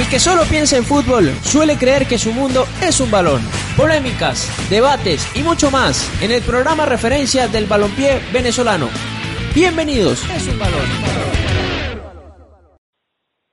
[0.00, 3.42] El que solo piensa en fútbol suele creer que su mundo es un balón.
[3.76, 8.88] Polémicas, debates y mucho más en el programa referencia del balompié venezolano.
[9.54, 10.24] Bienvenidos.
[10.34, 10.88] Es un balón.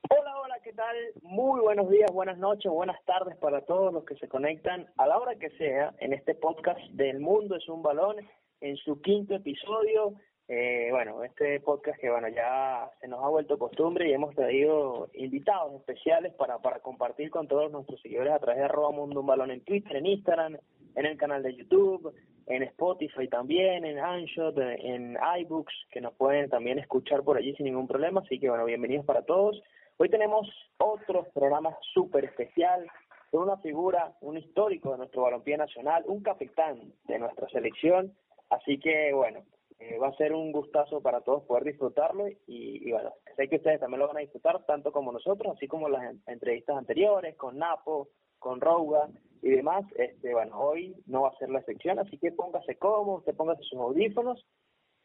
[0.08, 0.96] Hola, hola, ¿qué tal?
[1.20, 5.18] Muy buenos días, buenas noches, buenas tardes para todos los que se conectan a la
[5.18, 8.16] hora que sea en este podcast del mundo es un balón
[8.62, 10.14] en su quinto episodio
[10.48, 15.10] eh, bueno, este podcast que bueno ya se nos ha vuelto costumbre y hemos traído
[15.12, 19.26] invitados especiales para, para compartir con todos nuestros seguidores a través de arroba mundo un
[19.26, 20.56] balón en Twitter, en Instagram,
[20.94, 22.14] en el canal de YouTube,
[22.46, 27.66] en Spotify también, en Anshot, en iBooks, que nos pueden también escuchar por allí sin
[27.66, 28.22] ningún problema.
[28.24, 29.62] Así que bueno, bienvenidos para todos.
[29.98, 32.86] Hoy tenemos otro programa súper especial
[33.30, 38.14] con una figura, un histórico de nuestro balompié nacional, un capitán de nuestra selección.
[38.48, 39.42] Así que bueno,
[39.78, 43.80] eh, va a ser un gustazo para todos poder disfrutarlo y, bueno, sé que ustedes
[43.80, 48.08] también lo van a disfrutar tanto como nosotros, así como las entrevistas anteriores con Napo,
[48.38, 49.08] con Rouga
[49.40, 49.84] y demás.
[49.96, 53.62] Este, bueno, hoy no va a ser la excepción, así que póngase cómodo, usted póngase
[53.62, 54.44] sus audífonos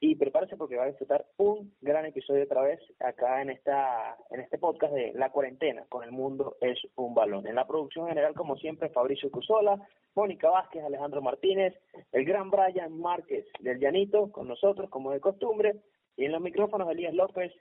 [0.05, 4.41] y prepárese porque va a disfrutar un gran episodio otra vez acá en esta en
[4.41, 7.47] este podcast de La cuarentena con el mundo es un balón.
[7.47, 9.79] En la producción general como siempre Fabricio Cusola,
[10.13, 11.73] Mónica Vázquez, Alejandro Martínez,
[12.11, 15.77] el gran Brian Márquez del Llanito con nosotros como de costumbre
[16.17, 17.53] y en los micrófonos Elías López,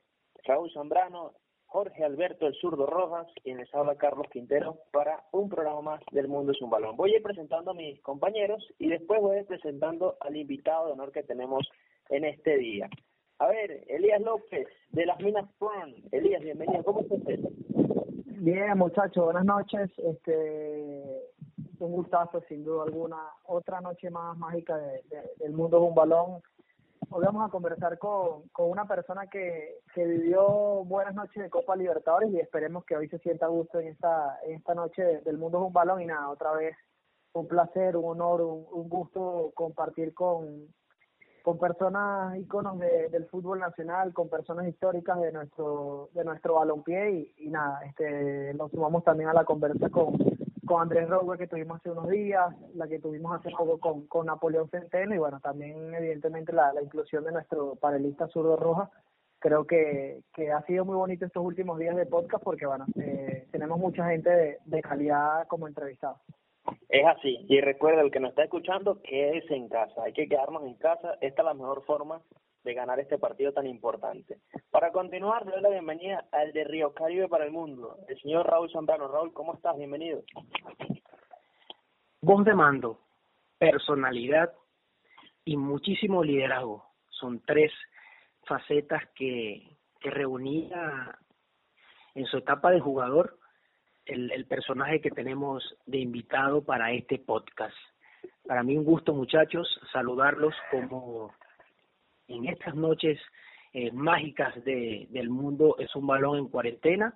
[0.43, 1.35] Raúl Zambrano,
[1.67, 6.27] Jorge Alberto El Zurdo Rojas y les habla Carlos Quintero para un programa más del
[6.27, 6.97] Mundo es un Balón.
[6.97, 10.87] Voy a ir presentando a mis compañeros y después voy a ir presentando al invitado
[10.87, 11.69] de honor que tenemos
[12.13, 12.89] en este día.
[13.39, 16.13] A ver, Elías López, de las Minas Front.
[16.13, 16.85] Elías, bienvenido.
[16.85, 17.19] ¿Cómo estás?
[18.27, 19.91] Bien, muchachos, buenas noches.
[19.97, 21.03] Este,
[21.79, 23.17] un gustazo, sin duda alguna.
[23.45, 24.77] Otra noche más mágica
[25.39, 26.43] del mundo de un balón.
[27.09, 31.77] Hoy vamos a conversar con, con una persona que, que vivió buenas noches de Copa
[31.77, 35.39] Libertadores y esperemos que hoy se sienta a gusto en esta, en esta noche del
[35.39, 36.03] mundo de un balón.
[36.03, 36.77] Y nada, otra vez
[37.33, 40.69] un placer, un honor, un gusto compartir con,
[41.43, 47.33] con personas íconos de, del fútbol nacional, con personas históricas de nuestro de nuestro balompié
[47.37, 50.17] y, nada, este nos sumamos también a la conversa con,
[50.65, 54.27] con Andrés Rowe que tuvimos hace unos días, la que tuvimos hace poco con, con
[54.27, 58.91] Napoleón Centeno y bueno, también evidentemente la, la inclusión de nuestro panelista zurdo Roja.
[59.39, 63.49] Creo que, que ha sido muy bonito estos últimos días de podcast porque bueno, eh,
[63.51, 66.19] tenemos mucha gente de, de calidad como entrevistados.
[66.89, 67.45] Es así.
[67.49, 70.03] Y recuerda, el que nos está escuchando, que es en casa.
[70.05, 71.17] Hay que quedarnos en casa.
[71.21, 72.21] Esta es la mejor forma
[72.65, 74.39] de ganar este partido tan importante.
[74.71, 78.47] Para continuar, le doy la bienvenida al de Río Caribe para el mundo, el señor
[78.47, 79.09] Raúl Zambrano.
[79.09, 79.77] Raúl, ¿cómo estás?
[79.77, 80.23] Bienvenido.
[82.21, 83.01] Voz de mando,
[83.59, 84.53] personalidad
[85.45, 86.85] y muchísimo liderazgo.
[87.09, 87.73] Son tres
[88.45, 91.19] facetas que, que reunía
[92.15, 93.39] en su etapa de jugador
[94.07, 97.77] el, el personaje que tenemos de invitado para este podcast.
[98.47, 101.33] Para mí un gusto, muchachos, saludarlos como
[102.29, 103.19] en estas noches
[103.73, 107.15] eh, mágicas de, del mundo es un balón en cuarentena,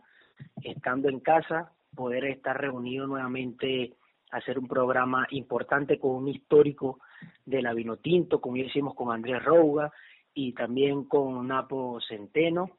[0.62, 3.94] estando en casa, poder estar reunido nuevamente,
[4.30, 7.00] hacer un programa importante con un histórico
[7.44, 9.92] de la Vinotinto, como ya hicimos con Andrés Rouga
[10.34, 12.70] y también con Napo Centeno.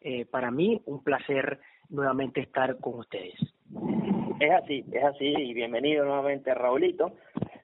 [0.00, 3.38] Eh, para mí, un placer nuevamente estar con ustedes.
[4.38, 7.12] Es así, es así, y bienvenido nuevamente Raulito.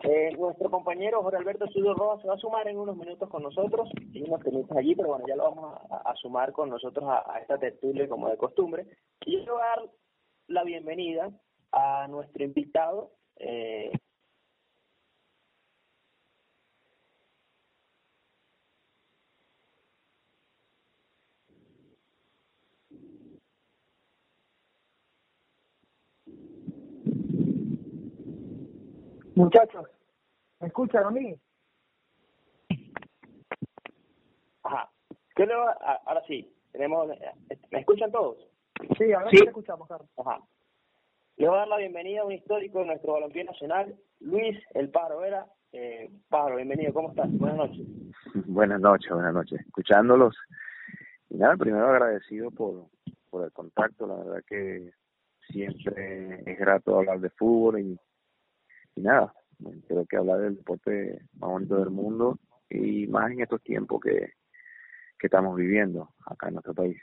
[0.05, 3.43] Eh, nuestro compañero Jorge Alberto Estudio Roa se va a sumar en unos minutos con
[3.43, 7.39] nosotros, y unos minutos allí, pero bueno, ya lo vamos a, sumar con nosotros a,
[7.41, 8.87] esta tertulia como de costumbre.
[9.27, 9.91] Y yo a dar
[10.49, 11.31] la bienvenida
[11.73, 13.93] a nuestro invitado, eh,
[29.35, 29.87] Muchachos,
[30.61, 31.35] ¿me escuchan a mí?
[34.63, 34.91] Ajá.
[35.35, 35.73] ¿Qué le va?
[36.05, 37.09] Ahora sí, tenemos,
[37.71, 38.37] ¿me escuchan todos?
[38.99, 40.09] Sí, ahora sí, te escuchamos, Carlos.
[40.19, 40.41] Ajá.
[41.37, 44.91] Le voy a dar la bienvenida a un histórico de nuestro balompié nacional, Luis El
[44.91, 45.47] Pájaro Vera.
[45.73, 47.31] Eh, Pájaro, bienvenido, ¿cómo estás?
[47.39, 47.87] Buenas noches.
[48.47, 49.61] Buenas noches, buenas noches.
[49.61, 50.37] Escuchándolos.
[51.31, 52.89] Y nada, primero agradecido por,
[53.31, 54.93] por el contacto, la verdad que
[55.49, 57.99] siempre es grato hablar de fútbol y
[58.97, 59.35] y nada,
[59.87, 64.33] creo que hablar del deporte más bonito del mundo y más en estos tiempos que,
[65.19, 67.01] que estamos viviendo acá en nuestro país.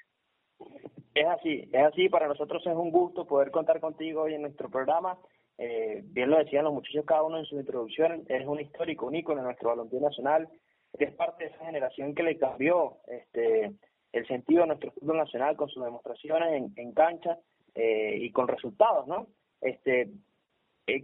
[1.16, 4.70] Es así, es así, para nosotros es un gusto poder contar contigo hoy en nuestro
[4.70, 5.18] programa.
[5.58, 9.16] Eh, bien lo decían los muchachos cada uno en su introducción, eres un histórico, un
[9.16, 10.48] ícono en nuestro balompié nacional,
[10.94, 13.74] eres parte de esa generación que le cambió este
[14.12, 17.38] el sentido de nuestro fútbol nacional con sus demostraciones en, en cancha
[17.76, 19.28] eh, y con resultados, ¿no?
[19.62, 20.10] Este,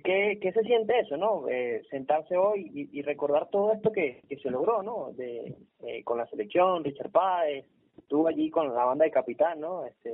[0.04, 1.48] ¿qué, ¿Qué se siente eso, no?
[1.48, 5.12] Eh, sentarse hoy y, recordar todo esto que, que se logró, ¿no?
[5.14, 7.66] De, eh, con la selección, Richard Páez,
[7.98, 9.86] estuvo allí con la banda de capitán, ¿no?
[9.86, 10.12] Este,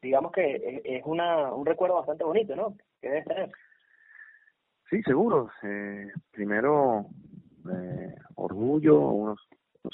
[0.00, 2.76] digamos que es una, un recuerdo bastante bonito, ¿no?
[3.00, 3.50] Que debe tener.
[4.90, 5.50] Sí, seguro.
[5.62, 7.06] Eh, primero,
[7.70, 9.36] eh, orgullo, uno,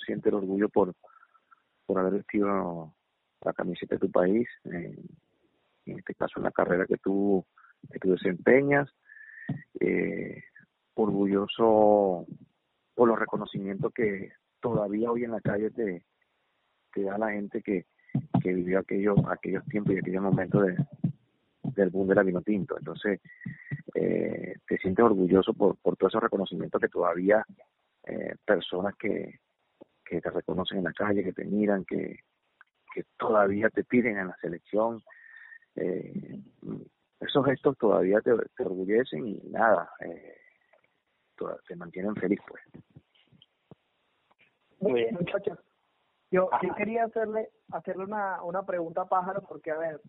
[0.04, 0.94] siente el orgullo por,
[1.86, 2.94] por haber vestido
[3.40, 4.96] la camiseta de tu país, eh,
[5.86, 7.44] en este caso en la carrera que tú,
[7.90, 8.88] que tú desempeñas,
[9.80, 10.42] eh,
[10.94, 12.26] orgulloso
[12.94, 16.04] por los reconocimientos que todavía hoy en la calle te,
[16.94, 17.86] da la gente que,
[18.42, 20.76] que vivió aquellos, aquellos tiempos y aquellos momentos de,
[21.74, 22.78] del boom de la vino tinto.
[22.78, 23.20] Entonces,
[23.94, 27.44] eh, te sientes orgulloso por, por todos esos reconocimientos que todavía
[28.04, 29.40] eh, personas que,
[30.04, 32.20] que te reconocen en la calle, que te miran, que,
[32.94, 35.02] que todavía te piden en la selección.
[35.76, 36.40] Eh,
[37.20, 40.36] esos gestos todavía te, te orgullecen y nada, eh,
[41.66, 42.62] te mantienen feliz pues.
[44.80, 45.58] Muy bien, muchachos.
[46.30, 50.00] Yo, yo quería hacerle hacerle una, una pregunta a Pájaro porque, a ver,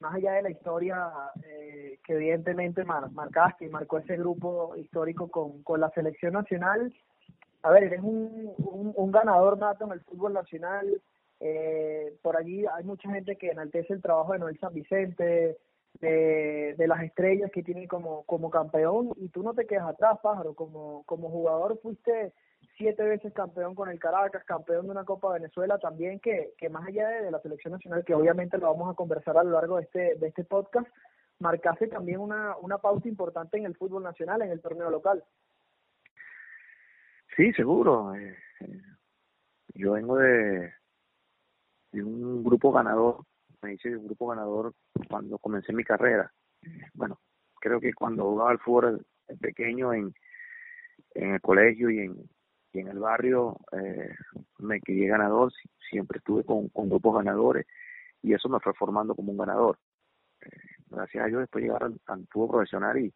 [0.00, 1.10] más allá de la historia
[1.44, 6.94] eh, que evidentemente mar, marcaste y marcó ese grupo histórico con, con la selección nacional,
[7.62, 11.00] a ver, eres un, un, un ganador nato en el fútbol nacional.
[11.40, 15.58] Eh, por allí hay mucha gente que enaltece el trabajo de Noel San Vicente,
[16.00, 20.18] de, de las estrellas que tiene como, como campeón, y tú no te quedas atrás,
[20.22, 20.54] pájaro.
[20.54, 22.32] Como, como jugador fuiste
[22.76, 26.86] siete veces campeón con el Caracas, campeón de una Copa Venezuela también, que, que más
[26.86, 29.82] allá de, la selección nacional, que obviamente lo vamos a conversar a lo largo de
[29.82, 30.88] este, de este podcast,
[31.38, 35.22] marcase también una, una pauta importante en el fútbol nacional, en el torneo local.
[37.36, 38.14] Sí, seguro.
[38.14, 38.36] Eh,
[39.74, 40.72] yo vengo de,
[41.92, 43.24] de un grupo ganador,
[43.62, 44.74] me hice un grupo ganador
[45.08, 46.32] cuando comencé mi carrera.
[46.94, 47.18] Bueno,
[47.60, 49.06] creo que cuando jugaba al fútbol
[49.40, 50.12] pequeño en,
[51.14, 52.30] en el colegio y en,
[52.72, 54.14] y en el barrio eh,
[54.58, 55.52] me crié ganador,
[55.90, 57.66] siempre estuve con, con grupos ganadores
[58.22, 59.78] y eso me fue formando como un ganador.
[60.40, 60.50] Eh,
[60.88, 63.12] gracias a Dios después llegar al, fútbol profesional y,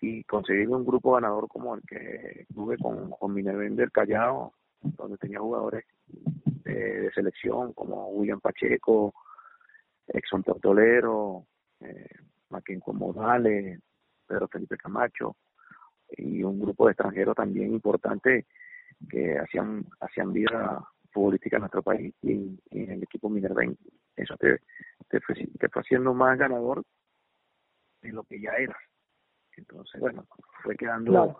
[0.00, 5.18] y conseguir un grupo ganador como el que tuve con, con Minerven del Callao, donde
[5.18, 5.84] tenía jugadores
[6.66, 9.14] de, de selección como William Pacheco,
[10.08, 11.46] Exxon Tortolero,
[11.80, 12.18] eh,
[12.50, 13.80] Maquinco Modales,
[14.26, 15.36] Pedro Felipe Camacho
[16.08, 18.46] y un grupo de extranjeros también importante
[19.08, 23.76] que hacían hacían vida futbolística en nuestro país y, y en el equipo Minerven.
[24.16, 24.60] Eso te,
[25.08, 26.82] te, fue, te fue haciendo más ganador
[28.02, 28.76] de lo que ya eras.
[29.56, 30.26] Entonces, bueno,
[30.62, 31.38] fue quedando, claro.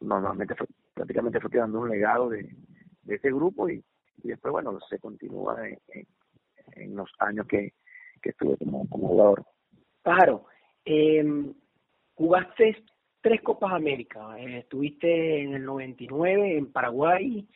[0.00, 2.54] normalmente fue, prácticamente fue quedando un legado de,
[3.02, 3.84] de ese grupo y,
[4.22, 6.06] y después, bueno, se continúa en,
[6.72, 7.72] en, los años que,
[8.22, 9.44] que estuve como, como jugador.
[10.02, 10.46] Pájaro,
[10.84, 11.24] eh,
[12.14, 12.84] jugaste
[13.20, 14.38] tres Copas América.
[14.38, 17.46] Eh, estuviste en el 99 en Paraguay,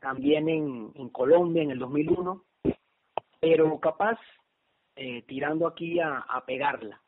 [0.00, 2.44] también en, en Colombia en el 2001,
[3.40, 4.18] pero capaz
[4.96, 7.00] eh, tirando aquí a, a pegarla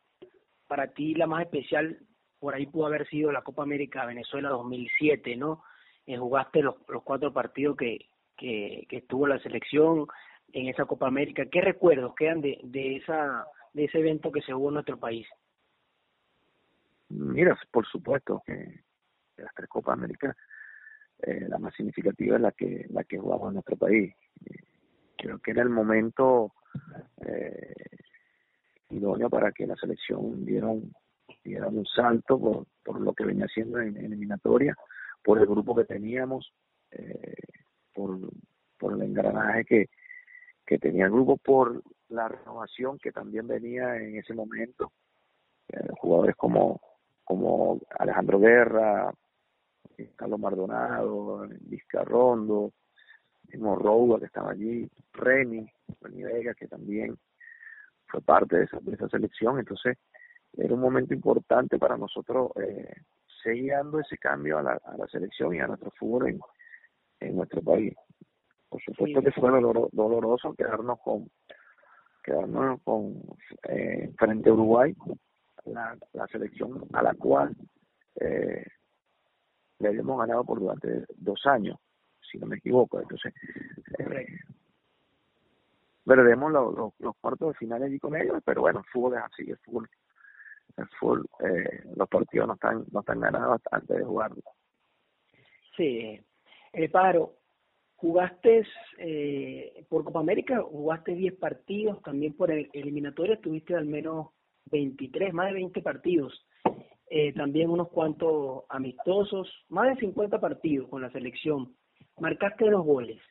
[0.73, 1.99] para ti la más especial
[2.39, 5.63] por ahí pudo haber sido la Copa América Venezuela 2007, ¿no?
[6.07, 8.07] Eh, jugaste los, los cuatro partidos que,
[8.43, 10.05] que, que estuvo la selección
[10.51, 11.45] en esa Copa América.
[11.49, 15.25] ¿Qué recuerdos quedan de, de, esa, de ese evento que se hubo en nuestro país?
[17.07, 20.35] Mira, por supuesto que de las tres Copas América,
[21.21, 24.13] eh, la más significativa es la que, la que jugamos en nuestro país.
[25.17, 26.51] Creo que era el momento
[27.25, 27.73] eh,
[28.89, 30.91] idóneo para que la selección diera un,
[31.45, 34.75] un salto por, por lo que venía haciendo en, en eliminatoria,
[35.23, 36.51] por el grupo que teníamos,
[36.91, 37.35] eh,
[37.93, 38.19] por,
[38.77, 39.89] por el engranaje que,
[40.65, 44.91] que tenía el grupo, por la renovación que también venía en ese momento.
[45.69, 46.81] Eh, jugadores como,
[47.23, 49.13] como Alejandro Guerra,
[50.15, 52.71] Carlos Mardonado, Vizcarrondo,
[53.49, 55.65] mismo Roua que estaba allí, Remy,
[56.01, 57.17] Remy Vega que también
[58.07, 59.97] fue parte de esa, de esa selección, entonces
[60.55, 62.93] era un momento importante para nosotros eh,
[63.43, 66.39] seguir ese cambio a la, a la selección y a nuestro fútbol
[67.23, 67.93] en nuestro país.
[68.69, 69.25] Por supuesto sí.
[69.25, 71.29] que fue dolor, doloroso quedarnos con
[72.23, 73.21] quedarnos con
[73.69, 74.95] eh, frente a Uruguay,
[75.65, 77.55] la, la selección a la cual
[78.19, 78.65] eh,
[79.79, 81.77] le habíamos ganado por durante dos años,
[82.31, 83.01] si no me equivoco.
[83.01, 83.33] Entonces,
[83.99, 84.27] eh,
[86.05, 89.23] perdemos los, los, los cuartos de final allí con ellos, pero bueno, el fútbol es
[89.23, 89.89] así, el fútbol,
[90.77, 94.41] el fútbol eh, los partidos no están, no están ganados antes de jugarlo.
[95.75, 96.21] Sí,
[96.73, 97.35] el paro,
[97.95, 98.63] jugaste
[98.97, 104.27] eh, por Copa América, jugaste 10 partidos, también por el eliminatoria tuviste al menos
[104.71, 106.45] 23, más de 20 partidos,
[107.09, 111.75] eh, también unos cuantos amistosos, más de 50 partidos con la selección.
[112.19, 113.21] Marcaste dos goles.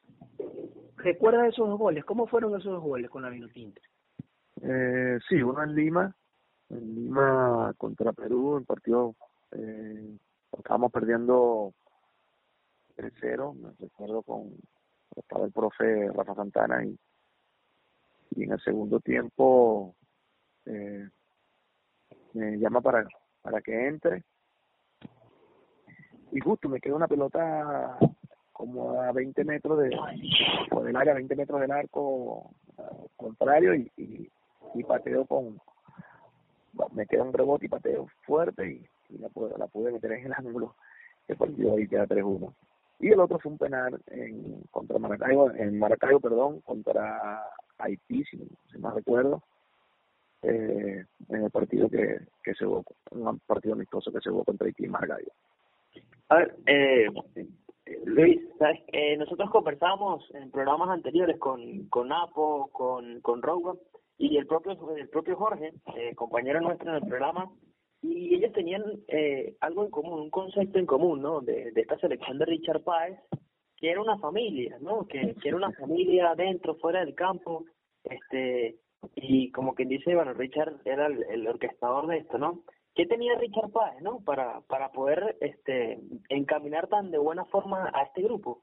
[0.97, 2.05] ¿Recuerdas esos dos goles?
[2.05, 3.81] ¿Cómo fueron esos dos goles con la Vinotinta?
[4.63, 6.17] Eh, sí, uno en Lima,
[6.71, 9.17] en Lima contra Perú, en partido,
[9.51, 10.17] eh,
[10.57, 11.75] estábamos perdiendo
[12.97, 14.53] 3-0, me recuerdo con,
[15.17, 16.99] estaba el profe Rafa Santana y,
[18.37, 19.95] y en el segundo tiempo
[20.67, 21.09] eh,
[22.35, 23.07] me llama para,
[23.43, 24.25] para que entre
[26.33, 27.99] y justo me quedó una pelota
[28.53, 32.55] como a 20 metros de, del área, 20 metros del arco
[33.17, 34.31] contrario y, y,
[34.75, 35.61] y pateo con,
[36.93, 40.33] me queda un rebote y pateo fuerte y, la, pude, la pude meter en el
[40.33, 40.75] ángulo.
[41.29, 42.53] El partido ahí queda 3-1.
[43.03, 47.43] Y el otro fue un penal en, contra Maracaibo, en Maracaibo, perdón, contra
[47.79, 49.43] Haití, si, si recuerdo,
[50.43, 54.69] eh, en el partido que, que se jugó, un partido amistoso que se jugó contra
[54.69, 55.33] Haití y Maracaibo.
[56.29, 57.09] A ver, eh,
[58.05, 58.81] Luis, ¿sabes?
[58.93, 63.79] Eh, nosotros conversábamos en programas anteriores con, con Apo, con, con Rowan,
[64.17, 67.51] y el propio el propio Jorge, eh, compañero nuestro en el programa,
[68.03, 71.41] y ellos tenían eh, algo en común, un concepto en común, ¿no?
[71.41, 73.19] De, de esta selección de Richard Páez,
[73.77, 75.07] que era una familia, ¿no?
[75.07, 77.65] Que, que era una familia dentro, fuera del campo,
[78.05, 78.77] este
[79.17, 82.63] y como quien dice, bueno, Richard era el, el orquestador de esto, ¿no?
[82.95, 84.21] ¿Qué tenía Richard Páez, no?
[84.21, 88.63] Para, para poder este, encaminar tan de buena forma a este grupo.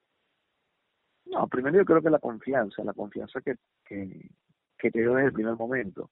[1.26, 3.56] No, primero yo creo que la confianza, la confianza que,
[3.86, 4.30] que,
[4.78, 6.10] que te dio desde el primer momento.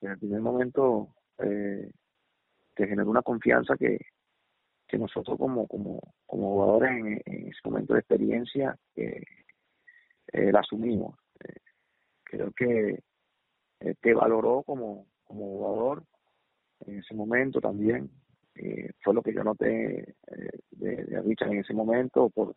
[0.00, 1.08] En el primer momento
[1.38, 1.90] eh,
[2.78, 3.98] te generó una confianza que,
[4.86, 6.92] que nosotros como, como, como jugadores
[7.26, 9.20] en, ese momento de experiencia eh,
[10.32, 11.18] eh, la asumimos.
[11.40, 11.60] Eh,
[12.22, 13.00] creo que
[14.00, 16.04] te valoró como, como jugador
[16.86, 18.10] en ese momento también.
[19.02, 20.14] Fue lo que yo noté
[20.70, 22.54] de, de Richard en ese momento por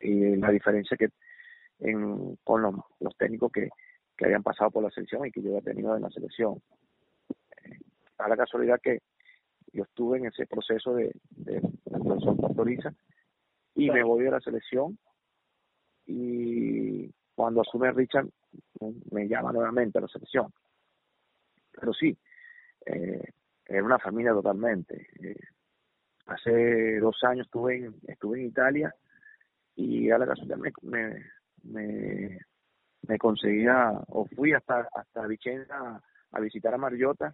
[0.00, 1.08] la diferencia que
[1.80, 3.68] en, con los, los técnicos que,
[4.16, 6.60] que habían pasado por la selección y que yo había tenido en la selección.
[8.18, 8.98] A la casualidad que
[9.78, 12.92] yo estuve en ese proceso de, de, la profesor Pastoriza
[13.76, 14.98] y me voy de la selección
[16.04, 18.28] y cuando asume Richard
[19.12, 20.52] me llama nuevamente a la selección.
[21.70, 22.18] Pero sí,
[22.86, 23.22] eh,
[23.66, 25.06] era una familia totalmente.
[25.22, 25.38] Eh,
[26.26, 28.92] hace dos años estuve en, estuve en Italia
[29.76, 31.24] y a la casualidad me, me,
[31.62, 32.40] me,
[33.02, 37.32] me conseguía o fui hasta hasta Vicenza a visitar a Mariota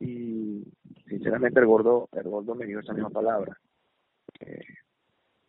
[0.00, 0.64] y
[1.08, 3.58] sinceramente el gordo el gordo me dio esa misma palabra
[4.32, 4.60] que,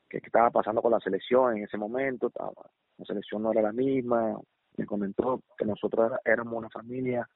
[0.09, 2.53] que estaba pasando con la selección en ese momento estaba,
[2.97, 4.39] la selección no era la misma
[4.77, 7.27] me comentó que nosotros éramos una familia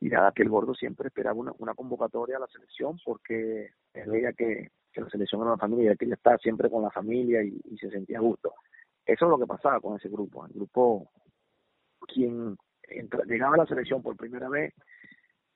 [0.00, 4.10] y nada que el gordo siempre esperaba una, una convocatoria a la selección porque él
[4.10, 6.90] veía que, que la selección era una familia y que él estaba siempre con la
[6.90, 8.54] familia y, y se sentía a gusto
[9.06, 10.46] eso es lo que pasaba con ese grupo.
[10.46, 11.10] El grupo,
[12.06, 14.72] quien entra, llegaba a la selección por primera vez,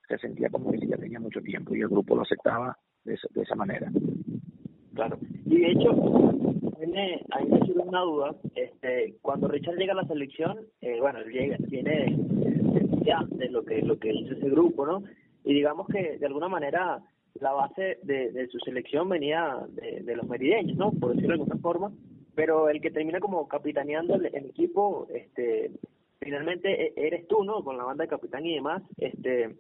[0.09, 3.43] se sentía como que ya tenía mucho tiempo y el grupo lo aceptaba de, de
[3.43, 3.91] esa manera.
[4.95, 5.19] Claro.
[5.47, 8.35] Y de hecho, a mí me surge una duda.
[8.55, 13.49] Este, cuando Richard llega a la selección, eh, bueno, él llega, viene de, ya de
[13.51, 15.05] lo que lo que hizo ese grupo, ¿no?
[15.45, 17.01] Y digamos que de alguna manera
[17.41, 20.91] la base de, de su selección venía de, de los merideños, ¿no?
[20.91, 21.93] Por decirlo de alguna forma
[22.39, 25.73] pero el que termina como capitaneando el, el, equipo, este,
[26.21, 27.65] finalmente e, eres tú, ¿no?
[27.65, 29.57] Con la banda de capitán y demás, este,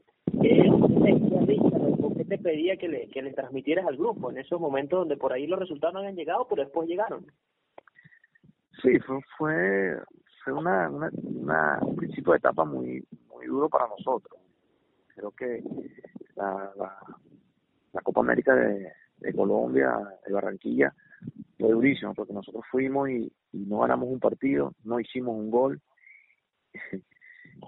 [2.16, 5.32] ¿qué te pedía que le, que le transmitieras al grupo en esos momentos donde por
[5.32, 7.26] ahí los resultados no habían llegado, pero después llegaron?
[8.82, 9.98] Sí, fue, fue,
[10.44, 14.40] fue una, una, un principio de etapa muy, muy duro para nosotros.
[15.14, 15.62] Creo que
[16.36, 16.98] la, la,
[17.92, 20.94] la Copa América de, de Colombia, de Barranquilla,
[21.58, 25.80] fue durísimo porque nosotros fuimos y, y, no ganamos un partido, no hicimos un gol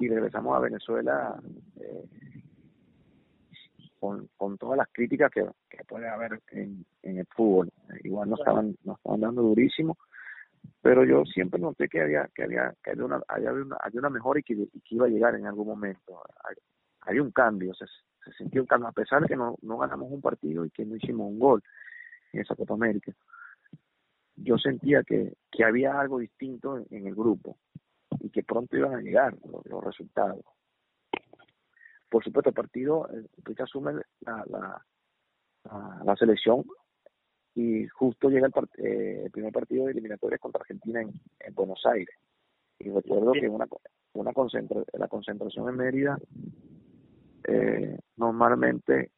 [0.01, 1.43] y regresamos a Venezuela
[1.81, 2.05] eh,
[4.01, 7.71] con, con todas las críticas que, que puede haber en, en el fútbol.
[8.03, 9.99] Igual nos estaban, nos estaban dando durísimo,
[10.83, 14.11] pero yo siempre noté que había que había que había una había una, había una
[14.11, 16.23] mejora y que, y que iba a llegar en algún momento.
[17.03, 17.87] Había un cambio, se,
[18.25, 20.85] se sintió un cambio a pesar de que no, no ganamos un partido y que
[20.85, 21.63] no hicimos un gol
[22.33, 23.13] en esa Copa América
[24.43, 27.57] yo sentía que, que había algo distinto en, en, el grupo
[28.21, 30.45] y que pronto iban a llegar los, los resultados.
[32.11, 34.85] Por supuesto, el partido, el que asume la, la,
[35.65, 36.65] la, la, selección,
[37.55, 41.85] y justo llega el, eh, el primer partido de eliminatorias contra Argentina en, en Buenos
[41.87, 42.15] Aires.
[42.79, 43.67] Y recuerdo que una,
[44.15, 46.19] una concentra, la concentración en Mérida,
[47.47, 49.13] eh, normalmente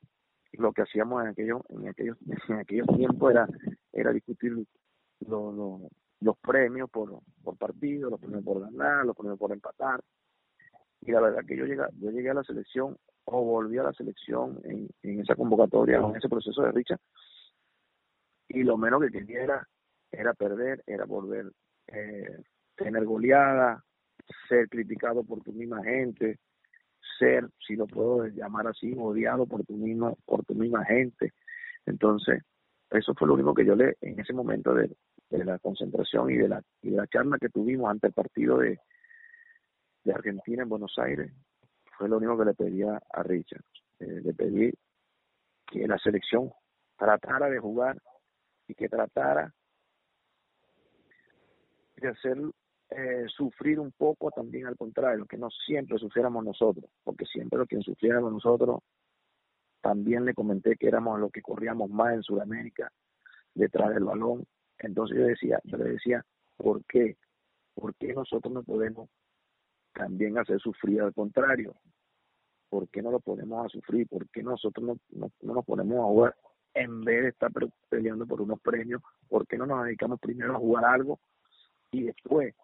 [0.53, 2.17] lo que hacíamos en aquellos en aquellos
[2.49, 3.49] en aquellos tiempos era
[3.93, 4.53] era discutir
[5.21, 5.81] los
[6.21, 10.01] los premios por por partido los premios por ganar los premios por empatar
[11.03, 13.93] y la verdad que yo llegué yo llegué a la selección o volví a la
[13.93, 16.97] selección en, en esa convocatoria en ese proceso de richa
[18.49, 19.69] y lo menos que quería era,
[20.11, 21.51] era perder era volver
[21.89, 22.43] eh,
[22.77, 23.85] tener goleada
[24.49, 26.39] ser criticado por tu misma gente
[27.19, 31.33] ser, si lo puedo llamar así, odiado por tu misma, por tu misma gente.
[31.87, 32.43] Entonces,
[32.91, 34.91] eso fue lo único que yo le, en ese momento de,
[35.31, 38.59] de la concentración y de la, y de la charla que tuvimos ante el partido
[38.59, 38.79] de,
[40.05, 41.33] de Argentina en Buenos Aires,
[41.97, 43.65] fue lo único que le pedía a Richard.
[44.01, 44.73] Eh, le pedí
[45.67, 46.51] que la selección
[46.97, 48.01] tratara de jugar
[48.67, 49.53] y que tratara
[51.97, 52.37] de hacer
[52.91, 57.67] eh, sufrir un poco también al contrario, que no siempre sufriéramos nosotros, porque siempre lo
[57.67, 58.81] que sufriéramos nosotros,
[59.81, 62.91] también le comenté que éramos los que corríamos más en Sudamérica
[63.55, 64.45] detrás del balón.
[64.79, 66.25] Entonces yo decía, yo le decía,
[66.57, 67.17] ¿por qué?
[67.75, 69.09] ¿Por qué nosotros no podemos
[69.93, 71.75] también hacer sufrir al contrario?
[72.69, 74.09] ¿Por qué no lo ponemos a sufrir?
[74.09, 76.37] ¿Por qué nosotros no, no, no nos ponemos a jugar
[76.75, 77.51] en vez de estar
[77.89, 79.03] peleando por unos premios?
[79.29, 81.21] ¿Por qué no nos dedicamos primero a jugar algo
[81.91, 82.55] y después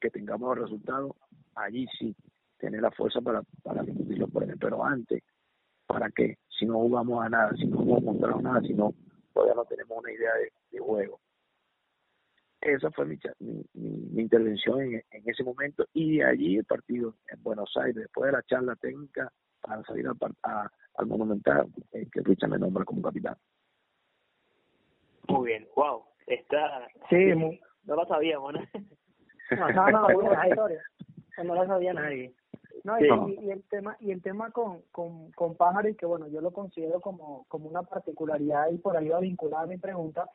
[0.00, 1.14] que tengamos el resultado,
[1.54, 2.16] allí sí,
[2.58, 4.56] tener la fuerza para, para discutirlo por él.
[4.58, 5.22] Pero antes,
[5.86, 6.38] ¿para qué?
[6.58, 8.94] Si no jugamos a nada, si no hemos montado nada, si no,
[9.32, 11.20] todavía no tenemos una idea de, juego.
[12.60, 17.14] Esa fue mi, mi, mi, intervención en, en, ese momento y de allí el partido
[17.28, 22.06] en Buenos Aires, después de la charla técnica, para salir al, a, al Monumental, eh,
[22.12, 23.36] que Richard me nombra como capitán.
[25.28, 26.86] Muy bien, wow, está...
[27.08, 27.60] Sí, muy...
[27.84, 28.60] no lo sabíamos, ¿no?
[29.50, 30.82] No, no, no, historia.
[31.42, 32.34] no la sabía nadie.
[32.84, 33.04] No, y,
[33.44, 36.50] y, el tema y el tema con, con, con Pájaro y que bueno yo lo
[36.52, 40.30] considero como, como una particularidad y por ahí va vinculada a mi pregunta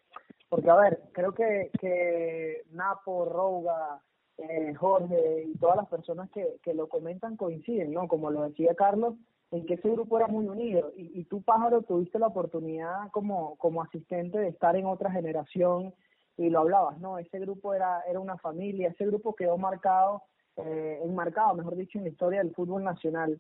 [0.49, 4.01] porque a ver creo que que Napo Rouga
[4.37, 8.75] eh, Jorge y todas las personas que, que lo comentan coinciden no como lo decía
[8.75, 9.15] Carlos
[9.51, 13.55] en que ese grupo era muy unido y, y tú Pájaro tuviste la oportunidad como
[13.57, 15.93] como asistente de estar en otra generación
[16.37, 17.17] y lo hablabas, ¿no?
[17.17, 20.23] Ese grupo era, era una familia, ese grupo quedó marcado,
[20.57, 23.39] eh, enmarcado, mejor dicho, en la historia del fútbol nacional.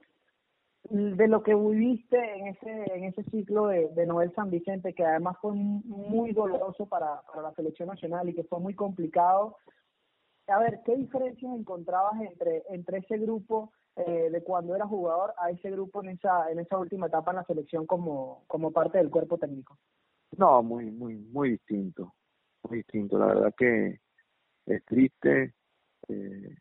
[0.89, 5.03] De lo que viviste en ese, en ese ciclo de, de Noel San Vicente, que
[5.03, 9.57] además fue muy doloroso para, para la selección nacional y que fue muy complicado.
[10.47, 15.49] A ver, ¿qué diferencias encontrabas entre, entre ese grupo eh, de cuando era jugador a
[15.49, 19.09] ese grupo en esa, en esa última etapa en la selección como, como parte del
[19.09, 19.79] cuerpo técnico?
[20.37, 22.13] No, muy, muy, muy distinto
[22.69, 23.17] muy distinto.
[23.17, 23.99] La verdad que
[24.65, 25.53] es triste.
[26.07, 26.55] Eh,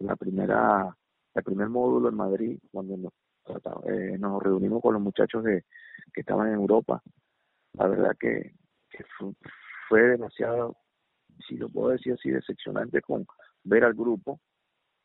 [0.00, 0.96] la primera,
[1.34, 3.12] el primer módulo en Madrid, cuando nos,
[3.86, 5.64] eh, nos reunimos con los muchachos de
[6.12, 7.02] que estaban en Europa,
[7.72, 8.54] la verdad que,
[9.88, 10.76] fue demasiado,
[11.48, 13.26] si lo puedo decir así, decepcionante con
[13.64, 14.40] ver al grupo,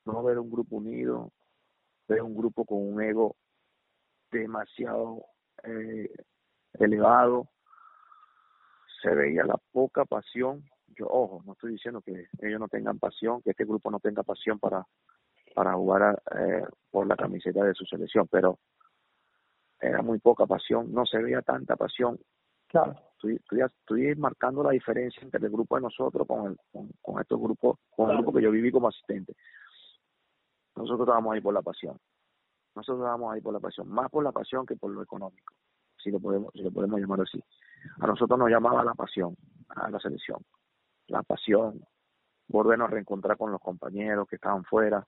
[0.05, 1.31] no ver un grupo unido,
[2.07, 3.35] ver un grupo con un ego
[4.31, 5.25] demasiado
[5.63, 6.11] eh,
[6.73, 7.49] elevado,
[9.01, 10.63] se veía la poca pasión.
[10.87, 14.23] Yo, ojo, no estoy diciendo que ellos no tengan pasión, que este grupo no tenga
[14.23, 14.85] pasión para,
[15.55, 18.59] para jugar eh, por la camiseta de su selección, pero
[19.79, 22.19] era muy poca pasión, no se veía tanta pasión.
[22.67, 22.95] Claro.
[23.13, 27.19] Estoy, estoy, estoy marcando la diferencia entre el grupo de nosotros con, el, con, con
[27.19, 29.33] estos grupos, con el grupo que yo viví como asistente.
[30.75, 31.97] Nosotros estábamos ahí por la pasión.
[32.75, 35.55] Nosotros estábamos ahí por la pasión, más por la pasión que por lo económico,
[35.97, 37.41] si lo podemos, si lo podemos llamar así
[37.99, 39.35] a nosotros nos llamaba la pasión,
[39.69, 40.39] a la selección,
[41.07, 41.85] la pasión,
[42.47, 45.05] volvernos a reencontrar con los compañeros que estaban fuera,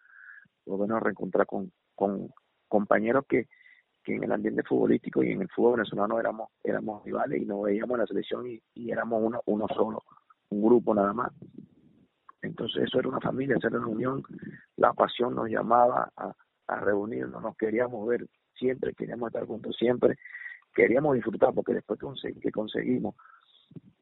[0.67, 2.29] volvernos a reencontrar con, con
[2.67, 3.47] compañeros que,
[4.03, 7.63] que en el ambiente futbolístico y en el fútbol venezolano éramos, éramos rivales y nos
[7.63, 10.03] veíamos en la selección y, y éramos uno, uno solo,
[10.49, 11.31] un grupo nada más.
[12.41, 14.23] Entonces eso era una familia, esa era una unión,
[14.75, 16.33] la pasión nos llamaba a,
[16.79, 20.17] reunirnos, nos queríamos ver siempre, queríamos estar juntos siempre
[20.77, 21.99] queríamos disfrutar porque después
[22.41, 23.15] que conseguimos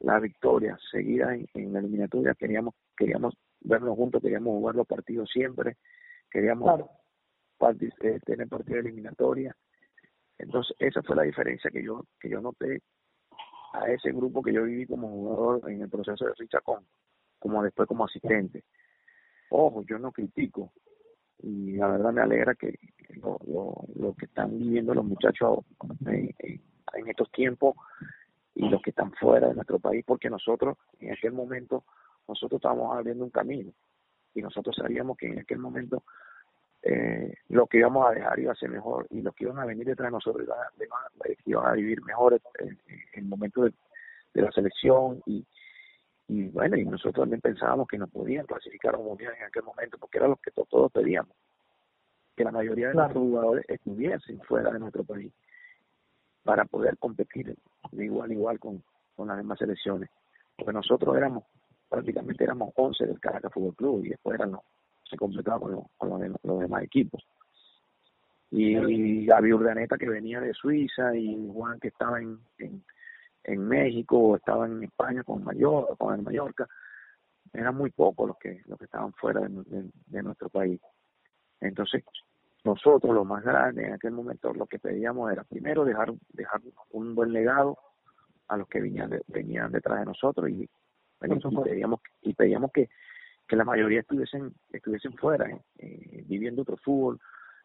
[0.00, 5.76] la victoria seguida en, la eliminatoria queríamos queríamos vernos juntos queríamos jugar los partidos siempre
[6.30, 9.56] queríamos eh, tener partidos de eliminatoria.
[10.38, 12.82] Entonces esa fue la diferencia que yo que yo noté
[13.72, 16.86] a ese grupo que yo viví como jugador en el proceso de Richacón
[17.38, 18.64] como después como asistente.
[19.50, 20.72] Ojo yo no critico
[21.38, 22.78] y la verdad me alegra que
[23.22, 25.60] lo, lo, lo que están viviendo los muchachos
[26.06, 27.76] en, en, estos tiempos
[28.54, 31.84] y los que están fuera de nuestro país, porque nosotros en aquel momento,
[32.26, 33.72] nosotros estábamos abriendo un camino
[34.36, 36.02] y nosotros sabíamos que en aquel momento
[36.82, 39.64] eh, lo que íbamos a dejar iba a ser mejor y los que iban a
[39.64, 42.78] venir detrás de nosotros iban a, iban a vivir mejor en,
[43.14, 43.72] el momento de,
[44.34, 45.44] la selección y,
[46.28, 49.62] y bueno, y nosotros también pensábamos que nos podían clasificar a un mundial en aquel
[49.62, 51.34] momento porque era lo que todos pedíamos,
[52.36, 55.32] que la mayoría de nuestros jugadores estuviesen fuera de nuestro país
[56.44, 57.56] para poder competir
[57.90, 58.82] de igual a igual con,
[59.16, 60.10] con las demás selecciones.
[60.56, 61.44] Porque nosotros éramos,
[61.88, 64.56] prácticamente éramos 11 del Caracas Fútbol Club y después eran,
[65.08, 65.84] se completaba con, los,
[66.42, 67.26] los, demás equipos.
[68.50, 74.18] Y, y había Urdaneta que venía de Suiza y Juan que estaba en, en, México
[74.18, 76.66] o estaba en España con, con el Mallorca.
[77.52, 80.80] Eran muy pocos los que, los que estaban fuera de, de nuestro país.
[81.60, 82.04] Entonces,
[82.64, 87.14] nosotros, los más grandes, en aquel momento lo que pedíamos era primero dejar, dejar un
[87.14, 87.78] buen legado
[88.48, 90.68] a los que venían, venían detrás de nosotros y,
[91.18, 92.88] pedíamos, y pedíamos que,
[93.46, 95.46] que la mayoría estuviesen, estuviesen fuera,
[95.78, 97.20] eh, viviendo otro fútbol,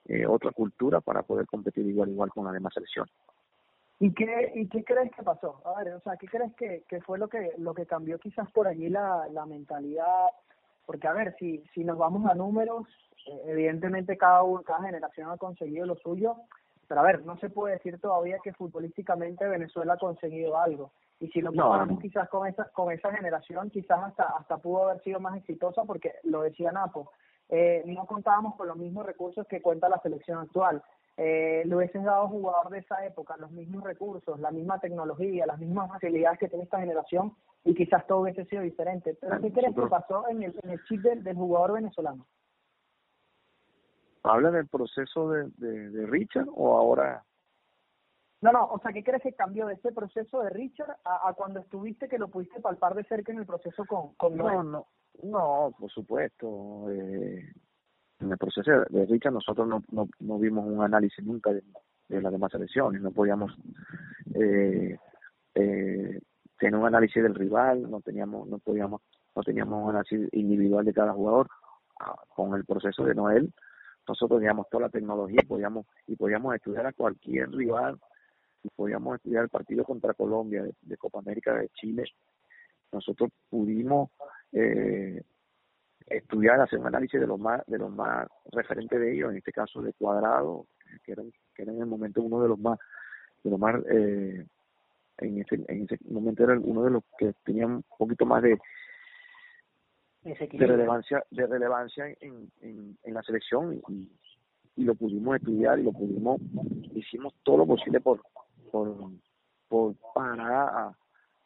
[0.06, 3.14] eh, otra cultura para poder competir igual igual con las demás selecciones.
[4.00, 5.62] ¿Y qué, ¿Y qué crees que pasó?
[5.64, 8.50] A ver, o sea, ¿qué crees que, que fue lo que lo que cambió quizás
[8.52, 10.30] por allí la, la mentalidad?
[10.88, 12.88] Porque, a ver, si, si nos vamos a números,
[13.46, 16.36] evidentemente cada, cada generación ha conseguido lo suyo,
[16.88, 20.92] pero a ver, no se puede decir todavía que futbolísticamente Venezuela ha conseguido algo.
[21.22, 25.02] Y si lo comparamos quizás con esa, con esa generación, quizás hasta, hasta pudo haber
[25.04, 27.12] sido más exitosa porque lo decía Napo,
[27.48, 30.84] eh, no contábamos con los mismos recursos que cuenta la selección actual.
[31.18, 35.46] Eh, le hubiesen dado a jugador de esa época los mismos recursos, la misma tecnología,
[35.46, 39.16] las mismas facilidades que tiene esta generación y quizás todo hubiese sido diferente.
[39.22, 42.26] Pero ¿qué crees que pasó en el, en el chip del jugador venezolano?
[44.24, 47.24] ¿Habla del proceso de, de, Richard o ahora?
[48.42, 51.60] No, no, o sea, ¿qué crees que cambió de ese proceso de Richard a, cuando
[51.60, 54.88] estuviste que lo pudiste palpar de cerca en el proceso con, con No, no,
[55.22, 56.90] no, por supuesto.
[56.90, 57.54] Eh,
[58.20, 61.64] en el proceso de Richard nosotros no, no, no vimos un análisis nunca de,
[62.10, 63.52] de las demás elecciones, no podíamos
[64.34, 64.98] eh,
[65.56, 66.22] eh,
[66.60, 69.02] tener un análisis del rival, no teníamos, no podíamos,
[69.36, 71.48] no teníamos un análisis individual de cada jugador.
[72.00, 73.54] Ah, con el proceso de Noel,
[74.08, 78.00] nosotros teníamos toda la tecnología y podíamos, y podíamos estudiar a cualquier rival
[78.64, 82.04] y podíamos estudiar el partido contra Colombia de, Copa América de Chile.
[82.92, 84.10] Nosotros pudimos
[84.52, 85.22] eh,
[86.08, 89.52] estudiar, hacer un análisis de los más de los más referentes de ellos, en este
[89.52, 90.68] caso de Cuadrado,
[91.04, 91.24] que era,
[91.56, 92.78] que era en el momento uno de los más
[93.44, 94.46] de los más eh,
[95.18, 98.60] en ese en ese momento era uno de los que tenían un poquito más de
[100.24, 104.10] de relevancia de relevancia en, en, en la selección y,
[104.76, 106.40] y, lo pudimos estudiar y lo pudimos
[106.94, 108.22] hicimos todo lo posible por
[108.72, 108.96] por,
[109.68, 110.94] por parar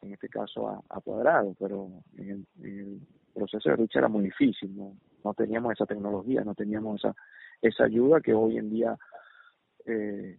[0.02, 3.00] en este caso a, cuadrado pero en el,
[3.34, 7.14] proceso de lucha era muy difícil no no teníamos esa tecnología no teníamos esa
[7.60, 8.96] esa ayuda que hoy en día
[9.84, 10.38] eh,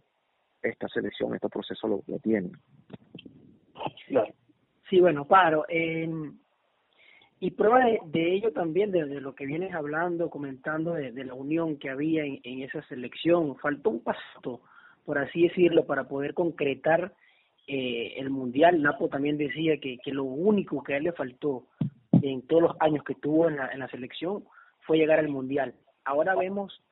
[0.62, 2.50] esta selección este proceso lo, lo tiene.
[4.88, 6.40] Sí bueno paro en
[7.40, 11.88] y prueba de, ello también, desde lo que vienes hablando, comentando de, la unión que
[11.88, 14.62] había en, esa selección, faltó un paso,
[15.08, 17.14] por así decirlo, para poder concretar
[17.66, 18.82] eh, el Mundial.
[18.82, 21.64] Napo también decía que, que lo único que a él le faltó
[22.20, 24.44] en todos los años que tuvo en la, en la selección
[24.80, 25.74] fue llegar al Mundial.
[26.04, 26.82] Ahora vemos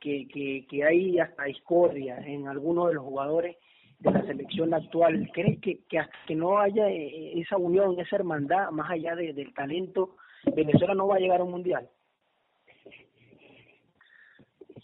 [0.00, 3.56] que, que, que hay hasta discordia en algunos de los jugadores
[4.00, 8.16] de la selección actual, ¿crees que, que hasta que no haya eh, esa unión, esa
[8.16, 10.16] hermandad, más allá de, del talento,
[10.56, 11.88] Venezuela no va a llegar a un mundial?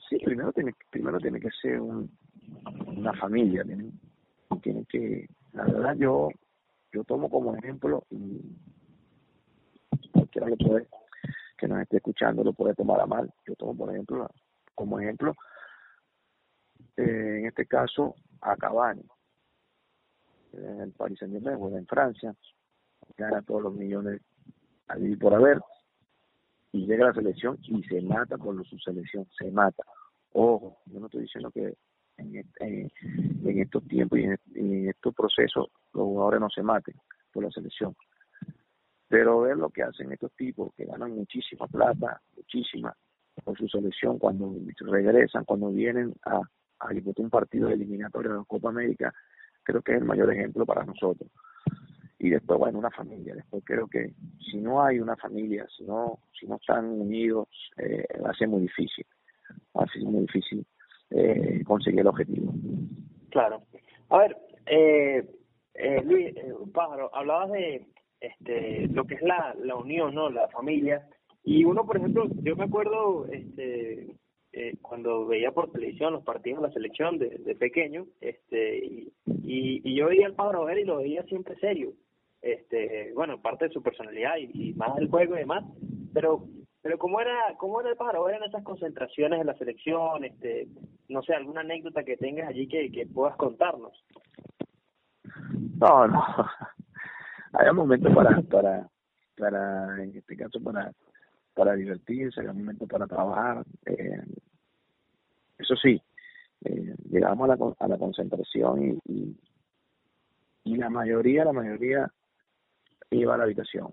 [0.08, 2.08] Sí, primero tiene, primero tiene que ser un,
[2.86, 3.90] una familia, tiene,
[4.62, 6.28] tiene que, la verdad yo,
[6.92, 8.40] yo tomo como ejemplo, y
[10.12, 10.88] cualquiera lo puede,
[11.56, 14.28] que nos esté escuchando lo puede tomar a mal, yo tomo por ejemplo,
[14.74, 15.34] como ejemplo,
[16.96, 19.04] eh, en este caso, a Cavani.
[20.52, 22.34] En el Paris Saint Germain, juega en Francia,
[23.16, 24.22] gana todos los millones
[24.88, 25.60] a vivir por haber,
[26.72, 29.82] y llega a la selección y se mata por su selección, se mata.
[30.32, 31.74] Ojo, yo no estoy diciendo que
[32.18, 36.94] en, en, estos tiempos y en, estos procesos los jugadores no se maten
[37.32, 37.94] por la selección.
[39.08, 42.94] Pero ver lo que hacen estos tipos que ganan muchísima plata, muchísima,
[43.44, 46.40] por su selección, cuando regresan, cuando vienen a,
[46.80, 49.14] a disputar un partido de eliminatoria de la Copa América,
[49.62, 51.30] creo que es el mayor ejemplo para nosotros.
[52.18, 53.34] Y después, bueno, una familia.
[53.34, 54.14] Después creo que
[54.50, 58.48] si no hay una familia, si no, si no están unidos, eh, va a ser
[58.48, 59.06] muy difícil.
[59.76, 60.66] Va a ser muy difícil
[61.10, 62.52] eh, conseguir el objetivo.
[63.30, 63.62] Claro.
[64.08, 65.24] A ver, eh,
[65.78, 67.86] Eh, Luis, eh, Pájaro, hablabas de
[68.20, 70.30] este lo que es la, la unión, ¿no?
[70.30, 71.06] La familia.
[71.44, 74.16] Y uno, por ejemplo, yo me acuerdo este
[74.52, 79.12] eh, cuando veía por televisión los partidos de la selección de, de pequeño, este y,
[79.84, 81.92] y, yo veía al Pájaro ver y lo veía siempre serio.
[82.40, 85.64] Este, bueno, parte de su personalidad y, y más del juego y demás,
[86.14, 86.46] pero
[86.86, 90.68] pero cómo era cómo era el pájaro eran esas concentraciones de la selección este
[91.08, 94.04] no sé alguna anécdota que tengas allí que, que puedas contarnos
[95.80, 96.24] no no.
[97.54, 98.88] Hay momentos para para
[99.36, 100.92] para en este caso para
[101.54, 104.22] para divertirse hay momentos para trabajar eh,
[105.58, 106.00] eso sí
[106.66, 109.36] eh, llegamos a la a la concentración y, y
[110.62, 112.08] y la mayoría la mayoría
[113.10, 113.92] iba a la habitación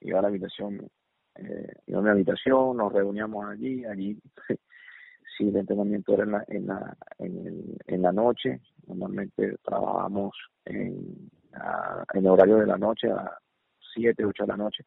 [0.00, 0.90] iba a la habitación
[1.36, 4.20] eh, iba a mi habitación, nos reuníamos allí, allí
[5.36, 11.30] si el entrenamiento era en la, en la, en, la noche, normalmente trabajamos en,
[12.14, 13.38] en el horario de la noche a
[13.94, 14.84] 7, 8 de la noche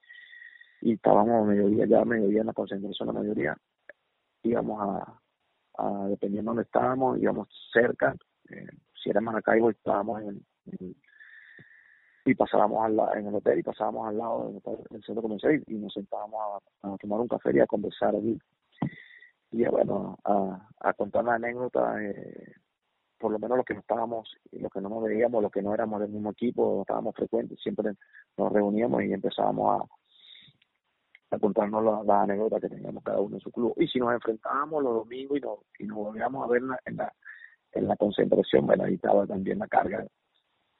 [0.81, 3.57] y estábamos a mediodía, ya a mediodía en la concentración la mayoría,
[4.43, 5.19] íbamos a,
[5.77, 8.15] a dependiendo de dónde estábamos, íbamos cerca,
[8.49, 8.67] eh,
[9.01, 10.95] si era Maracaibo estábamos en, en,
[12.25, 14.51] y pasábamos al, en el hotel y pasábamos al lado
[14.89, 18.39] del, centro comercial y, nos sentábamos a, tomar un café y a conversar allí.
[19.51, 22.53] Y bueno, a, a contar una anécdota, eh,
[23.19, 25.73] por lo menos los que no estábamos, los que no nos veíamos, los que no
[25.73, 27.93] éramos del mismo equipo, estábamos frecuentes, siempre
[28.37, 33.41] nos reuníamos y empezábamos a, a contarnos las la anécdotas que teníamos cada uno en
[33.41, 33.75] su club.
[33.77, 36.79] Y si nos enfrentábamos los domingos y nos, y nos volvíamos a ver en la,
[36.85, 37.13] en la,
[37.73, 40.07] en la concentración, bueno, ahí estaba también la carga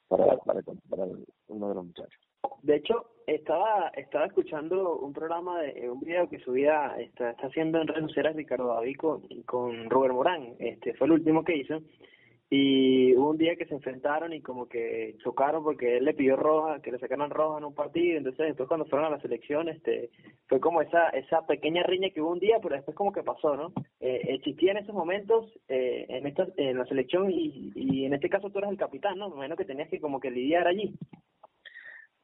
[0.08, 0.60] para, para,
[1.48, 2.20] uno de los muchachos.
[2.62, 7.80] De hecho, estaba estaba escuchando un programa, de un video que subía, está, está haciendo
[7.80, 11.80] en redes sociales Ricardo David con, con Robert Morán, este fue el último que hizo,
[12.48, 16.36] y hubo un día que se enfrentaron y como que chocaron porque él le pidió
[16.36, 19.68] roja, que le sacaran roja en un partido, entonces después cuando fueron a la selección,
[19.68, 20.10] este,
[20.46, 23.56] fue como esa esa pequeña riña que hubo un día, pero después como que pasó,
[23.56, 23.72] ¿no?
[23.98, 28.28] Eh, existía en esos momentos eh, en esta en la selección y, y en este
[28.28, 29.28] caso tú eras el capitán, ¿no?
[29.28, 30.94] Me imagino que tenías que como que lidiar allí.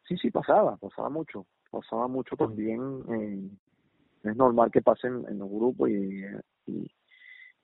[0.06, 2.80] Sí, sí, pasaba, pasaba mucho, pasaba mucho también,
[3.12, 3.50] eh,
[4.30, 6.22] es normal que pasen en los grupos y,
[6.66, 6.90] y,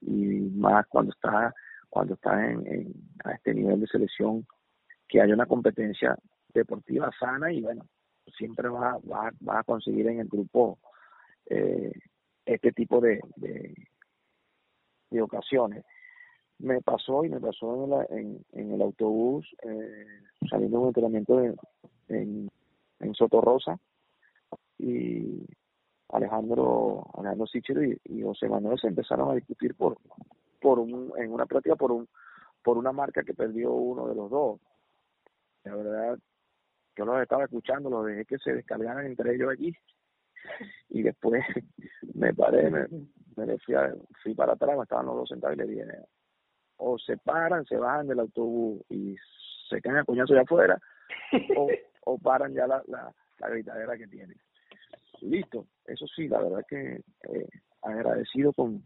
[0.01, 1.55] y más cuando está
[1.89, 2.93] cuando estás en,
[3.25, 4.47] a este nivel de selección,
[5.09, 6.17] que haya una competencia
[6.53, 7.87] deportiva sana y bueno,
[8.37, 10.79] siempre vas, vas, vas a conseguir en el grupo
[11.47, 11.93] eh,
[12.45, 13.75] este tipo de, de,
[15.11, 15.85] de, ocasiones.
[16.59, 20.07] Me pasó y me pasó en, la, en, en el autobús eh,
[20.49, 21.41] saliendo de un entrenamiento
[22.09, 22.51] en,
[23.01, 23.79] en Soto Rosa
[24.79, 25.47] y
[26.11, 29.99] Alejandro Alejandro Sichero y, y José Manuel se empezaron a discutir por
[30.61, 32.09] por un, en una práctica por un
[32.63, 34.61] por una marca que perdió uno de los dos.
[35.65, 36.19] La verdad,
[36.97, 39.75] yo los estaba escuchando, los dejé que se descargaran entre ellos allí
[40.89, 41.43] y después
[42.15, 42.87] me paré, me,
[43.37, 43.75] me fui,
[44.23, 45.85] fui para atrás, estaban los dos sentados y le dije,
[46.77, 49.17] o se paran, se bajan del autobús y
[49.69, 50.79] se caen a coñazo de afuera,
[51.57, 51.69] o,
[52.05, 54.37] o paran ya la, la, la gritadera que tienen.
[55.21, 57.49] Listo, eso sí, la verdad que eh,
[57.83, 58.83] agradecido con,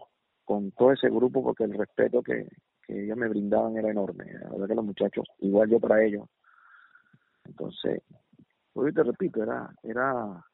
[0.53, 2.47] con todo ese grupo porque el respeto que,
[2.83, 4.27] que ellos me brindaban era enorme.
[4.35, 6.29] La verdad que los muchachos, igual yo para ellos.
[7.45, 8.03] Entonces,
[8.75, 10.45] hoy te repito, era, era,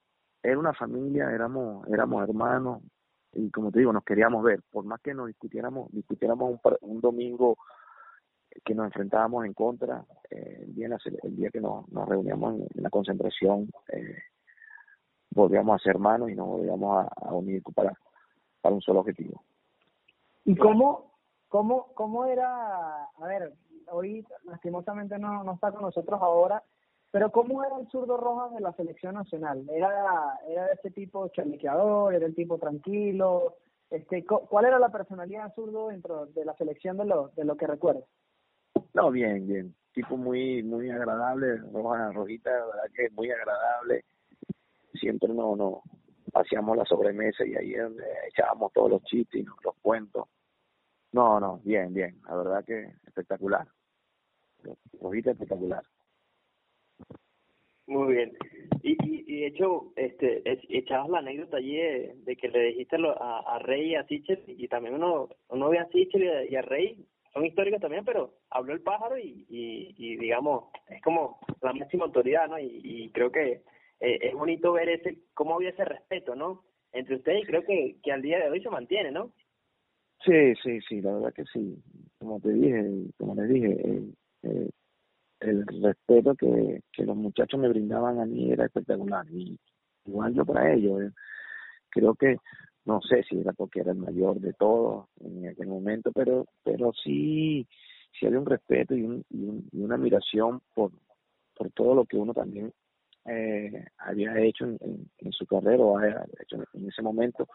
[0.41, 2.81] era una familia, éramos, éramos hermanos
[3.33, 4.61] y como te digo, nos queríamos ver.
[4.71, 7.59] Por más que nos discutiéramos, discutiéramos un, un domingo
[8.65, 12.83] que nos enfrentábamos en contra, eh, el, día el día que nos, nos reuníamos en,
[12.85, 14.23] la concentración, eh,
[15.31, 17.93] volvíamos a ser hermanos y nos volvíamos a, a unir para,
[18.61, 19.43] para un solo objetivo.
[20.49, 21.13] ¿Y cómo,
[21.49, 23.53] cómo, cómo era, a ver,
[23.91, 26.63] hoy lastimosamente no, no está con nosotros ahora,
[27.11, 29.69] pero ¿cómo era el zurdo Rojas de la selección nacional?
[29.69, 33.57] ¿Era, era de ese tipo chaliqueador, era el tipo tranquilo?
[33.91, 37.67] Este, ¿Cuál era la personalidad zurdo dentro de la selección de lo, de lo que
[37.67, 38.05] recuerdas?
[38.95, 39.75] No, bien, bien.
[39.93, 44.03] Tipo muy muy agradable, Rojas Rojita, la verdad que es muy agradable.
[44.95, 45.83] Siempre no, no
[46.33, 47.75] hacíamos la sobremesa y ahí
[48.29, 50.25] echábamos todos los chistes y los cuentos.
[51.13, 52.21] No, no, bien, bien.
[52.29, 53.67] La verdad que espectacular.
[55.01, 55.83] Rojita espectacular.
[57.87, 58.37] Muy bien.
[58.83, 63.59] Y, y, de hecho, este, echabas la anécdota allí de, que le dijiste a, a
[63.61, 67.47] Rey y a Sichel, y también uno, uno ve a Sichel y a, Rey, son
[67.47, 72.49] históricos también, pero habló el pájaro y, y, y digamos, es como la máxima autoridad,
[72.49, 72.59] ¿no?
[72.59, 73.63] Y, y creo que
[74.01, 76.65] eh, es bonito ver ese cómo había ese respeto, ¿no?
[76.93, 79.33] Entre ustedes y creo que, que al día de hoy se mantiene, ¿no?
[80.25, 81.81] Sí, sí, sí, la verdad que sí.
[82.19, 82.85] Como te dije,
[83.17, 84.03] como les dije,
[85.41, 89.59] el respeto que, que los muchachos me brindaban a mí era espectacular y
[90.07, 91.03] igual yo para ellos.
[91.03, 91.11] Eh.
[91.91, 92.37] Creo que
[92.85, 96.93] no sé si era porque era el mayor de todos en aquel momento, pero pero
[96.93, 97.67] sí
[98.19, 100.91] sí había un respeto y, un, y, una admiración por
[101.55, 102.73] por todo lo que uno también
[103.27, 104.79] eh, había hecho en,
[105.19, 107.47] en, su carrera o había hecho en ese momento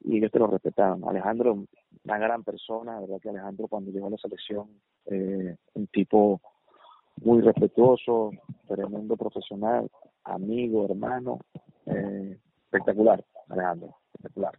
[0.00, 1.02] y ellos te lo respetaban.
[1.08, 1.64] Alejandro,
[2.04, 4.68] una gran persona, verdad que Alejandro cuando llegó a la selección,
[5.06, 6.40] eh, un tipo
[7.22, 8.30] muy respetuoso,
[8.68, 9.90] tremendo profesional,
[10.24, 11.38] amigo, hermano,
[11.86, 14.52] eh, espectacular, Alejandro, espectacular.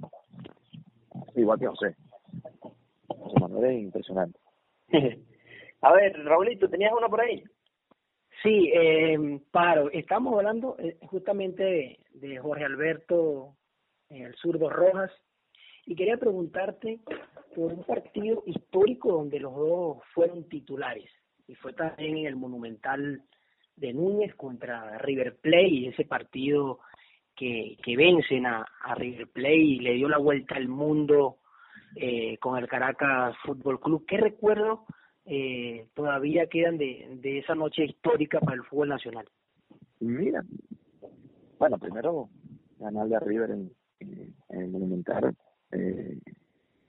[1.35, 1.95] Igual que José.
[3.07, 4.39] José Manuel es impresionante.
[5.81, 7.43] a ver, Raulito, ¿tenías uno por ahí?
[8.43, 13.55] Sí, eh, Paro, estamos hablando eh, justamente de, Jorge Alberto,
[14.09, 15.11] el zurdo Rojas,
[15.87, 16.99] y quería preguntarte
[17.55, 21.09] por un partido histórico donde los dos fueron titulares,
[21.47, 23.23] y fue también en el Monumental
[23.77, 26.79] de Núñez contra River Plate, y ese partido
[27.35, 31.37] que, que vencen a, a River Plate y le dio la vuelta al mundo
[31.95, 34.05] eh, con el Caracas Fútbol Club.
[34.05, 34.85] ¿Qué recuerdo
[35.25, 39.27] eh, todavía quedan de, de esa noche histórica para el fútbol nacional?
[39.99, 40.43] Mira,
[41.57, 42.29] bueno, primero
[42.77, 43.71] ganarle a River en,
[44.49, 45.35] el Monumental
[45.71, 46.19] eh,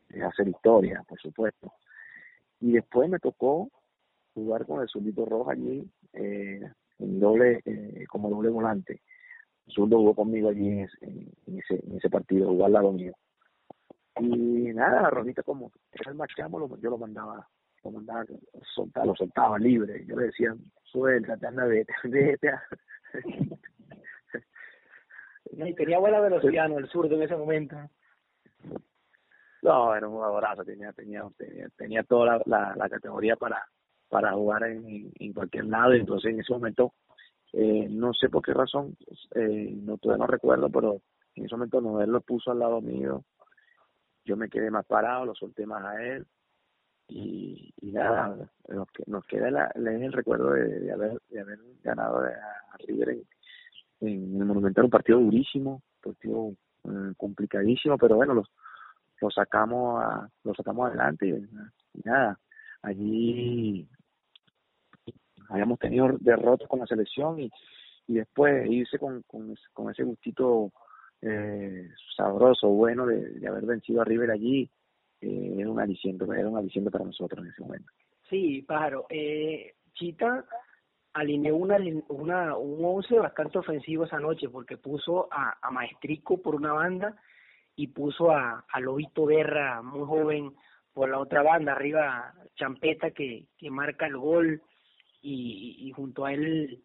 [0.08, 1.72] es hacer historia, por supuesto.
[2.60, 3.70] Y después me tocó
[4.34, 6.60] jugar con el Zurdito Roja allí eh,
[6.98, 9.02] en doble, eh, como doble volante.
[9.68, 10.88] Zurdo jugó conmigo allí en
[11.96, 13.12] ese, partido, jugó al lado mío.
[14.20, 15.70] Y nada, Ronita como
[16.06, 17.46] el machamo, yo lo mandaba,
[17.84, 18.24] lo mandaba
[18.74, 20.04] soltar, lo soltaba libre.
[20.06, 22.50] Yo le decía, suéltate, anda, vete, vete.
[25.52, 26.78] y tenía buena velocidad, ¿no?
[26.78, 27.76] El zurdo en ese momento.
[29.62, 33.66] No, era un jugadorazo, tenía, tenía, tenía, tenía toda la, la, categoría para,
[34.08, 36.94] para jugar en, en cualquier lado, entonces en ese momento,
[37.52, 38.96] eh, no sé por qué razón,
[39.34, 41.00] eh, no todavía no recuerdo, pero
[41.34, 43.24] en ese momento Noel lo puso al lado mío,
[44.24, 46.26] yo me quedé más parado, lo solté más a él,
[47.08, 48.36] y, y nada,
[48.68, 53.22] nos, nos queda la, el recuerdo de, de, haber, de haber ganado a, River en,
[54.00, 56.50] en el Monumental, un partido durísimo, un partido
[56.84, 58.48] eh, complicadísimo, pero bueno, los
[59.20, 62.38] lo sacamos a, lo sacamos adelante y, nada
[62.82, 63.88] allí
[65.48, 67.50] habíamos tenido derrotas con la selección y,
[68.06, 70.72] y después irse con, con, con ese gustito
[71.20, 74.70] eh, sabroso bueno de, haber vencido a River allí
[75.20, 77.90] eh, era un aliciente era un aliciente para nosotros en ese momento.
[78.28, 80.44] Sí pájaro eh, Chita
[81.14, 81.78] alineó una,
[82.08, 87.16] una un once bastante ofensivo esa noche porque puso a, a Maestrico por una banda
[87.78, 90.52] y puso a, a Lobito Guerra, muy joven,
[90.92, 94.60] por la otra banda, arriba Champeta que, que marca el gol
[95.22, 96.82] y, y junto a él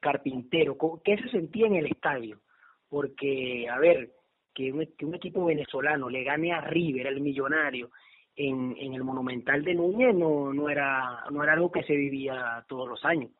[0.00, 0.78] Carpintero.
[1.04, 2.40] ¿Qué se sentía en el estadio?
[2.88, 4.10] Porque, a ver,
[4.54, 7.90] que un, que un equipo venezolano le gane a River, el millonario,
[8.34, 12.64] en, en el Monumental de Núñez no, no, era, no era algo que se vivía
[12.68, 13.30] todos los años.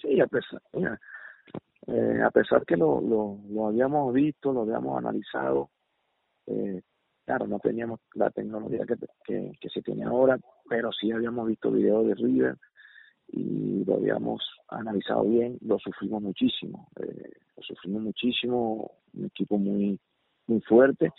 [0.00, 0.62] Sí, a pesar,
[1.88, 5.68] eh, a pesar que lo, lo, lo habíamos visto, lo habíamos analizado,
[6.50, 6.82] eh,
[7.24, 12.06] claro, no teníamos la tecnología que, que, se tiene ahora, pero sí habíamos visto videos
[12.06, 12.56] de River
[13.28, 19.98] y lo habíamos analizado bien, lo sufrimos muchísimo, eh, lo sufrimos muchísimo, un equipo muy,
[20.48, 21.12] muy fuerte,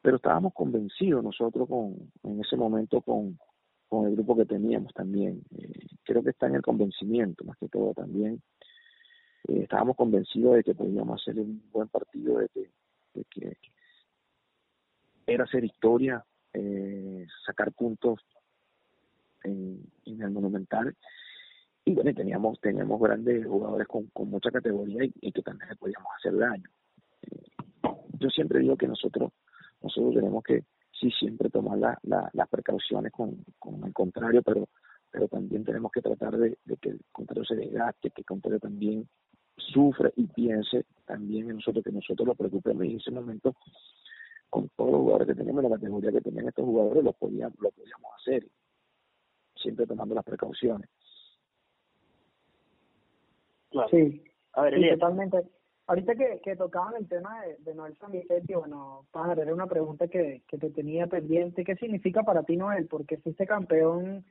[0.00, 3.38] pero estábamos convencidos nosotros con, en ese momento con,
[3.88, 5.42] con el grupo que teníamos también.
[5.58, 8.40] Eh, creo que está en el convencimiento, más que todo también.
[9.48, 12.70] Eh, estábamos convencidos de que podíamos hacer un buen partido, de que,
[13.14, 13.56] de que
[15.28, 18.20] era hacer historia, eh, sacar puntos
[19.44, 20.96] en, el Monumental.
[21.84, 26.36] Y bueno, teníamos, teníamos grandes jugadores con, con mucha categoría y, que también podíamos hacer
[26.36, 26.68] daño.
[27.22, 27.42] Eh,
[28.18, 29.32] yo siempre digo que nosotros,
[29.82, 30.64] nosotros tenemos que,
[30.98, 33.44] sí, siempre tomar la, la, las precauciones con,
[33.84, 34.68] el contrario, pero
[35.10, 38.60] pero también tenemos que tratar de, de que el contrario se desgaste, que el contrario
[38.60, 39.08] también
[39.56, 43.54] sufra y piense también en nosotros, que nosotros lo preocupemos en ese momento
[44.50, 47.70] con todos los jugadores que tenemos, la categoría que tenían estos jugadores, lo podíamos, lo
[47.70, 48.46] podíamos hacer,
[49.54, 50.88] siempre tomando las precauciones.
[53.90, 54.24] Sí,
[54.54, 55.44] a ver, totalmente.
[55.86, 59.66] Ahorita que, que tocaban el tema de, de Noel San Vicente, bueno, Pájaro, era una
[59.66, 61.64] pregunta que, que te tenía pendiente.
[61.64, 62.86] ¿Qué significa para ti Noel?
[62.88, 64.24] Porque fuiste campeón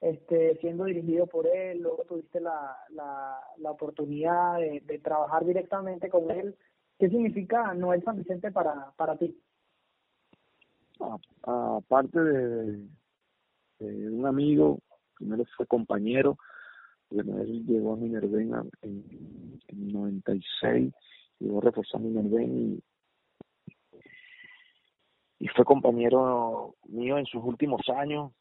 [0.00, 6.08] este, siendo dirigido por él, luego tuviste la, la, la oportunidad de, de trabajar directamente
[6.08, 6.56] con él.
[6.98, 9.38] ¿Qué significa Noel San Vicente para, para ti?
[11.42, 12.88] Aparte de,
[13.78, 14.80] de, un amigo,
[15.14, 16.36] primero fue compañero,
[17.10, 20.92] Bueno, él llegó a Minerven en, en 96,
[21.38, 22.82] llegó a reforzar Minerven y,
[25.44, 28.32] y fue compañero mío en sus últimos años.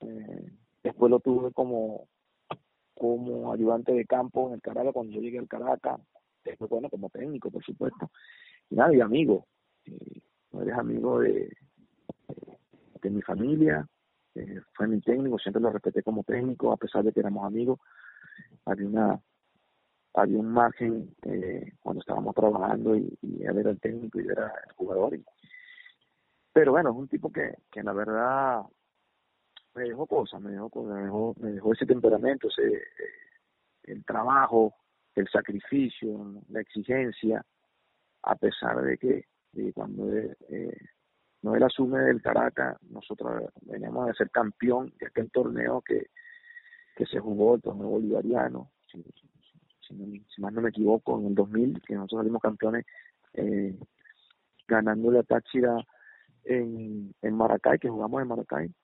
[0.00, 0.52] Eh,
[0.82, 2.08] después lo tuve como,
[2.94, 6.00] como ayudante de campo en el Caracas cuando yo llegué al Caracas.
[6.44, 8.10] Después, bueno, como técnico, por supuesto.
[8.68, 9.46] Y nada, y amigo.
[9.84, 10.20] Eh,
[10.60, 11.50] eres amigo de,
[13.02, 13.86] de mi familia,
[14.34, 17.78] eh, fue mi técnico, siempre lo respeté como técnico, a pesar de que éramos amigos.
[18.64, 19.20] Había una
[20.14, 24.52] había un margen eh, cuando estábamos trabajando y, y, él era el técnico y era
[24.66, 25.18] el jugador.
[26.52, 28.62] pero bueno, es un tipo que, que la verdad
[29.74, 32.82] me dejó cosas, me dejó me dejó, me dejó ese temperamento, ese, eh,
[33.84, 34.74] el trabajo,
[35.14, 37.44] el sacrificio, la exigencia,
[38.22, 39.24] a pesar de que
[39.74, 40.76] cuando eh,
[41.42, 46.06] no él asume del Caracas, nosotros veníamos a ser campeón de aquel torneo que,
[46.94, 49.04] que se jugó, el torneo bolivariano, si,
[49.82, 52.86] si, más no me equivoco, en el 2000, que nosotros salimos campeones
[53.34, 53.76] eh,
[54.68, 55.76] ganando la Táchira
[56.44, 58.74] en, en Maracay, que jugamos en Maracay.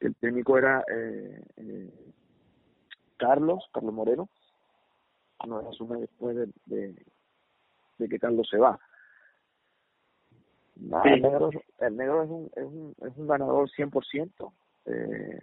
[0.00, 2.12] El técnico era eh, eh,
[3.16, 4.28] Carlos, Carlos Moreno,
[5.46, 7.06] no asume después de, de,
[7.98, 8.78] de que Carlos se va
[10.76, 11.50] el, negro,
[11.80, 14.52] el negro es un, es un, es un ganador 100%.
[14.86, 15.38] Eh,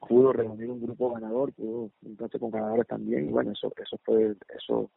[0.00, 4.36] pudo reunir un grupo ganador, pudo juntarse con ganadores también, y bueno, eso eso fue
[4.56, 4.90] eso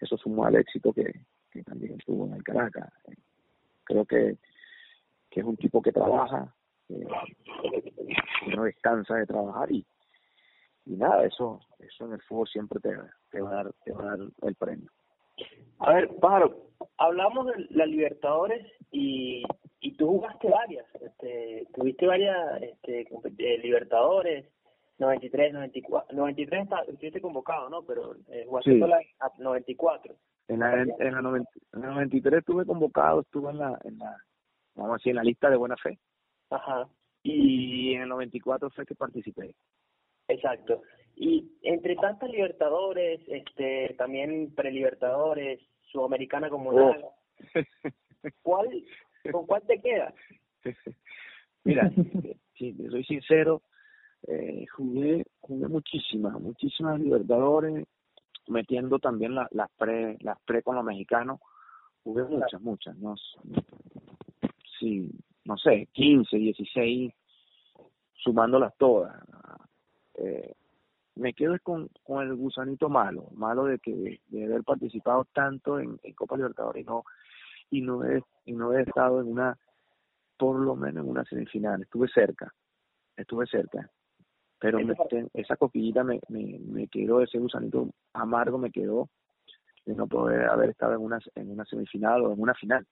[0.00, 1.12] eso sumó al éxito que,
[1.50, 2.92] que también tuvo en el Caracas.
[3.84, 4.36] Creo que,
[5.30, 6.54] que es un tipo que trabaja,
[6.86, 7.06] que
[8.54, 9.84] no descansa de trabajar y,
[10.86, 12.94] y nada, eso eso en el fútbol siempre te,
[13.30, 14.90] te va a dar te va a dar el premio.
[15.78, 16.65] A ver, Pájaro,
[16.98, 19.42] hablamos de la Libertadores y,
[19.80, 23.08] y tú jugaste varias, este, tuviste varias este,
[23.38, 24.46] eh, Libertadores,
[24.98, 27.82] 93, 94, 93 estuviste convocado, ¿no?
[27.82, 28.78] Pero eh, jugaste sí.
[28.78, 29.00] la
[29.38, 30.14] 94.
[30.48, 33.98] En la, en, en, la 90, en la 93 estuve convocado, estuve en la, en
[33.98, 34.16] la,
[34.74, 35.98] vamos a decir, en la lista de buena fe.
[36.50, 36.88] Ajá.
[37.22, 39.54] Y en el 94 fue que participé.
[40.28, 40.82] Exacto.
[41.16, 47.14] Y entre tantas Libertadores, este, también prelibertadores, Sudamericana Comunal, oh.
[48.42, 48.68] ¿cuál,
[49.30, 50.14] ¿con cuál te quedas?
[51.64, 51.90] Mira,
[52.56, 53.62] si soy sincero,
[54.26, 57.86] eh, jugué, jugué muchísimas, muchísimas Libertadores,
[58.48, 61.40] metiendo también las las pre, las pre con los mexicanos,
[62.04, 63.16] jugué muchas, muchas, no,
[64.78, 65.10] sí,
[65.44, 67.12] no sé, 15, 16,
[68.14, 69.16] sumándolas todas.
[70.18, 70.54] Eh,
[71.16, 75.98] me quedo con, con el gusanito malo, malo de que de haber participado tanto en,
[76.02, 77.04] en Copa Libertadores y no
[77.70, 79.58] y no he y no he estado en una
[80.36, 82.52] por lo menos en una semifinal, estuve cerca,
[83.16, 83.90] estuve cerca,
[84.58, 84.94] pero me,
[85.32, 89.08] esa coquillita me, me, me quedó, ese gusanito amargo me quedó
[89.86, 92.86] de no poder haber estado en una en una semifinal o en una final,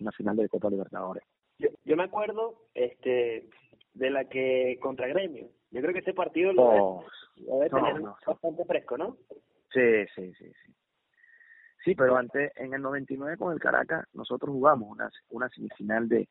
[0.00, 1.24] una final de Copa Libertadores.
[1.58, 3.50] Yo, yo me acuerdo este
[3.92, 7.04] de la que contra Gremio, yo creo que ese partido lo, oh,
[7.36, 9.16] debe, tener bastante fresco, ¿no?
[9.72, 10.74] Sí, sí, sí, sí.
[11.84, 16.28] Sí, pero antes, en el 99 con el Caracas, nosotros jugamos una, una semifinal de,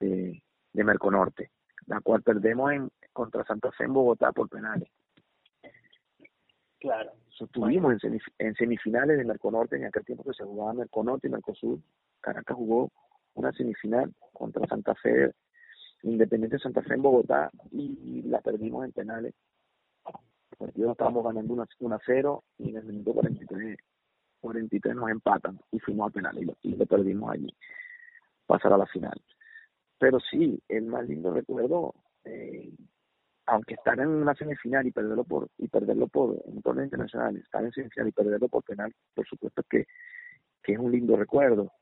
[0.00, 1.50] de, de Merconorte,
[1.86, 4.88] la cual perdemos en contra Santa Fe en Bogotá por penales.
[6.78, 7.12] Claro.
[7.40, 11.30] Estuvimos en, semif en semifinales de Merconorte en aquel tiempo que se jugaba Merconorte y
[11.30, 11.78] Mercosur.
[12.20, 12.90] Caracas jugó
[13.34, 15.32] una semifinal contra Santa Fe
[16.04, 19.34] Independiente Santa Fe en Bogotá y, la perdimos en penales.
[20.04, 23.78] El partido estábamos ganando 1 a 0 y en el minuto 43,
[24.40, 27.48] 43 nos empatan y fuimos a penales y lo, y lo perdimos allí.
[28.46, 29.18] Pasar a la final.
[29.98, 31.94] Pero sí, el más lindo recuerdo,
[32.24, 32.70] eh,
[33.46, 37.64] aunque estar en una semifinal y perderlo por y perderlo por un torneo internacional, estar
[37.64, 39.86] en semifinal y perderlo por penal, por supuesto que,
[40.62, 41.72] que es un lindo recuerdo.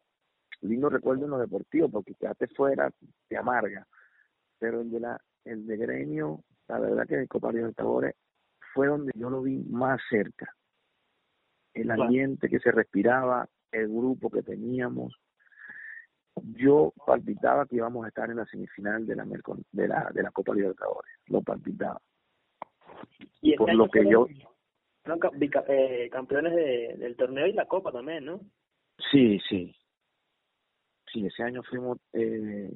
[0.60, 2.88] Lindo recuerdo en lo deportivo, porque quedarte fuera
[3.28, 3.84] te amarga
[4.62, 8.14] pero el de la el de gremio la verdad que el Copa Libertadores
[8.72, 10.54] fue donde yo lo vi más cerca.
[11.74, 15.16] El ambiente que se respiraba el grupo que teníamos.
[16.36, 20.30] Yo palpitaba que íbamos a estar en la semifinal de la de la de la
[20.30, 21.12] Copa Libertadores.
[21.26, 22.00] Lo palpitaba.
[23.40, 24.28] Y por lo que yo
[25.02, 25.20] fueron
[25.66, 28.40] eh, campeones de, del torneo y la Copa también no
[29.10, 29.74] sí sí.
[31.12, 32.72] Sí ese año fuimos eh,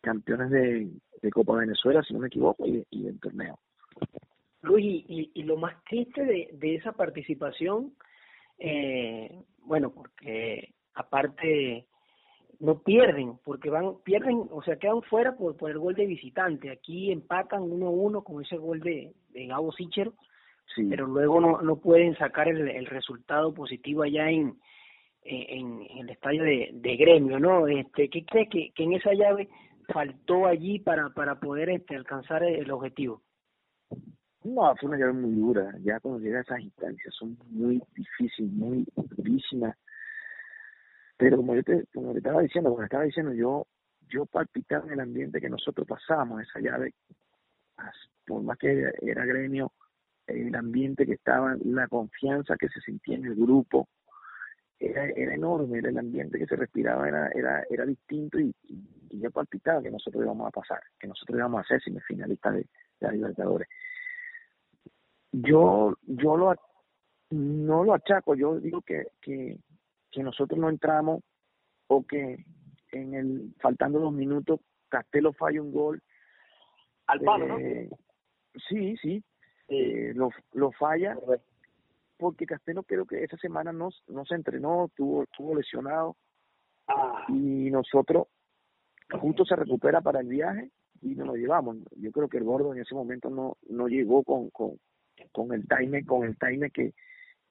[0.00, 0.90] campeones de,
[1.22, 3.58] de Copa Venezuela, si no me equivoco, y, y del torneo.
[4.62, 7.94] Luis, y, y, lo más triste de, de esa participación,
[8.58, 11.86] eh, bueno, porque aparte
[12.58, 16.70] no pierden, porque van, pierden, o sea, quedan fuera por, por el gol de visitante.
[16.70, 20.12] Aquí empatan 1-1 con ese gol de, de Gabo Sichero,
[20.88, 24.58] pero luego no, no pueden sacar el, el resultado positivo allá en,
[25.22, 27.66] en, en el estadio de, de gremio, ¿no?
[27.66, 29.48] Este, ¿Qué crees que, que en esa llave
[29.92, 33.22] faltó allí para, para poder este, alcanzar el objetivo?
[34.42, 35.74] No, fue una llave muy dura.
[35.82, 39.76] Ya cuando llega a esas instancias son muy difíciles, muy durísimas.
[41.16, 43.66] Pero como yo te, como te estaba diciendo, como estaba diciendo, yo,
[44.08, 46.94] yo palpitaba en el ambiente que nosotros pasamos esa llave,
[48.26, 49.72] por más que era gremio,
[50.26, 53.88] el ambiente que estaba, la confianza que se sentía en el grupo,
[54.80, 59.20] era, era enorme, era el ambiente que se respiraba era, era, era distinto y, y,
[59.20, 62.66] yo palpitaba que nosotros íbamos a pasar, que nosotros íbamos a ser semifinalistas de, de
[63.00, 63.68] la Libertadores.
[65.32, 66.54] Yo, yo lo,
[67.30, 69.58] no lo achaco, yo digo que, que,
[70.10, 71.22] que nosotros no entramos
[71.88, 72.44] o que
[72.92, 76.02] en el faltando dos minutos Castelo falla un gol
[77.06, 77.96] al palo, eh, ¿no?
[78.68, 79.22] Sí, sí,
[79.68, 81.16] eh, lo, lo falla
[82.20, 86.16] porque Castelo creo que esa semana no, no se entrenó, estuvo, estuvo lesionado
[86.86, 87.24] ah.
[87.28, 88.28] y nosotros
[89.18, 91.78] justo se recupera para el viaje y nos lo llevamos.
[91.96, 94.78] Yo creo que el gordo en ese momento no, no llegó con, con,
[95.32, 96.92] con el time, con el time que,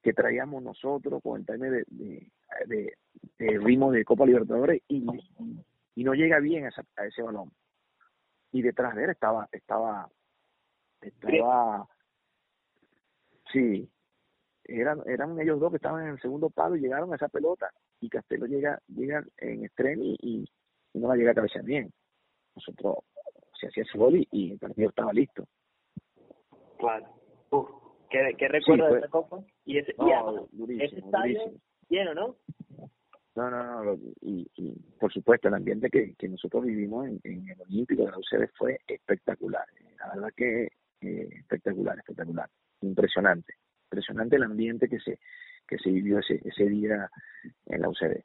[0.03, 2.31] que traíamos nosotros, con el time de, de,
[2.67, 2.93] de,
[3.39, 5.03] de ritmo de Copa Libertadores y,
[5.95, 7.51] y no llega bien a, esa, a ese balón.
[8.51, 10.09] Y detrás de él estaba, estaba,
[11.01, 11.87] estaba,
[13.51, 13.89] sí,
[14.69, 17.69] eran, eran ellos dos que estaban en el segundo palo y llegaron a esa pelota
[17.99, 20.45] y Castelo llega, llega en extremo y, y,
[20.99, 21.91] no la llega a cabecear bien.
[22.55, 22.97] Nosotros
[23.59, 25.45] se hacía ese gol y, y, el partido estaba listo.
[26.77, 27.05] Claro.
[27.51, 27.69] Uf,
[28.09, 29.43] ¿qué, qué recuerdo sí, de esa copa?
[29.65, 31.61] Y ese, no, y además, durísimo, ese estadio durísimo.
[31.89, 32.35] lleno, ¿no?
[33.35, 37.47] No, no, no, y, y por supuesto el ambiente que, que nosotros vivimos en, en
[37.47, 39.65] el Olímpico de la UCD fue espectacular,
[39.97, 40.69] la verdad que
[41.01, 42.49] eh, espectacular, espectacular,
[42.81, 43.53] impresionante,
[43.89, 45.19] impresionante el ambiente que se
[45.67, 47.09] que se vivió ese ese día
[47.65, 48.23] en la UCD.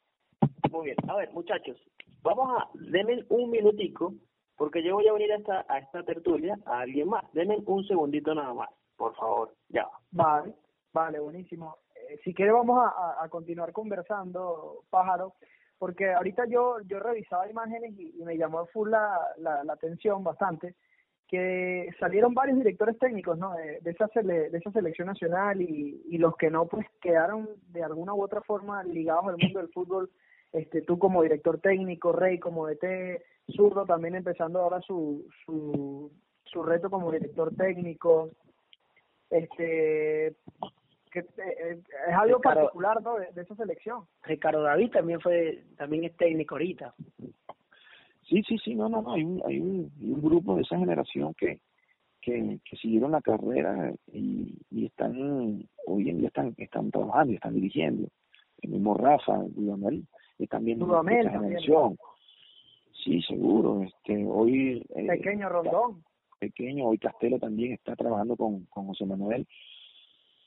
[0.71, 1.77] Muy bien, a ver muchachos,
[2.21, 4.13] vamos a, denme un minutico,
[4.57, 7.83] porque yo voy a venir a esta, a esta tertulia a alguien más, denme un
[7.85, 9.87] segundito nada más, por favor, ya.
[10.11, 10.53] Vale,
[10.93, 11.77] vale, buenísimo.
[12.23, 15.33] Si quiere vamos a, a, continuar conversando, Pájaro,
[15.77, 20.23] porque ahorita yo yo revisaba imágenes y, y me llamó full la, la, la, atención
[20.23, 20.75] bastante
[21.27, 26.03] que salieron varios directores técnicos no de, de esa sele, de esa selección nacional y,
[26.09, 29.69] y los que no pues quedaron de alguna u otra forma ligados al mundo del
[29.69, 30.09] fútbol
[30.53, 33.21] este tú como director técnico Rey como DT
[33.55, 36.11] Zurdo también empezando ahora su su
[36.45, 38.29] su reto como director técnico
[39.29, 40.35] este
[41.11, 43.15] que eh, es algo Ricardo, particular ¿no?
[43.15, 44.05] de, de, esa selección.
[44.23, 46.93] Ricardo David también fue también es técnico ahorita.
[48.27, 51.33] Sí, sí, sí, no, no, no, hay un, hay un, un grupo de esa generación
[51.35, 51.59] que,
[52.21, 57.35] que, que siguieron la carrera y, y están, hoy en día están, están trabajando y
[57.35, 58.07] están dirigiendo.
[58.61, 60.07] El mismo Rafa, Dudamel,
[60.39, 61.97] están viendo esa generación.
[63.03, 63.83] Sí, seguro.
[63.83, 66.03] Este, hoy eh, pequeño Rondón.
[66.39, 69.47] Pequeño, hoy Castelo también está trabajando con, con José Manuel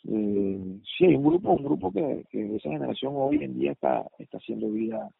[0.04, 4.06] eh, sí hay un grupo un grupo que, que esa generación hoy en día está
[4.18, 5.10] está haciendo vida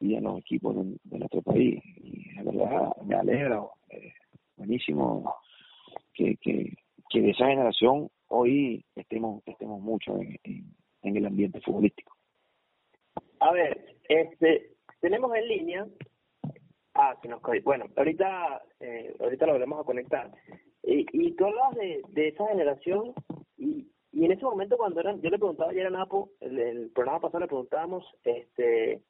[0.00, 1.82] vida en los equipos de, nuestro país.
[1.96, 4.12] Y la verdad me alegra eh,
[4.56, 5.34] buenísimo
[6.14, 10.70] que, que de esa generación hoy estemos estemos mucho en,
[11.02, 12.14] el ambiente futbolístico.
[13.40, 15.86] A ver este tenemos en línea
[16.94, 20.30] ah que nos bueno ahorita eh, ahorita lo volvemos a conectar.
[20.82, 23.12] Y, y tú hablas de, de esa generación
[23.56, 26.90] y, y en ese momento cuando eran, yo le preguntaba ayer a Napo, el, el
[26.90, 29.02] programa pasado le preguntábamos, este,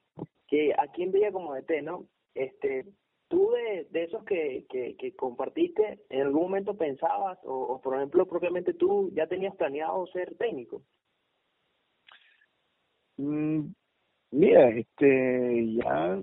[0.47, 2.07] que a quién veía como DT, ¿no?
[2.35, 2.87] Este,
[3.29, 8.27] tú de, de esos que, que, compartiste, ¿en algún momento pensabas, o, o por ejemplo,
[8.27, 10.83] propiamente tú ya tenías planeado ser técnico?
[13.17, 13.73] Mm,
[14.31, 16.23] mira, este, ya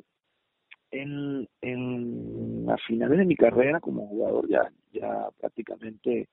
[0.92, 6.30] en, en a finales de mi carrera como jugador ya, ya prácticamente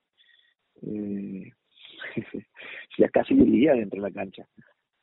[0.82, 1.52] eh,
[2.98, 4.46] ya casi vivía dentro de la cancha.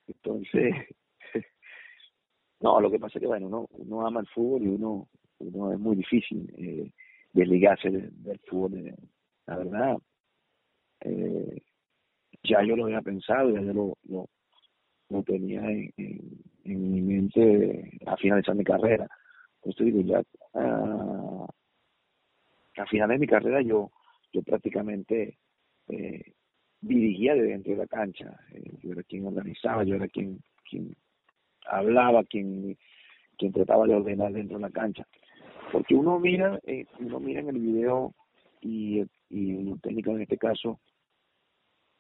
[0.08, 0.74] Entonces,
[2.60, 5.08] no, lo que pasa es que, bueno, uno, uno ama el fútbol y uno,
[5.40, 6.92] uno es muy difícil eh,
[7.34, 8.88] desligarse del, fútbol.
[8.88, 8.96] Eh,
[9.46, 9.98] la verdad,
[11.02, 11.62] eh,
[12.44, 14.30] ya yo lo había pensado, ya yo lo, lo,
[15.10, 15.94] lo tenía en,
[16.64, 19.08] en, mi mente a finalizar mi carrera.
[19.58, 20.22] Entonces digo, ya
[20.60, 21.48] uh,
[22.78, 23.92] a final de mi carrera yo,
[24.32, 25.38] yo prácticamente
[25.90, 26.34] eh,
[26.82, 28.38] dirigía de dentro de la cancha.
[28.52, 30.40] Eh, yo era quien organizaba, yo era quien,
[30.70, 30.96] quien
[31.70, 32.78] hablaba, quien,
[33.38, 35.06] quien trataba de ordenar dentro de la cancha.
[35.72, 38.14] Porque uno mira, eh, uno mira en el video
[38.62, 40.80] y, y un técnico en este caso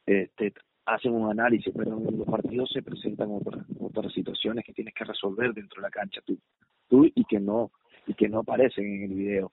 [0.05, 0.53] este,
[0.85, 5.03] hacen un análisis, pero en los partidos se presentan otras otras situaciones que tienes que
[5.03, 6.37] resolver dentro de la cancha tú,
[6.87, 7.71] tú y que no
[8.05, 9.51] y que no aparecen en el video.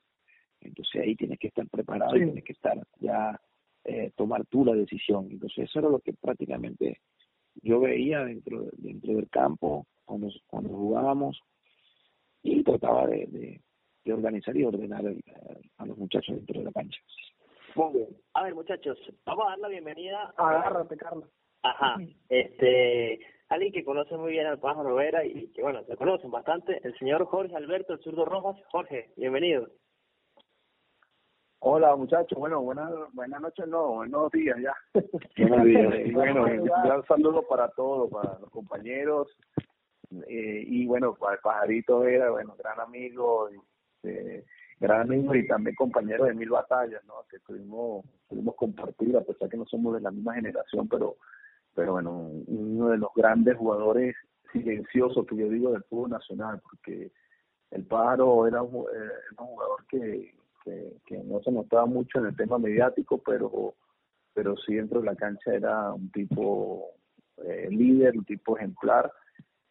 [0.60, 3.38] Entonces ahí tienes que estar preparado y tienes que estar ya
[3.84, 5.26] eh, tomar tú la decisión.
[5.30, 7.00] Entonces eso era lo que prácticamente
[7.62, 11.40] yo veía dentro dentro del campo cuando cuando jugábamos
[12.42, 13.61] y trataba de,
[14.05, 15.02] de, organizar y ordenar
[15.78, 17.00] a los muchachos dentro de la cancha.
[17.74, 18.09] Muy bien.
[18.34, 20.34] A ver, muchachos, vamos a dar la bienvenida.
[20.36, 21.28] Agárrate, Carlos.
[21.62, 21.96] Ajá.
[22.28, 26.80] Este, alguien que conoce muy bien al pájaro Vera y que, bueno, se conocen bastante,
[26.84, 28.62] el señor Jorge Alberto, el zurdo Rojas.
[28.70, 29.68] Jorge, bienvenido.
[31.66, 32.38] Hola, muchachos.
[32.38, 34.74] Bueno, buenas buenas noches, no, buenos días ya.
[35.48, 35.94] Buenos días.
[36.04, 39.34] y bueno, un gran saludo para todos, para los compañeros.
[40.28, 43.48] Eh, y bueno, para el pajarito Vera, bueno, gran amigo.
[44.02, 44.44] Eh,
[44.78, 47.14] gran amigo y también compañero de mil batallas, ¿no?
[47.30, 51.16] Que pudimos, pudimos compartir, a pesar que no somos de la misma generación, pero,
[51.74, 54.14] pero bueno, uno de los grandes jugadores
[54.52, 57.10] silenciosos que yo digo del fútbol nacional, porque
[57.70, 62.36] el Pájaro era un, eh, un jugador que, que, no se notaba mucho en el
[62.36, 63.74] tema mediático, pero,
[64.32, 66.92] pero sí dentro de la cancha era un tipo
[67.38, 69.12] eh, líder, un tipo ejemplar,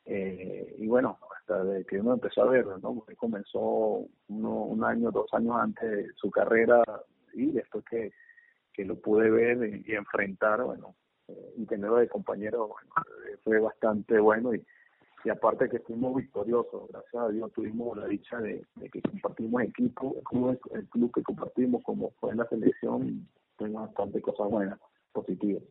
[0.06, 3.06] eh, y bueno, hasta de que uno empezó a verlo, ¿no?
[3.18, 6.84] Comenzó uno, un año, dos años antes de su carrera
[7.34, 8.12] y después que,
[8.74, 10.96] que lo pude ver y, enfrentar, bueno,
[11.28, 12.92] eh, y tenerlo de compañero, bueno,
[13.44, 14.66] fue bastante bueno y,
[15.24, 20.16] y aparte que fuimos victoriosos, gracias a Dios tuvimos la dicha de, que compartimos equipo,
[20.18, 24.80] el club, el club que compartimos como fue en la selección, tengo bastante cosas buenas,
[25.14, 25.64] positivas.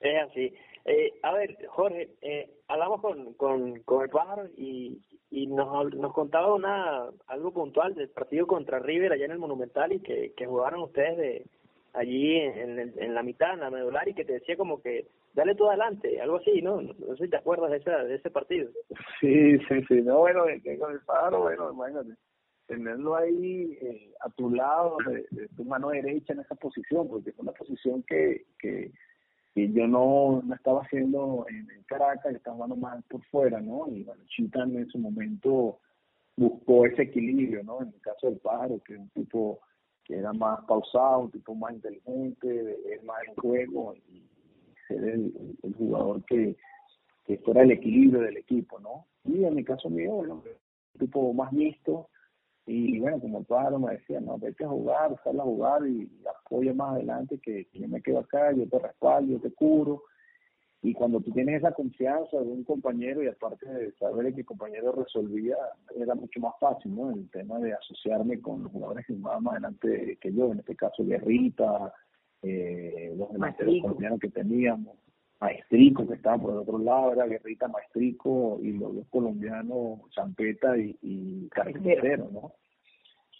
[0.00, 0.52] Es así.
[0.84, 6.12] Eh, a ver, Jorge, eh, hablamos con, con, con el pájaro y, y nos, nos
[6.12, 10.46] contaba una algo puntual del partido contra River allá en el Monumental y que, que
[10.46, 11.46] jugaron ustedes de
[11.92, 15.54] allí en, en, la mitad, en la medular, y que te decía como que dale
[15.54, 16.80] tú adelante, algo así, ¿no?
[16.82, 18.70] No, sé si te acuerdas de, esa, de ese partido.
[19.20, 20.02] Sí, sí, sí.
[20.02, 20.44] No, bueno,
[20.78, 22.14] con el pájaro, bueno, imagínate
[22.66, 27.30] tenerlo ahí eh, a tu lado, de, de, tu mano derecha en esa posición, porque
[27.30, 28.92] es una posición que, que
[29.54, 33.86] yo no, no estaba haciendo en, Caracas, estaba jugando más por fuera, ¿no?
[33.88, 35.78] Y bueno, Chita en su momento
[36.36, 37.82] buscó ese equilibrio, ¿no?
[37.82, 39.60] En el caso del pájaro, que es un tipo
[40.04, 44.26] que era más pausado, un tipo más inteligente, es más el juego y
[44.88, 45.32] ser el,
[45.76, 46.56] jugador que,
[47.24, 49.06] que fuera el equilibrio del equipo, ¿no?
[49.24, 50.42] Y en mi caso mío, bueno,
[50.94, 52.08] un tipo más mixto,
[52.66, 56.08] y bueno, como pájaro me decía, no, vete a jugar, sal a jugar y,
[56.44, 60.04] apoya más adelante que, yo me quedo acá, yo te respaldo, yo te curo.
[60.84, 64.46] Y cuando tú tienes esa confianza de un compañero y aparte de saber que el
[64.46, 65.56] compañero resolvía,
[65.96, 67.10] era mucho más fácil, ¿no?
[67.10, 71.04] El tema de asociarme con los jugadores que más adelante que yo, en este caso
[71.04, 71.92] Guerrita,
[72.42, 73.28] eh, los
[73.80, 74.96] colombianos que teníamos,
[75.40, 80.76] Maestrico que estaba por el otro lado, era Guerrita Maestrico y los dos colombianos, Champeta
[80.76, 82.52] y, y Carpintero, ¿no?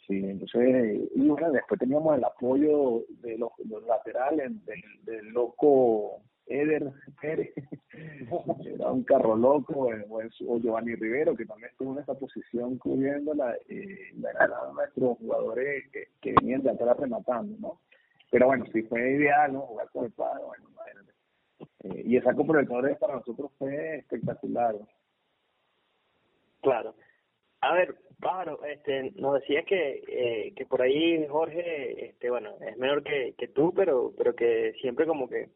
[0.09, 6.23] Sí, entonces, y bueno, después teníamos el apoyo de los, los laterales, del, del loco
[6.47, 6.91] Eder
[7.21, 7.53] Pérez,
[8.67, 14.13] era un carro loco, o, Giovanni Rivero, que también estuvo en esa posición cubriéndola, eh,
[14.13, 17.81] eran nuestros jugadores que, que venían de atrás rematando, ¿no?
[18.33, 19.61] Pero bueno, si fue ideal, ¿no?
[19.61, 20.71] Jugar con el padre, bueno,
[21.85, 24.75] eh, y esa Libertadores para nosotros fue espectacular.
[26.63, 26.95] Claro.
[27.61, 32.79] A ver, Pájaro, este, nos decías que, eh, que por ahí Jorge, este, bueno, es
[32.79, 35.51] menor que, que tú, pero, pero que siempre como que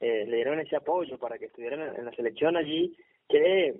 [0.00, 2.96] eh, le dieron ese apoyo para que estuviera en, la selección allí,
[3.28, 3.76] que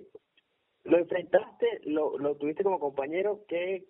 [0.83, 3.85] lo enfrentaste, lo, lo tuviste como compañero, qué,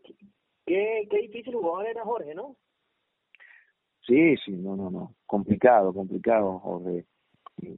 [0.66, 2.56] qué, qué difícil jugador era Jorge, ¿no?
[4.06, 7.06] Sí, sí, no, no, no, complicado, complicado, Jorge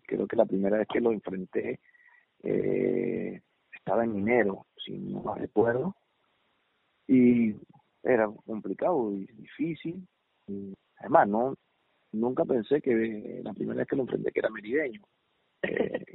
[0.06, 1.80] creo que la primera vez que lo enfrenté
[2.44, 5.96] eh, estaba en enero, si no recuerdo,
[7.08, 7.56] y
[8.04, 10.08] era complicado y difícil.
[10.48, 11.56] Y además, no
[12.12, 15.02] nunca pensé que la primera vez que lo enfrenté que era merideño.
[15.62, 16.06] Eh,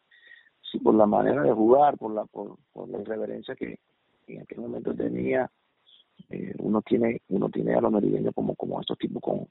[0.70, 3.78] sí, por la manera de jugar, por la por, por la irreverencia que
[4.26, 5.50] en aquel momento tenía,
[6.30, 9.46] eh, uno tiene uno tiene a los merideños como como estos tipos con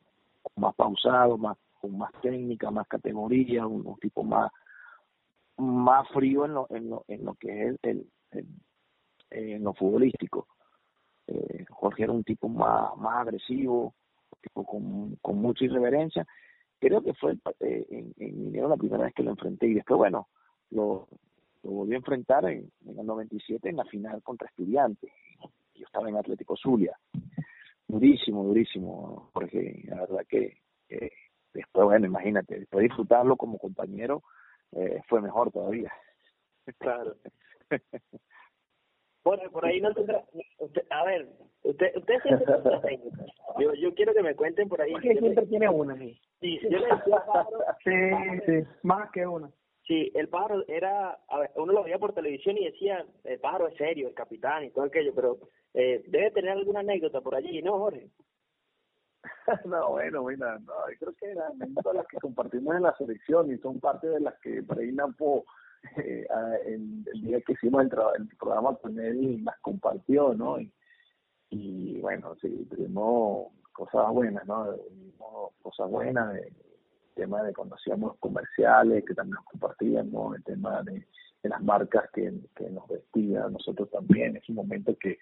[0.55, 4.51] más pausados, más con más técnica, más categoría, un, tipo más
[5.57, 8.07] más frío en lo, en lo, en lo que es el,
[9.29, 10.47] en lo futbolístico.
[11.27, 13.93] Eh, Jorge era un tipo más, más agresivo,
[14.41, 16.25] tipo con, con mucha irreverencia.
[16.79, 20.27] Creo que fue eh, en, en la primera vez que lo enfrenté y después, bueno,
[20.71, 21.07] lo,
[21.63, 25.11] lo volvió a enfrentar en, en el 97 en la final contra Estudiantes.
[25.75, 26.97] Yo estaba en Atlético Zulia.
[27.87, 30.57] Durísimo, durísimo, porque la verdad que
[31.53, 34.23] después, bueno, imagínate, después de disfrutarlo como compañero,
[34.71, 35.91] eh, fue mejor todavía.
[36.79, 37.15] Claro.
[39.23, 40.23] Bueno, por ahí no tendrá.
[40.59, 41.27] Usted, a ver,
[41.63, 42.45] usted, usted siempre
[43.59, 44.91] yo, yo quiero que me cuenten por ahí.
[44.91, 46.19] Porque siempre tiene una, sí.
[46.41, 47.23] Sí, yo le decía
[47.83, 49.49] sí, sí, más que una.
[49.85, 53.75] Sí, el pájaro era, a uno lo veía por televisión y decía, el pájaro es
[53.75, 55.37] serio, el capitán y todo aquello, pero
[55.73, 58.09] eh, debe tener alguna anécdota por allí, ¿no, Jorge?
[59.65, 61.59] no, bueno, mira, no, yo creo que eran
[61.93, 64.63] las que compartimos en la selección y son parte de las que
[64.93, 65.43] Napo,
[65.97, 66.25] eh,
[66.65, 70.61] el, el, día que hicimos el, el, programa con él, las compartió, ¿no?
[70.61, 70.71] Y,
[71.49, 74.73] y bueno, sí, tuvimos cosas buenas, ¿no?
[74.75, 76.72] Tuvimos cosas buenas, el
[77.13, 81.05] tema de cuando hacíamos comerciales, que también nos compartíamos, el tema de,
[81.43, 82.31] las marcas que,
[82.71, 85.19] nos vestían, nosotros también, es un momento que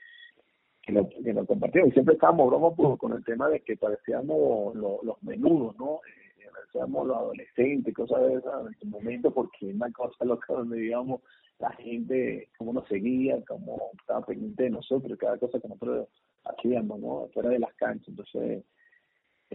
[0.82, 1.90] que lo, que lo compartimos.
[1.90, 6.00] Y siempre estábamos broma pues, con el tema de que parecíamos los menudos, ¿no?
[6.08, 10.78] Eh, parecíamos los adolescentes, cosas de esas en ese momento, porque una cosa loca donde,
[10.78, 11.22] digamos,
[11.60, 16.08] la gente, cómo nos seguía, cómo estaba pendiente de nosotros, cada cosa que nosotros
[16.44, 17.30] hacíamos, ¿no?
[17.34, 18.08] Fuera de las canchas.
[18.08, 18.64] Entonces,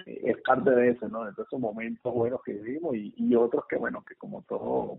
[0.04, 1.24] es parte de eso, ¿no?
[1.24, 4.98] De esos momentos buenos que vivimos y, y otros que, bueno, que como todo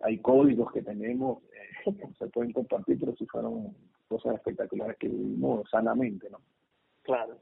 [0.00, 3.74] hay códigos que tenemos, eh, se pueden compartir, pero si fueron
[4.08, 6.40] cosas espectaculares que vivimos sanamente, ¿no?
[7.02, 7.36] Claro.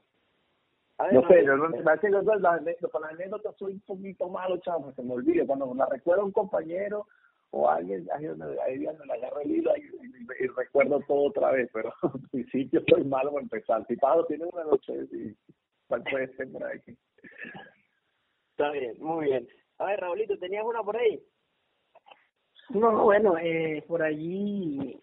[1.11, 4.91] no sé, yo, no, me parece que las, las anécdotas soy un poquito malo, chavo,
[4.93, 5.45] se me olvida.
[5.45, 7.07] Cuando la recuerda un compañero
[7.51, 12.21] o alguien, ahí donde, le agarra el hilo y, recuerdo todo otra vez, pero al
[12.31, 13.85] principio soy malo para empezar.
[13.87, 15.35] Si Pablo tiene una noche, y
[15.89, 16.79] ¿cuál puede ser por ahí?
[18.51, 19.47] Está bien, muy bien.
[19.79, 21.21] A ver, Raulito, ¿tenías una por ahí?
[22.69, 25.01] No, bueno, eh, por allí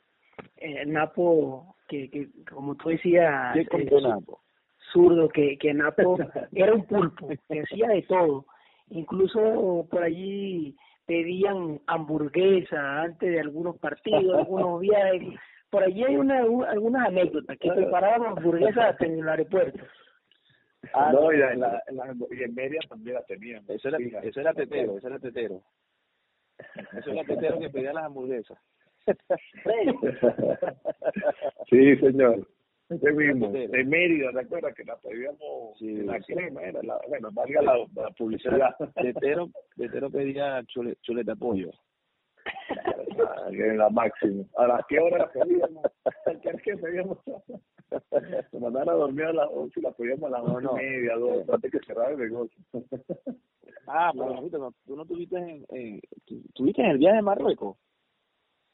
[0.57, 4.41] eh, Napo, que, que como tú decías, ¿Qué eh, Napo?
[4.93, 6.17] zurdo, que, que Napo
[6.53, 8.47] era un pulpo, que hacía de todo.
[8.91, 10.77] Incluso por allí
[11.07, 15.35] pedían hamburguesa antes de algunos partidos, algunos viajes.
[15.71, 19.85] Por allí hay una, algunas anécdotas que preparaban hamburguesas hasta en el aeropuerto.
[20.93, 23.65] Ah, no, y, en la, la, y en media también la tenían.
[23.69, 25.63] Eso era, eso era tetero, eso era tetero.
[26.93, 28.59] Eso era tetero que pedía las hamburguesas.
[31.71, 32.47] sí, señor.
[32.89, 36.35] Ese mismo, de Mérida, ¿te acuerdas que la pedíamos sí, la sí.
[36.35, 36.63] crema?
[36.63, 38.77] Era la, bueno, valga la, la publicidad.
[38.95, 41.73] Tetero, tetero pedía chule, chuleta pollo.
[43.53, 44.45] Era la máxima.
[44.57, 45.85] ¿A las qué hora pedíamos?
[46.05, 47.19] ¿A qué hora que pedíamos?
[48.51, 50.73] Se mandaron a dormir a las 11 y la pedíamos a las No, 11 no.
[50.73, 52.59] y media, dos, antes que cerrara el negocio.
[53.87, 54.73] Ah, pero no.
[54.85, 56.01] tú no tuviste en, en,
[56.55, 57.77] tuviste en el viaje de Marruecos.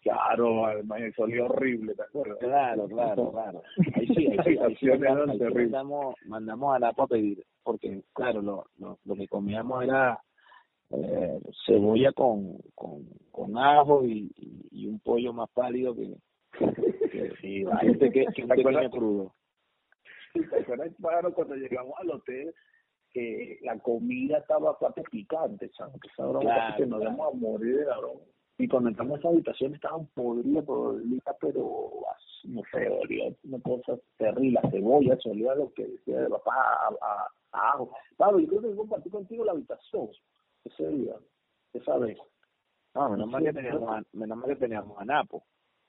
[0.01, 2.38] Claro, además eso olía horrible, ¿te acuerdas?
[2.38, 3.62] Claro, claro, claro.
[3.95, 4.99] Ahí sí, ahí sí, ahí sí, Las
[5.38, 10.18] mandamos, mandamos a Napo a pedir, porque claro, lo, lo, lo que comíamos era
[10.95, 14.30] eh, cebolla con, con, con ajo y,
[14.70, 16.14] y, un pollo más pálido que,
[17.11, 18.82] que, Sí, que, un peque- que un ¿Te acuerdas?
[18.84, 19.34] pequeño crudo.
[20.34, 20.93] ¿Te acuerdas,
[21.34, 22.55] cuando llegamos al hotel,
[23.11, 26.01] que la comida estaba bastante picante, ¿sabes?
[26.01, 27.14] Que esa broma Claro, que nos claro.
[27.16, 28.20] íbamos a morir de la broma.
[28.59, 31.90] Y cuando entramos a esa habitación estaban podridas, podridas, pero
[32.45, 36.53] no sé, olía una cosa terrible, la cebolla, se olía lo que decía de papá
[36.55, 37.90] a, a, a ajo.
[38.16, 40.09] Pablo, yo creo que yo compartí contigo la habitación
[40.64, 41.14] ese día,
[41.72, 42.18] esa vez.
[42.94, 45.44] No, menos mal que teníamos a, menos mal que teníamos a Napo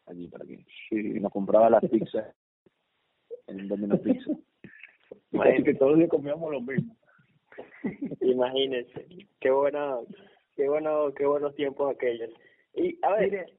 [0.06, 2.36] allí para que sí, nos compraba las pizzas
[3.48, 4.32] en Domino Pizza.
[5.32, 6.96] Casi que todos los días comíamos lo mismo.
[8.22, 9.98] Imagínense, qué buena,
[10.56, 12.32] qué bueno, qué buenos tiempos aquellos.
[12.74, 13.58] Y a ver, Mire,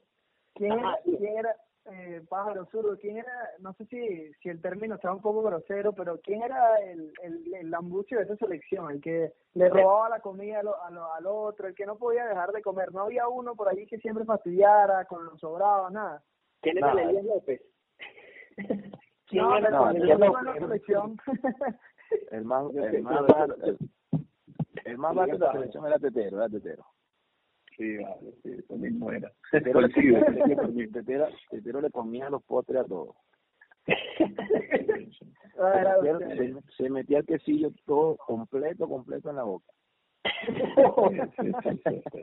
[0.54, 1.56] ¿quién era, quién era
[1.86, 2.98] eh, pájaro zurdo?
[2.98, 6.76] ¿Quién era, no sé si, si el término está un poco grosero, pero quién era
[6.80, 8.90] el, el, el lambucio de esa selección?
[8.90, 12.52] El que le robaba la comida al, al, al otro, el que no podía dejar
[12.52, 12.92] de comer.
[12.92, 16.22] No había uno por allí que siempre fastidiara con los sobrados, nada.
[16.60, 17.62] ¿quién era No, el Elías López?
[19.26, 19.70] ¿Quién no, era?
[19.70, 20.30] No, el López.
[20.44, 21.16] la selección.
[22.30, 23.24] El más, el más
[23.62, 23.78] el,
[24.84, 26.84] el más barato de la selección era Tetero, era Tetero.
[27.76, 29.32] Sí, vale, sí, eso mismo era.
[29.50, 30.20] Tetero, le, Coincido.
[30.92, 33.16] Tetero, Tetero le comía los postres a todos.
[35.56, 39.72] Ah, se, se metía el quesillo todo completo, completo en la boca.
[40.46, 40.52] Sí,
[41.38, 42.20] sí, sí, sí.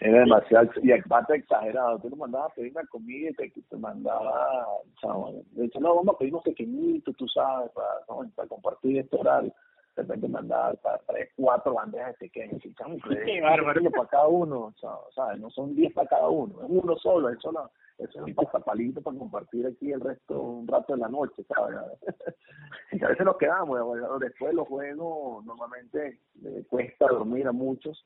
[0.00, 3.76] Era demasiado, y aparte exagerado, tú no mandabas a pedir una comida y te, te
[3.76, 4.66] mandaba,
[5.00, 8.30] chaval, de hecho, no, vamos a pedir unos pequeñitos, tú sabes, para, ¿no?
[8.36, 9.52] para compartir este horario.
[9.98, 12.64] De repente mandaba para tres, cuatro bandejas de pequeños.
[12.64, 12.72] Y
[13.24, 13.80] Qué bárbaro.
[13.90, 16.96] para cada uno, o sea, o sea, no son diez para cada uno, es uno
[16.96, 21.00] solo, eso no, eso es un pasapalito para compartir aquí el resto, un rato de
[21.00, 21.76] la noche, ¿sabes?
[22.92, 23.78] y a veces nos quedamos,
[24.20, 28.04] después los juegos normalmente eh, cuesta dormir a muchos,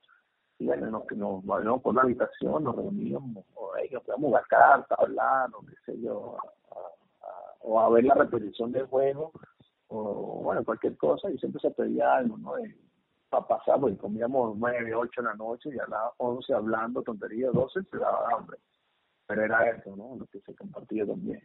[0.58, 4.98] y bueno, nos, nos por la habitación, nos reuníamos, o ahí nos podíamos jugar cartas,
[4.98, 6.36] hablar, o qué sé yo,
[6.70, 9.32] a- a- o a ver la repetición del juego,
[9.94, 12.54] o bueno, cualquier cosa, y siempre se pedía algo, ¿no?
[13.28, 17.52] Para pasar, porque comíamos nueve, ocho en la noche, y a las once hablando tonterías,
[17.52, 18.58] doce se daba hambre.
[19.26, 20.16] Pero era eso, ¿no?
[20.16, 21.42] Lo que se compartía también.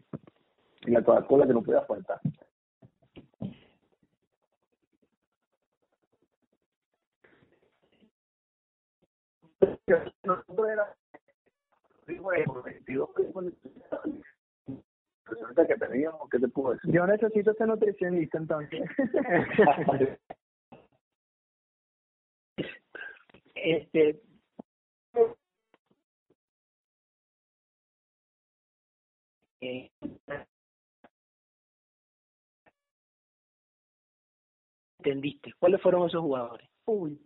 [0.81, 2.19] Y la Coca-Cola que no podía faltar.
[10.23, 10.95] Nosotros era,
[12.07, 13.13] digo,
[15.67, 16.91] que teníamos, ¿qué te puedo decir?
[16.93, 18.81] Yo necesito ser nutricionista entonces.
[23.59, 24.21] Este,
[29.61, 29.91] eh,
[34.99, 37.19] entendiste cuáles fueron esos jugadores Uy,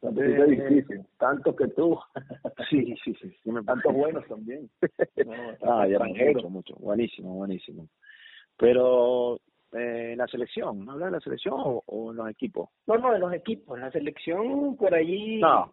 [0.00, 1.98] Pregunta es difícil, tanto que tú,
[2.70, 3.36] Sí, sí, sí.
[3.42, 4.70] sí me tantos buenos también.
[5.26, 6.74] No, Ah, ya mucho, mucho.
[6.76, 7.88] Buenísimo, buenísimo.
[8.56, 9.36] Pero
[9.72, 12.70] eh, en la selección, ¿no hablas de la selección o, o en los equipos?
[12.86, 15.72] no no de los equipos la selección por allí No.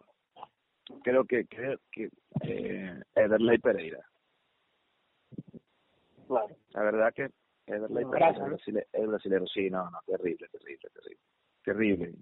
[1.03, 2.09] Creo que, creo que
[2.41, 3.99] eh, Ederley Pereira.
[6.27, 7.29] claro La verdad que
[7.65, 8.57] Ederley Un Pereira, abrazo, el ¿no?
[8.57, 11.19] brasile- el brasilero, sí, no, no, terrible, terrible, terrible.
[11.63, 12.13] Terrible.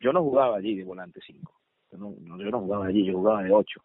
[0.00, 1.52] Yo no jugaba allí de volante 5.
[1.92, 3.80] Yo no, yo no jugaba allí, yo jugaba de 8.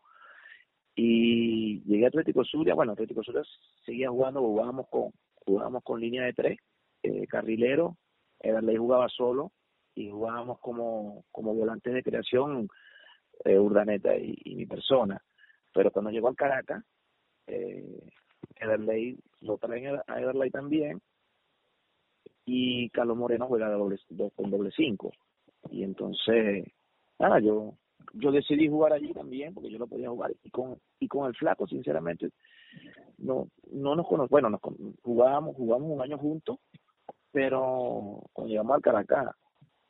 [0.96, 3.42] Y llegué a Atlético Zulia, bueno, Atlético Zulia
[3.86, 5.12] seguía jugando, jugábamos con
[5.46, 6.58] jugábamos con línea de tres,
[7.02, 7.98] eh, carrilero,
[8.40, 9.52] Ederley jugaba solo
[9.96, 12.68] y jugábamos como, como volantes de creación
[13.44, 15.22] eh, Urdaneta y, mi persona.
[15.74, 16.84] Pero cuando llegó al Caracas,
[17.48, 18.00] eh,
[18.56, 21.02] Ederley lo traen a Ederley también
[22.46, 25.12] y Carlos Moreno juega doble, do- con doble cinco.
[25.72, 26.66] Y entonces,
[27.20, 27.76] nada, yo
[28.14, 30.34] yo decidí jugar allí también porque yo no podía jugar.
[30.44, 32.30] Y con y con el flaco sinceramente
[33.18, 34.62] no no nos conocemos bueno nos
[35.04, 36.58] jugábamos jugamos un año juntos
[37.32, 39.36] pero cuando llegamos al Caracas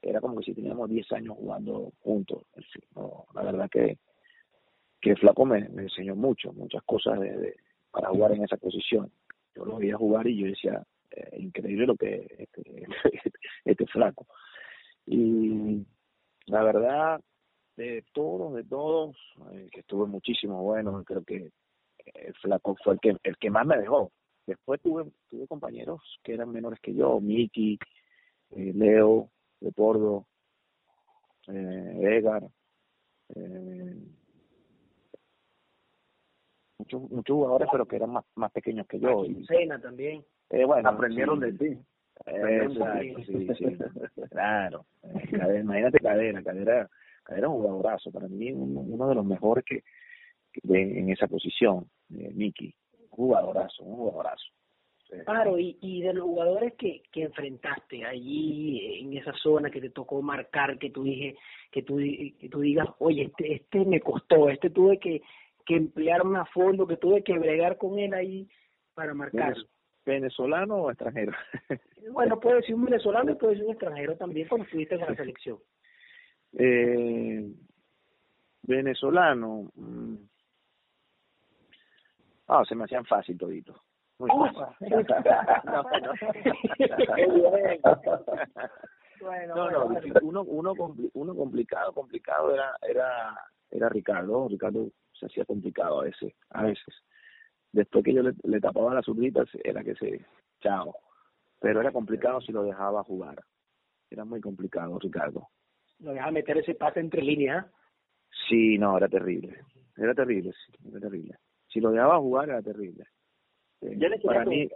[0.01, 2.43] era como que si teníamos 10 años jugando juntos.
[3.34, 3.97] La verdad que
[5.01, 7.55] que el flaco me, me enseñó mucho muchas cosas de,
[7.91, 9.11] para jugar en esa posición.
[9.53, 12.88] Yo lo veía jugar y yo decía eh, increíble lo que este,
[13.65, 14.26] este flaco
[15.05, 15.85] y
[16.45, 17.21] la verdad
[17.75, 19.15] de todos de todos
[19.51, 21.51] eh, que estuve muchísimo bueno creo que
[22.05, 24.11] el flaco fue el que el que más me dejó
[24.45, 27.79] después tuve tuve compañeros que eran menores que yo Miki
[28.51, 29.29] eh, Leo
[29.61, 30.27] Lepordo
[31.47, 32.43] eh, Edgar
[33.35, 33.97] eh,
[36.77, 40.23] muchos muchos jugadores pero que eran más más pequeños que yo y, Cena también
[40.53, 41.45] eh, bueno Aprendieron sí.
[41.45, 41.79] de ti.
[42.26, 43.66] Exacto, sí, sí,
[44.32, 44.86] claro.
[45.03, 46.89] Eh, Cadena, imagínate Cadena, Cadena,
[47.24, 49.84] Cadena un jugadorazo, para mí uno, uno de los mejores que,
[50.51, 51.86] que de- en esa posición,
[52.16, 52.74] eh, Miki,
[53.09, 54.45] jugadorazo, un jugadorazo.
[55.11, 59.80] Eh, Claro, y, y de los jugadores que, que enfrentaste allí en esa zona que
[59.82, 61.36] te tocó marcar, que tú dije,
[61.72, 65.22] que tú, que tú digas, oye, este, este me costó, este tuve que,
[65.66, 68.47] que emplearme a fondo, que tuve que bregar con él ahí
[68.95, 69.66] para marcarlo.
[70.05, 71.31] ¿Venezolano o extranjero?
[72.11, 75.15] Bueno, puede ser un venezolano y puede ser un extranjero también cuando estuviste con la
[75.15, 75.57] selección.
[76.51, 77.49] eh,
[78.63, 80.15] venezolano, mm,
[82.47, 83.73] ah, se me hacían fácil todito.
[84.19, 84.87] Muy fácil.
[85.65, 85.83] No,
[89.21, 89.87] bueno, No,
[90.21, 90.73] uno, uno,
[91.13, 93.39] uno complicado, complicado era, era,
[93.71, 94.47] era Ricardo.
[94.49, 96.93] Ricardo se hacía complicado a veces, a veces.
[97.74, 100.26] Después que yo le, le tapaba las zurditas, era que se,
[100.61, 100.95] chao.
[101.59, 103.43] Pero era complicado si lo dejaba jugar.
[104.09, 105.47] Era muy complicado, Ricardo.
[105.99, 107.65] Lo deja meter ese pase entre líneas.
[108.47, 109.61] Sí, no, era terrible.
[109.97, 111.36] Era terrible, sí, era terrible.
[111.67, 113.05] Si lo dejaba jugar, era terrible.
[113.82, 114.69] Eh, Yo para mí.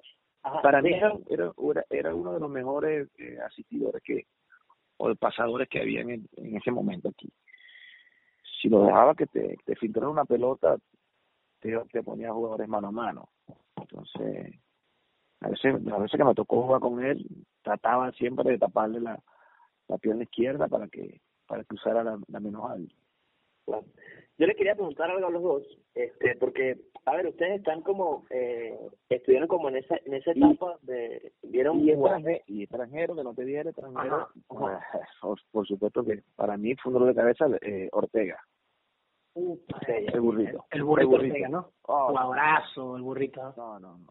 [0.43, 1.51] Ajá, para mí era, era,
[1.89, 4.25] era uno de los mejores eh, asistidores que
[4.97, 7.29] o pasadores que había en, en ese momento aquí.
[8.61, 10.77] Si lo dejaba que te, te filtrara una pelota,
[11.59, 13.29] te, te ponía jugadores mano a mano.
[13.75, 14.55] Entonces,
[15.41, 17.25] a veces, a veces que me tocó jugar con él,
[17.61, 19.21] trataba siempre de taparle la,
[19.87, 22.93] la pierna izquierda para que para que usara la, la menos alta.
[24.37, 25.63] yo les quería preguntar algo a los dos,
[25.95, 28.77] este, porque, a ver, ustedes están como, eh,
[29.09, 33.33] estuvieron como en esa, en esa etapa de, vieron y, extranjero, y extranjero, que no
[33.33, 34.27] te diera extranjero,
[35.51, 38.39] Por, supuesto que para mí fue un dolor de cabeza eh, Ortega.
[39.37, 40.65] El burrito.
[40.71, 41.71] El, burrito, Ortega, ¿no?
[41.83, 43.53] Oh, abrazo, el burrito.
[43.55, 44.07] No, no, no.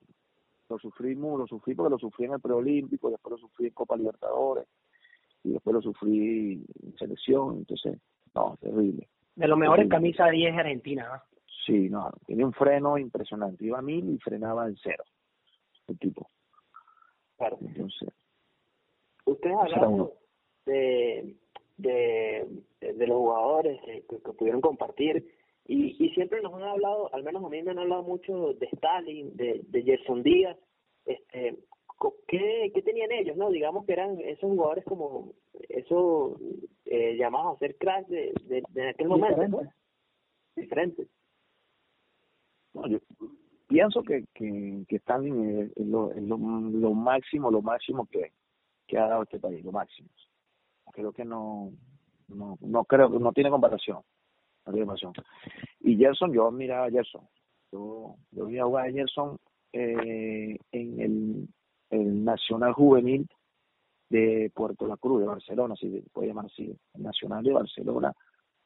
[0.68, 3.96] Lo sufrí, lo sufrí porque lo sufrí en el preolímpico, después lo sufrí en Copa
[3.96, 4.66] Libertadores,
[5.44, 8.00] y después lo sufrí en selección, entonces,
[8.34, 11.22] no, terrible de los mejores camisas 10 de Argentina, ¿no?
[11.66, 13.64] Sí, no, tiene un freno impresionante.
[13.64, 15.04] Iba a mil y frenaba en cero.
[15.88, 16.30] El tipo.
[17.36, 17.58] Claro.
[17.60, 18.08] Entonces.
[19.24, 20.10] Ustedes hablaron
[20.64, 21.36] de,
[21.76, 22.46] de,
[22.80, 25.26] de los jugadores que, que, pudieron compartir
[25.66, 28.66] y, y siempre nos han hablado, al menos a mí me han hablado mucho de
[28.66, 30.56] Stalin, de, de Gerson Díaz.
[31.04, 31.56] Este,
[32.28, 33.36] ¿qué, ¿Qué tenían ellos?
[33.36, 35.32] no Digamos que eran esos jugadores como
[35.68, 36.38] eso
[36.84, 38.32] eh, llamados a ser crash de,
[38.70, 39.62] de, aquel momento.
[40.54, 41.06] Diferente.
[42.72, 42.90] Pues.
[42.92, 42.98] yo
[43.66, 48.32] pienso que, que, que están en, lo, lo, máximo, lo máximo que,
[48.86, 50.08] que ha dado este país, lo máximo.
[50.96, 51.72] Creo que no,
[52.28, 54.00] no, no creo no tiene comparación.
[54.64, 55.12] Comparación.
[55.80, 57.28] Y Gerson, yo admiraba a Gerson.
[57.70, 59.36] Yo, yo vi a jugar a Gerson
[59.74, 61.48] eh, en el,
[61.90, 63.28] el Nacional Juvenil
[64.08, 68.14] de Puerto La Cruz, de Barcelona, si se puede llamar así, Nacional de Barcelona,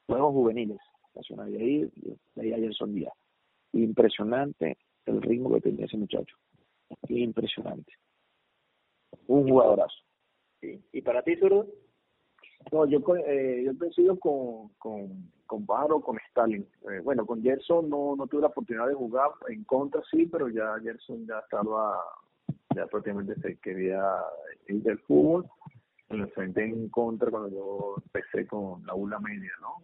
[0.06, 0.78] Juegos Juveniles,
[1.12, 1.90] Nacional de ahí,
[2.36, 3.12] de ahí ayer son días.
[3.72, 6.36] Impresionante el ritmo que tenía ese muchacho.
[7.08, 7.92] Impresionante.
[9.26, 9.96] Un jugadorazo.
[10.60, 10.80] Sí.
[10.92, 11.66] ¿Y para ti, Zurdo?
[12.72, 16.66] No, yo, eh, yo coincido con, con, con Baro, con Stalin.
[16.90, 20.48] Eh, bueno, con Gerson no, no tuve la oportunidad de jugar, en contra sí, pero
[20.48, 21.98] ya Gerson ya estaba
[22.74, 24.02] ya prácticamente se quería
[24.68, 25.46] ir del fútbol.
[26.10, 29.82] Me enfrenté en contra cuando yo empecé con la ULA media, ¿no?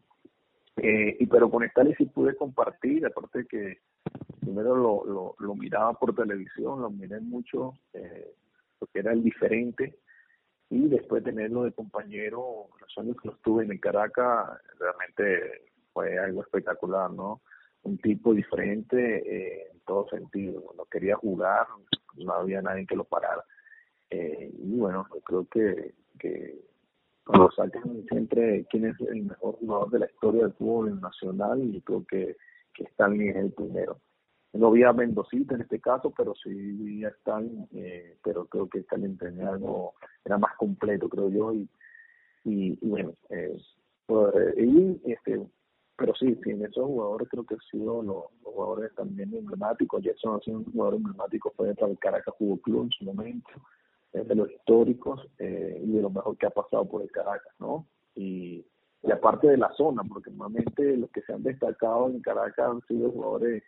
[0.77, 3.79] Eh, y pero con Stalin sí pude compartir, aparte que
[4.41, 8.35] primero lo, lo, lo miraba por televisión, lo miré mucho, eh,
[8.79, 9.99] porque era el diferente,
[10.71, 16.43] y después tenerlo de compañero, los años que lo estuve en Caracas, realmente fue algo
[16.43, 17.43] espectacular, ¿no?
[17.83, 21.67] Un tipo diferente eh, en todo sentido, no quería jugar,
[22.17, 23.45] no había nadie que lo parara.
[24.11, 26.61] Eh, y bueno, creo que, que
[27.25, 31.81] cuando sacan siempre quién es el mejor jugador de la historia del fútbol nacional, y
[31.83, 32.37] creo que,
[32.75, 34.01] que Stanley es el primero.
[34.53, 37.13] No vi a Mendocita en este caso, pero sí vi a
[37.73, 39.51] eh, pero creo que Stanley tenía
[40.25, 41.69] era más completo, creo yo, y,
[42.45, 43.57] y, bueno, eh,
[44.07, 45.47] pues, y este
[45.97, 50.03] pero sí, sí, en esos jugadores creo que han sido los, jugadores también emblemáticos.
[50.03, 53.49] Jackson ha sido un jugador emblemático, fue para el Caracas Fútbol Club en su momento,
[54.13, 57.53] es de los históricos eh, y de lo mejor que ha pasado por el Caracas,
[57.59, 57.87] ¿no?
[58.15, 58.65] Y,
[59.03, 62.83] y aparte de la zona, porque normalmente los que se han destacado en Caracas han
[62.87, 63.63] sido jugadores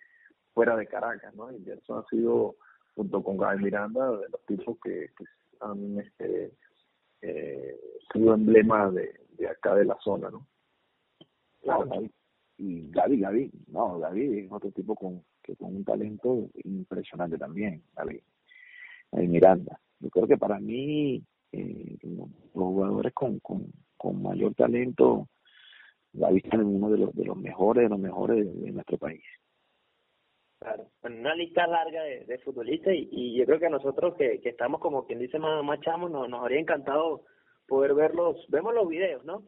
[0.59, 1.53] fuera de Caracas, ¿no?
[1.53, 2.57] Y Jackson ha sido,
[2.97, 5.09] junto con Gaby Miranda, de los tipos que,
[5.61, 6.53] han este,
[7.23, 7.79] eh,
[8.13, 10.49] sido emblemas de, de acá de la zona, ¿no?
[11.63, 11.89] Claro,
[12.57, 17.85] y Gaby, Gaby, no, Gaby es otro tipo con, que con un talento impresionante también,
[17.95, 18.21] Gaby,
[19.13, 19.79] Gaby Miranda.
[20.01, 25.29] Yo creo que para mí, eh, los, jugadores con, con, con mayor talento,
[26.15, 29.23] Gaby está en uno de los, de los mejores, de los mejores de, nuestro país.
[30.61, 34.49] Claro, una lista larga de, de futbolistas y, y, yo creo que nosotros que, que
[34.49, 37.23] estamos como quien dice más, más chamos, nos, nos habría encantado
[37.69, 39.45] poder verlos, vemos los videos, ¿no?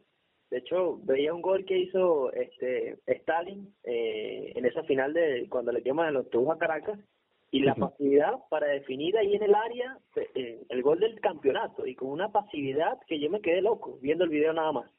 [0.51, 5.71] De hecho, veía un gol que hizo este Stalin eh, en esa final de cuando
[5.71, 6.99] le queman los tubos a Caracas
[7.51, 9.97] y la pasividad para definir ahí en el área
[10.35, 14.25] eh, el gol del campeonato y con una pasividad que yo me quedé loco viendo
[14.25, 14.91] el video nada más.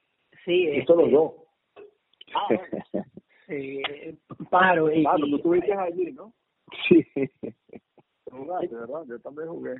[0.44, 1.36] Sí, eso lo yo.
[2.34, 2.48] Ah,
[3.52, 3.82] sí,
[4.50, 6.32] paro y, claro, tú estuviste allí, ¿no?
[6.88, 7.04] Sí.
[8.30, 9.02] Jugaste, ¿verdad?
[9.06, 9.74] Yo también jugué.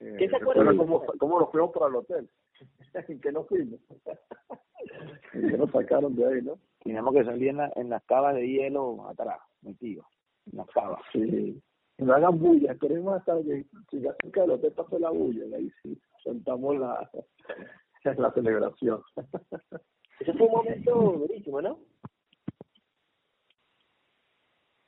[0.00, 0.76] Eh, ¿Qué se acuerda?
[0.76, 2.28] ¿Cómo, ¿Cómo nos fuimos para el hotel?
[3.08, 3.80] ¿En qué nos fuimos?
[5.32, 6.58] que nos sacaron de ahí, ¿no?
[6.82, 10.06] Teníamos que salir en, la, en las cavas de hielo atrás, metidos,
[10.52, 11.00] en las cavas.
[11.12, 11.62] Sí.
[11.98, 15.54] no hagan bulla, queremos hasta que si ya cerca del hotel pasó la bulla, y
[15.54, 17.10] ahí sí, sentamos la,
[18.04, 19.02] la celebración.
[20.20, 21.78] Ese fue un momento durísimo, ¿no?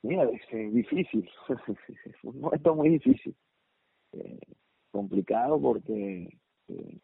[0.07, 1.57] Mira, es difícil, fue
[2.23, 3.35] un momento muy difícil,
[4.13, 4.39] eh,
[4.89, 6.29] complicado porque
[6.69, 6.97] eh,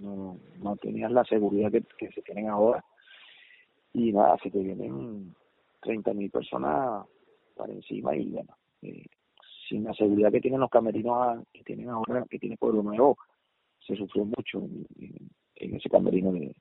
[0.00, 2.84] no, no tenías la seguridad que, que se tienen ahora.
[3.92, 5.36] Y nada, se te vienen
[5.82, 7.06] 30 mil personas
[7.54, 9.06] para encima y bueno, eh,
[9.68, 13.18] sin la seguridad que tienen los camerinos que tienen ahora, que tiene Pueblo Nuevo,
[13.86, 16.56] se sufrió mucho en, ese camerino de,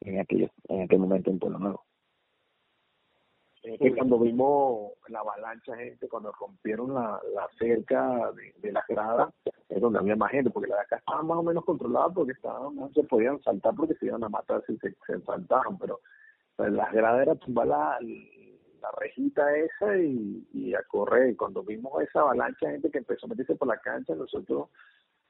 [0.00, 1.85] en, aquello, en aquel momento en Pueblo Nuevo.
[3.66, 8.86] Es que cuando vimos la avalancha gente, cuando rompieron la, la cerca de, de las
[8.86, 9.34] gradas,
[9.68, 12.32] es donde había más gente, porque la de acá estaba más o menos controlada porque
[12.32, 15.18] estaban, no se podían saltar porque se iban a matar si se, se
[15.80, 16.00] pero
[16.54, 21.36] pues, las gradas era tumbar la, la rejita esa y, y a correr.
[21.36, 24.68] Cuando vimos esa avalancha gente que empezó a meterse por la cancha, nosotros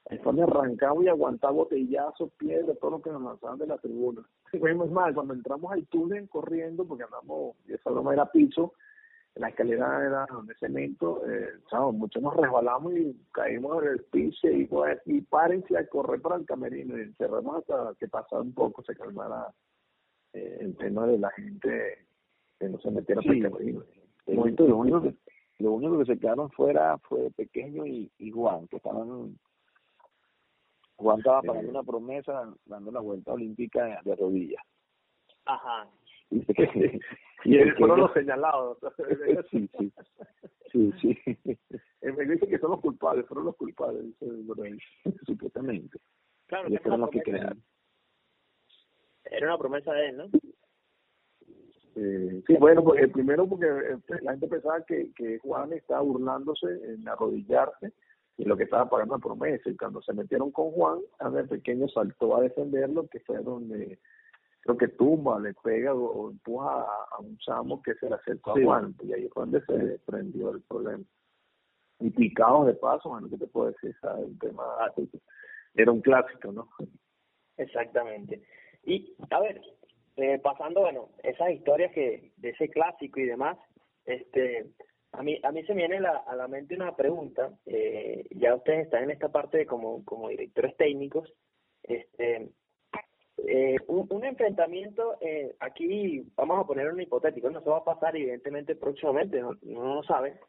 [0.09, 4.21] me arrancamos y aguantamos botellazos, piedras, todo lo que nos lanzaban de la tribuna.
[4.53, 8.73] Es más, cuando entramos al túnel corriendo, porque andamos, y esa broma era piso,
[9.35, 11.49] la escalera era de cemento, eh,
[11.93, 16.37] muchos nos resbalamos y caímos en el piso y, pues, y párense a correr para
[16.37, 19.53] el camerino y cerramos hasta que pasara un poco, se calmara
[20.33, 22.07] eh, el tema de la gente
[22.59, 23.27] que no se metiera sí.
[23.27, 23.83] para el camerino.
[24.25, 25.13] lo, único que,
[25.59, 29.37] lo único que se quedaron fuera fue Pequeño y, y Juan, que estaban
[30.97, 34.63] Juan estaba pagando una promesa dando la vuelta olímpica de rodillas.
[35.45, 35.87] Ajá.
[37.43, 38.79] Y, y fueron los señalados.
[39.51, 39.93] sí, sí.
[40.71, 41.17] Sí, sí.
[42.01, 44.25] Me dice que son los culpables, fueron los culpables, dice
[45.23, 45.99] supuestamente.
[46.47, 47.63] Claro, Ellos fueron los que crearon.
[49.25, 50.25] Era una promesa de él, ¿no?
[51.95, 53.67] Eh, sí, bueno, pues, el primero porque
[54.21, 57.93] la gente pensaba que, que Juan estaba burlándose en arrodillarse
[58.37, 59.69] y lo que estaba pagando la promesa.
[59.69, 63.99] Y cuando se metieron con Juan, a ver, pequeño saltó a defenderlo, que fue donde
[64.61, 68.61] creo que tumba, le pega o, empuja a, un chamo que se le acercó a
[68.61, 68.95] Juan.
[69.01, 71.03] Y ahí fue donde se prendió el problema.
[71.99, 73.95] Y picados de paso, bueno, ¿qué te puedo decir?
[74.19, 74.63] El tema
[75.73, 76.69] era un clásico, ¿no?
[77.57, 78.43] Exactamente.
[78.83, 79.61] Y, a ver,
[80.17, 83.57] eh, pasando, bueno, esas historias que de ese clásico y demás,
[84.05, 84.67] este
[85.17, 88.53] a mí, a mí se me viene la, a la mente una pregunta, eh, ya
[88.53, 91.33] ustedes están en esta parte de como, como directores técnicos,
[91.81, 92.51] este,
[93.47, 97.83] eh, un, un, enfrentamiento, eh, aquí vamos a poner un hipotético, no se va a
[97.83, 100.39] pasar evidentemente próximamente, no, no lo saben,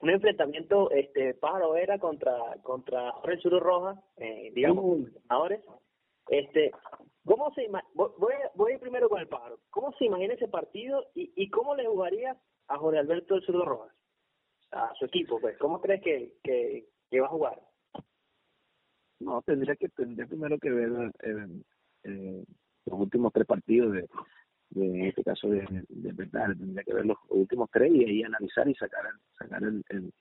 [0.00, 5.58] un enfrentamiento este Pájaro era contra contra Jorge Suru Roja, eh, digamos, ahora
[6.28, 6.72] este,
[7.24, 11.48] ¿cómo se voy, voy primero con el Pájaro, ¿cómo se imagina ese partido y, y
[11.48, 12.36] cómo le jugaría
[12.68, 13.99] a Jorge Alberto del Zurdo Rojas?
[14.72, 17.60] A su equipo, pues, ¿cómo crees que, que, que va a jugar?
[19.20, 21.62] No, tendría que tendría primero que ver eh,
[22.04, 22.44] eh,
[22.86, 24.08] los últimos tres partidos de,
[24.70, 28.22] de en este caso de, de verdad, tendría que ver los últimos tres y ahí
[28.22, 30.12] analizar y sacar el, sacar el, el,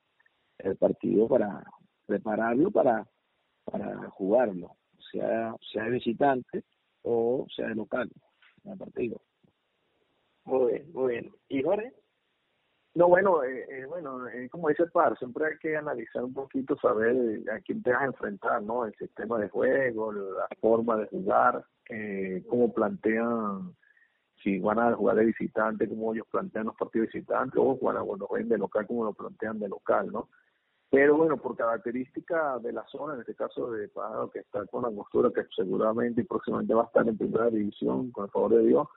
[0.57, 1.63] el partido para
[2.05, 3.07] prepararlo para
[3.63, 4.75] para jugarlo,
[5.11, 6.63] sea sea de visitante
[7.03, 8.09] o sea de local,
[8.65, 9.21] en el partido.
[10.43, 11.31] Muy bien, muy bien.
[11.47, 11.93] ¿Y Jorge?
[12.95, 16.75] No, bueno, eh, eh, bueno, eh, como dice Par, siempre hay que analizar un poquito,
[16.77, 17.15] saber
[17.51, 18.85] a quién te vas a enfrentar, ¿no?
[18.85, 23.75] El sistema de juego, la forma de jugar, eh, cómo plantean,
[24.43, 28.27] si van a jugar de visitante, cómo ellos plantean los partidos visitantes, o cuando, cuando
[28.27, 30.29] juegan de local, cómo lo plantean de local, ¿no?
[30.89, 34.81] Pero bueno, por característica de la zona, en este caso de Pájaro, que está con
[34.81, 38.55] la Angostura, que seguramente y próximamente va a estar en primera división, con el favor
[38.55, 38.87] de Dios,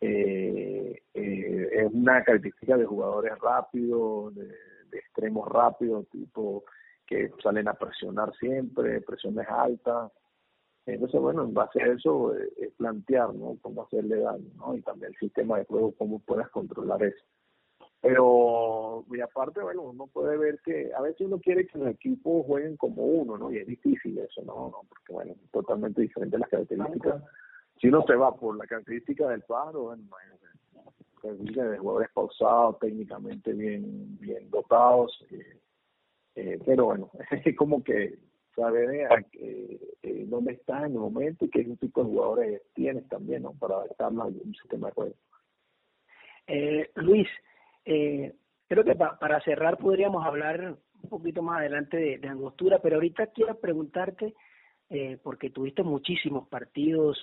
[0.00, 4.48] eh, eh, es una característica de jugadores rápidos, de,
[4.92, 6.64] extremos rápidos, tipo
[7.06, 10.12] que salen a presionar siempre, presiones altas.
[10.86, 13.58] Entonces, bueno, en base a eso eh, es plantear, ¿no?
[13.60, 14.74] Cómo hacerle daño, ¿no?
[14.76, 17.24] Y también el sistema de juego, cómo puedas controlar eso.
[18.00, 22.46] Pero, y aparte, bueno, uno puede ver que a veces uno quiere que los equipos
[22.46, 23.52] jueguen como uno, ¿no?
[23.52, 24.70] Y es difícil eso, ¿no?
[24.70, 27.22] no porque, bueno, totalmente diferente las características
[27.80, 30.46] si uno se va por la característica del pájaro, bueno, imagínate,
[31.20, 35.60] características de jugadores pausados, técnicamente bien, bien dotados, eh,
[36.34, 37.10] eh, pero bueno,
[37.44, 38.18] es como que
[38.54, 43.52] saber eh, dónde estás en el momento y qué tipo de jugadores tienes también, ¿no?
[43.52, 45.14] Para adaptarlo a un sistema de juego.
[46.46, 47.28] Eh, Luis,
[47.84, 48.34] eh,
[48.66, 52.96] creo que pa para cerrar podríamos hablar un poquito más adelante de, de Angostura, pero
[52.96, 54.34] ahorita quiero preguntarte,
[54.88, 57.16] eh, porque tuviste muchísimos partidos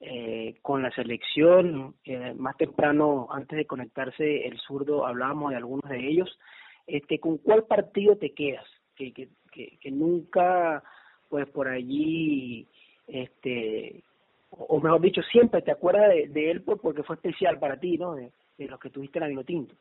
[0.00, 1.94] eh, con la selección.
[2.04, 6.38] Eh, más temprano, antes de conectarse el zurdo, hablábamos de algunos de ellos.
[6.86, 8.66] Este, ¿Con cuál partido te quedas?
[8.94, 10.82] Que, que, que, que nunca,
[11.28, 12.66] pues por allí,
[13.06, 14.02] este,
[14.50, 17.98] o mejor dicho, siempre te acuerdas de, de él pues, porque fue especial para ti,
[17.98, 18.14] ¿no?
[18.14, 19.74] De, de los que tuviste en la Vinotinto.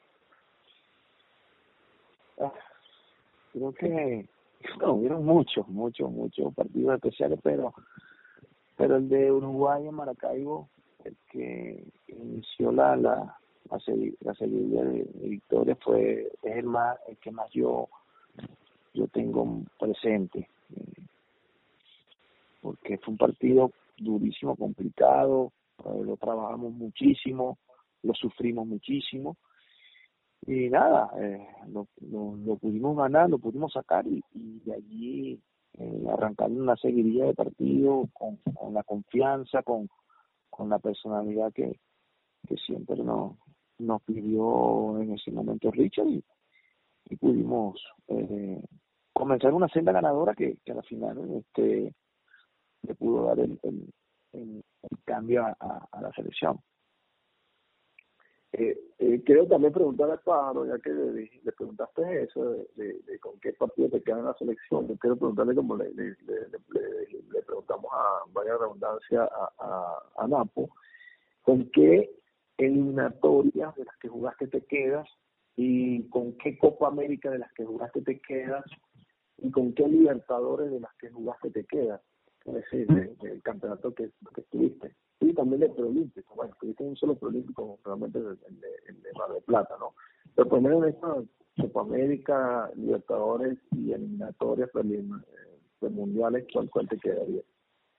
[2.39, 2.51] Ah,
[3.53, 4.27] creo que
[4.79, 7.73] no, hubieron muchos, muchos, muchos partidos especiales, pero
[8.77, 10.69] pero el de Uruguay en Maracaibo,
[11.03, 13.37] el que inició la la
[13.69, 13.79] la,
[14.21, 17.87] la seguidilla de, de victoria fue es el más el que más yo
[18.93, 20.49] yo tengo presente.
[22.61, 25.51] Porque fue un partido durísimo complicado
[25.85, 27.57] eh, lo trabajamos muchísimo
[28.05, 29.37] lo sufrimos muchísimo.
[30.47, 34.21] Y nada, eh, lo, lo, pudimos ganar, lo pudimos sacar y,
[34.63, 35.39] de allí
[35.77, 39.89] eh, arrancar una seguidilla de partidos con, con la confianza, con,
[40.49, 41.79] con la personalidad que,
[42.47, 43.37] que siempre nos,
[43.79, 46.23] nos pidió en ese momento Richard y,
[47.19, 48.61] pudimos eh,
[49.13, 51.93] comenzar una senda ganadora que, que al final este
[52.81, 53.59] le pudo dar el,
[54.33, 54.63] el,
[55.05, 56.59] cambio a, a la selección.
[58.57, 63.19] Eh, eh, quiero también preguntarle a Pablo, ya que le, le preguntaste eso, de, de,
[63.19, 64.87] con qué partido te queda en la selección.
[64.87, 70.69] Yo quiero preguntarle, como le, le, le preguntamos a, vaya redundancia, a, a, a, Napo,
[71.41, 72.09] con qué
[72.57, 75.09] eliminatorias de las que jugaste te quedas
[75.57, 78.63] y con qué Copa América de las que jugaste te quedas
[79.37, 81.99] y con qué Libertadores de las que jugaste te quedas,
[82.45, 86.35] es decir, del campeonato que, que estuviste y también el preolímpico.
[86.35, 89.93] Bueno, tuviste un solo preolímpico, realmente el, el, de Mar del Plata, ¿no?
[90.35, 91.15] Pero menos en esta
[91.61, 97.41] Copa América, Libertadores y eliminatorias de mundiales, ¿cuál, ¿cuál te quedaría?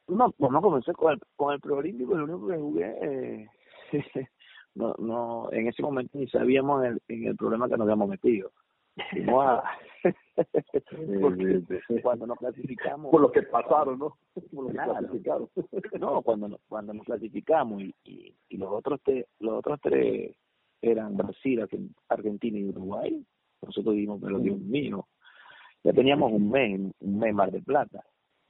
[0.08, 3.48] No, pues no comencé con el, con el preolímpico, lo único que jugué, eh,
[4.74, 8.52] no, no, en ese momento ni sabíamos el, en el problema que nos habíamos metido.
[12.02, 13.10] cuando nos clasificamos.
[13.10, 14.16] Por lo que pasaron no
[14.54, 14.78] por lo que
[16.00, 20.34] no cuando cuando nos clasificamos y, y, y los otros tres los otros tres
[20.80, 21.66] eran Brasil
[22.08, 23.26] Argentina y Uruguay
[23.62, 25.06] nosotros dijimos pero Dios mío
[25.84, 28.02] ya teníamos un mes un mes Mar de Plata.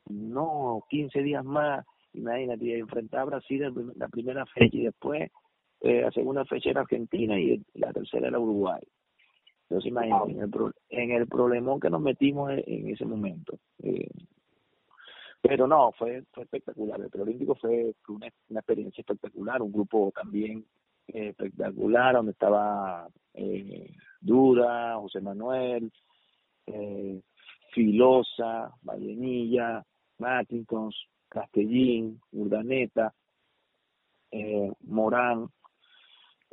[0.08, 5.30] No 15 días más imagínate enfrentar a Brasil en la primera fecha y después
[5.80, 8.80] eh, la segunda fecha era Argentina y la tercera era Uruguay
[9.68, 10.50] entonces imagínate, en el,
[10.90, 13.58] en el problemón que nos metimos en, ese momento.
[13.82, 14.08] Eh,
[15.40, 17.00] pero no, fue, fue espectacular.
[17.00, 20.64] El preolímpico fue, una, una, experiencia espectacular, un grupo también
[21.08, 25.92] eh, espectacular, donde estaba eh, Duda, José Manuel,
[26.66, 27.20] eh,
[27.72, 29.84] Filosa, Vallenilla,
[30.18, 30.96] Mattintons,
[31.28, 33.12] Castellín, Urdaneta,
[34.30, 35.48] eh, Morán,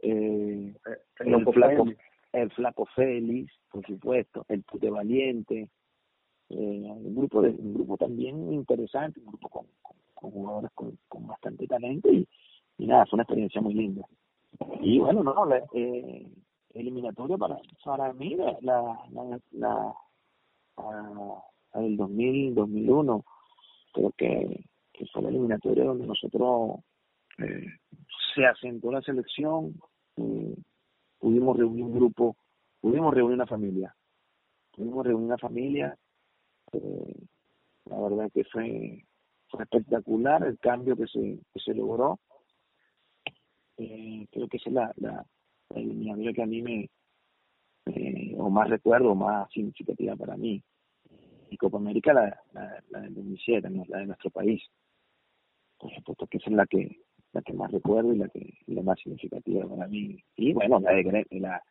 [0.01, 0.75] eh,
[1.19, 1.85] el, flaco,
[2.33, 5.69] el Flaco Félix, por supuesto, el Pute Valiente,
[6.49, 9.65] eh, un grupo de un grupo también interesante, un grupo con,
[10.13, 12.27] con, jugadores con, con, bastante talento y,
[12.77, 14.05] y, nada, fue una experiencia muy linda.
[14.81, 16.27] Y bueno, no, la, eh,
[16.73, 19.93] eliminatoria para para mí la la la,
[20.75, 23.25] la, del 2000 2001
[23.93, 26.79] creo que, que fue la eliminatoria donde nosotros
[27.37, 27.67] eh,
[28.33, 29.75] se asentó la selección
[30.17, 30.55] eh,
[31.23, 32.35] pudimos reunir un grupo,
[32.81, 33.95] pudimos reunir una familia,
[34.75, 35.97] pudimos reunir una familia,
[36.73, 37.15] eh,
[37.85, 39.05] la verdad que fue,
[39.47, 42.19] fue espectacular el cambio que se, que se logró,
[43.77, 45.25] eh, creo que esa es la, la,
[45.69, 46.89] la que a mí me,
[48.37, 50.61] o más recuerdo, más significativa para mí.
[51.49, 54.61] Y Copa América la, la, la del 2007, la de nuestro país.
[55.77, 56.99] Por supuesto que esa es la que
[57.33, 60.23] la que más recuerdo y la que la más significativa para mí.
[60.37, 61.61] Y bueno, la de la,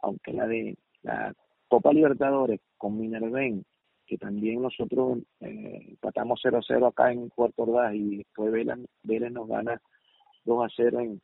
[0.00, 1.32] aunque la de la
[1.68, 3.64] Copa Libertadores con Minerven,
[4.06, 9.80] que también nosotros eh, empatamos 0-0 acá en Puerto Ordaz y después Vélez, nos gana
[10.44, 11.20] 2-0 en,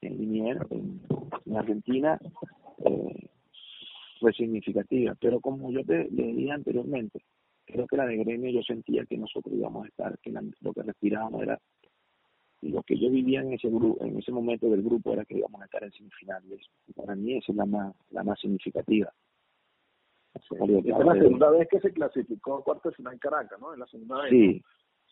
[0.00, 2.18] en Linier, en, Argentina,
[2.84, 3.28] eh,
[4.18, 5.14] fue significativa.
[5.20, 7.22] Pero como yo te le dije anteriormente,
[7.66, 10.82] creo que la de gremio yo sentía que nosotros íbamos a estar, que lo que
[10.82, 11.60] respirábamos era
[12.70, 15.60] lo que yo vivía en ese grupo, en ese momento del grupo era que íbamos
[15.60, 16.60] a estar en semifinales.
[16.94, 19.12] Para mí esa es la más, la más significativa.
[20.34, 23.74] es la segunda vez que se clasificó a cuarto de final en Caracas, ¿no?
[23.74, 24.30] En la segunda vez.
[24.30, 24.62] Sí,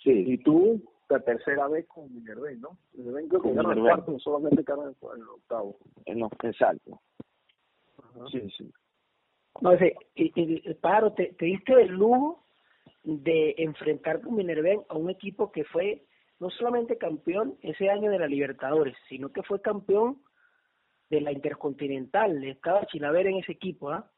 [0.03, 0.25] sí.
[0.33, 2.79] Y tú, la tercera vez con Minervén, ¿no?
[2.95, 5.77] Minervén creo que ganó el cuarto, solamente Caracas en el octavo.
[6.07, 7.01] En los, exacto.
[8.31, 8.71] Sí, sí.
[9.61, 12.43] No, sé, y, y, Paro, te, te diste el lujo
[13.05, 16.05] de enfrentar con Minervén a un equipo que fue
[16.43, 20.21] no solamente campeón ese año de la Libertadores, sino que fue campeón
[21.09, 22.43] de la Intercontinental.
[22.43, 24.11] Estaba Chilaver en ese equipo, ¿ah?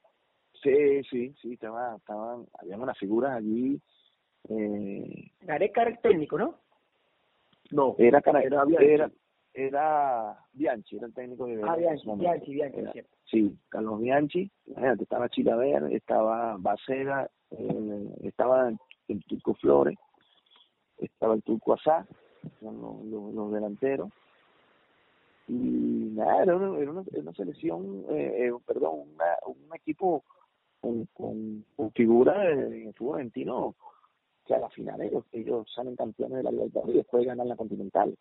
[0.63, 3.79] Sí, sí, sí, estaba, estaban, habían unas figuras allí.
[4.49, 5.33] Eh...
[5.43, 6.61] Gareca era el técnico, ¿no?
[7.71, 9.11] No, era, era, era,
[9.53, 13.17] era Bianchi, era el técnico de Ah, Bianchi, Bianchi, Bianchi, cierto.
[13.27, 14.51] Sí, Carlos Bianchi,
[14.99, 18.73] estaba Chilaver, estaba Bacera, eh, estaba
[19.09, 19.99] el Turco Flores,
[20.99, 22.07] estaba el Turco Asá,
[22.61, 24.11] son los, delanteros.
[25.47, 29.01] Y nada, era una, era una, selección, eh, eh, perdón,
[29.47, 30.25] un equipo
[30.81, 33.75] con, con, figura en el fútbol argentino
[34.45, 37.57] que a la final ellos, ellos salen campeones de la Libertadores y después ganan la
[37.57, 38.15] Continental.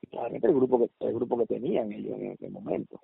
[0.00, 3.00] Y claramente el grupo que, el grupo que tenían ellos en aquel momento.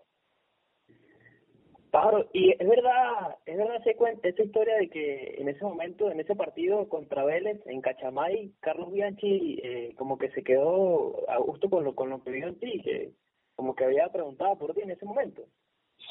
[1.91, 6.11] Pájaro, y es verdad, es verdad ese cuenta, esa historia de que en ese momento,
[6.11, 11.39] en ese partido contra Vélez, en Cachamay, Carlos Bianchi eh, como que se quedó a
[11.39, 13.13] gusto con lo, con lo que vio en ti, que
[13.57, 15.43] como que había preguntado por ti en ese momento.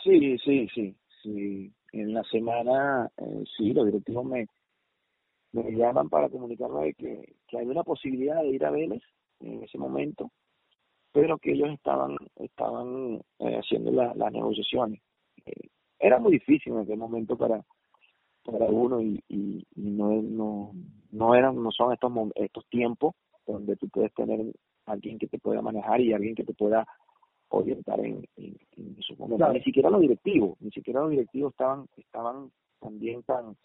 [0.04, 1.74] Sí, sí, sí, sí.
[1.92, 4.48] En la semana, eh, sí, los directivos me,
[5.54, 9.02] me llaman para comunicarme de que, que hay una posibilidad de ir a Vélez
[9.40, 10.30] en ese momento,
[11.12, 15.02] pero que ellos estaban estaban eh, haciendo las negociaciones
[16.00, 17.64] era muy difícil en aquel momento para
[18.44, 20.72] para uno y, y, no no
[21.12, 24.40] no eran no son estos estos tiempos donde tú puedes tener
[24.86, 26.88] alguien que te pueda manejar y alguien que te pueda
[27.50, 29.54] orientar en, en, esos momentos.
[29.54, 33.56] Ni siquiera los directivos ni siquiera los directivos estaban estaban también tan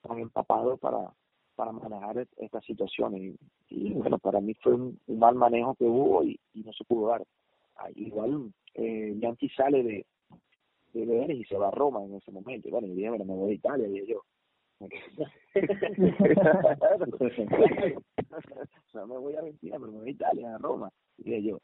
[0.00, 1.12] tan empapados para
[1.54, 3.36] para manejar estas situaciones.
[3.68, 7.24] Y, bueno para mí fue un, mal manejo que hubo y, no se pudo dar.
[7.76, 10.06] Ah, igual eh, Yankee sale de
[10.92, 12.68] de Vélez y se va a Roma en ese momento.
[12.70, 14.22] Bueno, y dije, bueno, me voy a Italia, dije yo.
[18.94, 21.60] no me voy a Argentina, pero me voy a Italia, a Roma, dije yo.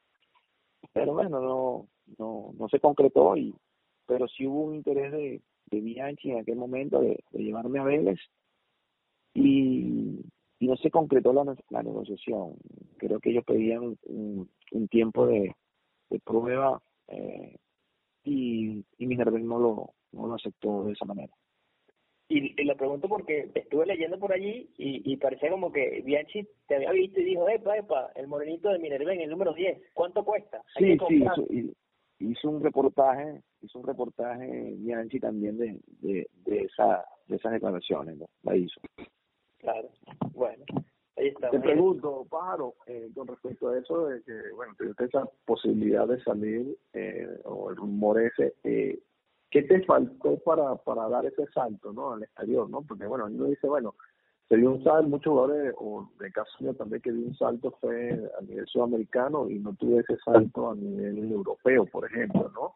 [0.92, 1.88] Pero bueno, no,
[2.18, 3.54] no, no se concretó, y
[4.06, 7.84] pero sí hubo un interés de, de Bianchi en aquel momento de, de llevarme a
[7.84, 8.18] Vélez
[9.34, 10.24] y,
[10.58, 12.54] y no se concretó la, la negociación.
[12.96, 15.54] Creo que ellos pedían un, un tiempo de,
[16.10, 17.56] de prueba eh,
[18.28, 21.32] y, y Minerva no lo, no lo aceptó de esa manera.
[22.28, 26.46] Y, y lo pregunto porque estuve leyendo por allí y, y parecía como que Bianchi
[26.66, 29.80] te había visto y dijo, epa, epa, el morenito de Minerva en el número 10,
[29.94, 30.62] ¿cuánto cuesta?
[30.76, 31.46] sí, sí, hizo,
[32.18, 38.18] hizo, un reportaje, hizo un reportaje Bianchi también de, de, de, esa, de esas declaraciones,
[38.18, 38.26] ¿no?
[38.42, 38.78] la hizo.
[39.58, 39.88] Claro,
[40.34, 40.64] bueno.
[41.18, 46.22] Te pregunto, Pájaro, eh, con respecto a eso de que, bueno, tuviste esa posibilidad de
[46.22, 49.00] salir, eh, o el rumor ese, eh,
[49.50, 52.82] ¿qué te faltó para, para dar ese salto, no, al exterior, no?
[52.82, 53.96] Porque, bueno, uno dice, bueno,
[54.48, 57.72] se dio un salto, muchos jugadores, o de caso mío también que dio un salto
[57.80, 62.74] fue a nivel sudamericano y no tuve ese salto a nivel europeo, por ejemplo, ¿no?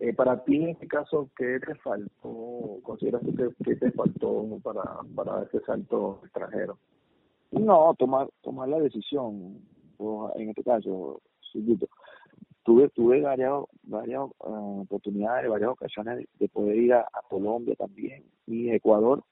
[0.00, 4.82] Eh, para ti, en este caso, ¿qué te faltó, consideras que, que te faltó para,
[5.14, 6.78] para dar ese salto extranjero?
[7.52, 9.60] No, tomar tomar la decisión,
[10.36, 11.22] en este caso,
[12.64, 13.52] tuve tuve varias
[13.84, 19.22] varias uh, oportunidades, varias ocasiones de, poder ir a, Colombia también y Ecuador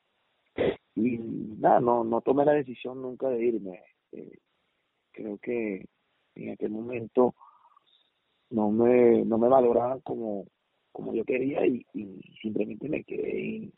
[0.95, 3.83] y nada, no no tomé la decisión nunca de irme.
[4.13, 4.39] Eh,
[5.13, 5.85] creo que
[6.37, 7.35] en aquel momento
[8.51, 10.47] no me no me valoraban como
[10.93, 13.73] como yo quería y, y simplemente me quedé en,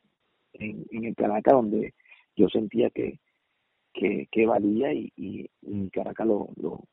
[0.52, 1.94] en, en el Caracas donde
[2.36, 3.18] yo sentía que
[3.96, 6.84] que, que valía y, y, Caracas lo, lo,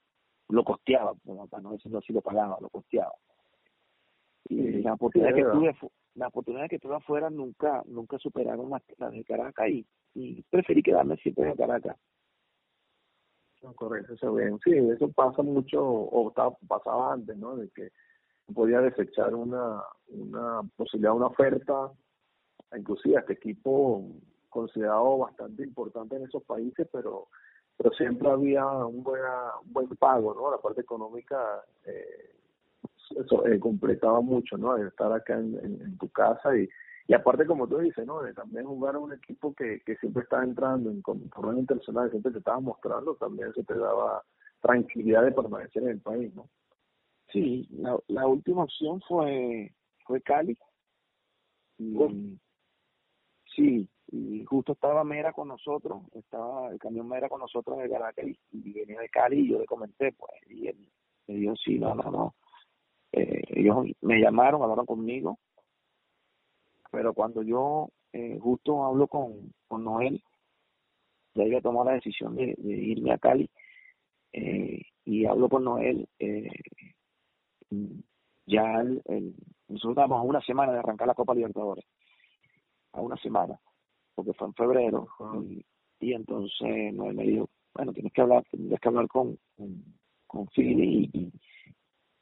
[0.49, 1.13] lo costeaba,
[1.49, 3.13] para no decirlo así, lo pagaba, lo costeaba.
[4.49, 5.75] Y la oportunidad que tuve
[6.15, 11.17] la oportunidad que tuve afuera nunca nunca superaron las, de Caracas y, y preferí quedarme
[11.17, 11.97] siempre en Caracas.
[13.75, 14.59] correcto, eso bien.
[14.63, 17.55] Sí, eso pasa mucho, o estaba, pasaba antes, ¿no?
[17.55, 17.89] De que
[18.53, 21.91] podía desechar una, una posibilidad, una oferta,
[22.77, 24.05] inclusive a este equipo
[24.53, 27.27] considerado bastante importante en esos países, pero
[27.75, 30.51] pero siempre había un, buena, buen pago, ¿no?
[30.51, 32.35] La parte económica eh,
[33.17, 34.75] eso eh, completaba mucho, ¿no?
[34.75, 36.69] De estar acá en, en, tu casa y,
[37.07, 38.21] y aparte, como tú dices, ¿no?
[38.21, 42.31] De también jugar a un equipo que, que siempre estaba entrando en torneos internacionales, siempre
[42.31, 44.23] te estaba mostrando, también eso te daba
[44.61, 46.47] tranquilidad de permanecer en el país, ¿no?
[47.31, 49.73] Sí, la, la última opción fue
[50.05, 50.57] fue Cali.
[51.77, 52.37] Y,
[53.55, 57.89] sí, y justo estaba Mera con nosotros, estaba el camión Mera con nosotros en el
[57.89, 60.87] Caracas y, venía de Cali y yo le comenté, pues, y él
[61.25, 62.35] me dijo, sí, no, no, no.
[63.11, 65.39] Eh, ellos me llamaron, hablaron conmigo,
[66.91, 70.23] pero cuando yo eh, justo hablo con, con Noel,
[71.33, 73.49] ya había tomado la decisión de, de irme a Cali,
[74.31, 76.51] eh, y hablo con Noel, eh,
[78.45, 79.33] ya el, el,
[79.69, 81.85] nosotros estábamos a una semana de arrancar la Copa Libertadores,
[82.91, 83.59] a una semana
[84.15, 85.07] porque fue en febrero,
[85.99, 89.83] y, entonces Noel me dijo, bueno, tienes que hablar, tienes que hablar con, con,
[90.27, 91.31] con Philly y,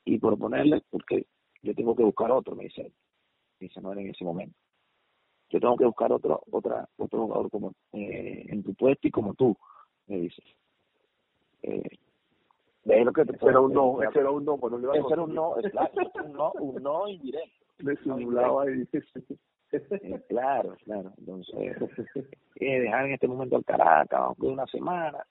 [0.05, 1.25] y, proponerle, porque
[1.61, 2.83] yo tengo que buscar otro, me dice,
[3.59, 4.55] me dice Noel en ese momento.
[5.49, 9.33] Yo tengo que buscar otro, otra, otro jugador como eh, en tu puesto y como
[9.33, 9.57] tú,
[10.07, 10.43] me dice.
[11.63, 11.97] Eh,
[12.83, 15.21] de lo que te era un no, ese era un no, pero le ese era
[15.21, 17.61] un no, un no, un no indirecto.
[17.79, 18.87] Le simulaba ahí.
[19.71, 21.13] Eh, claro, claro.
[21.17, 21.55] Entonces,
[22.55, 25.25] eh, dejar en este momento el Caracas, aunque una semana.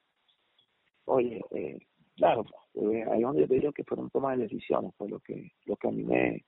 [1.07, 1.79] Oye, eh,
[2.17, 2.45] claro,
[2.75, 5.77] eh, ahí donde yo te digo que fueron tomas de decisiones, fue lo que, lo
[5.77, 6.45] que a mí me,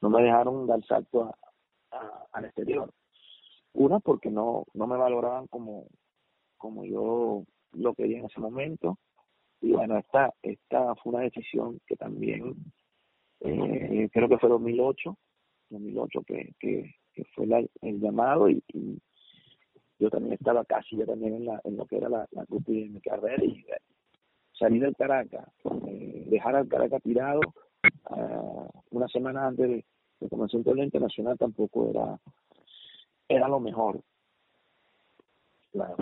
[0.00, 1.34] no me dejaron dar salto
[1.90, 2.92] a, al exterior.
[3.74, 5.86] Una, porque no, no me valoraban como,
[6.58, 8.98] como yo lo quería en ese momento.
[9.60, 12.54] Y bueno, esta, esta fue una decisión que también,
[13.40, 15.16] eh, creo que fue 2008,
[15.70, 17.46] 2008 que, que, que fue
[17.82, 18.62] el llamado y,
[19.98, 22.88] yo también estaba casi ya también en, la, en lo que era la, la de
[22.88, 23.78] mi carrera y eh,
[24.52, 25.46] salir del Caracas,
[25.86, 27.40] eh, dejar al Caracas tirado
[28.10, 29.84] uh, una semana antes de,
[30.18, 32.18] de comenzar un torneo internacional tampoco era
[33.28, 34.00] era lo mejor.
[35.72, 35.94] La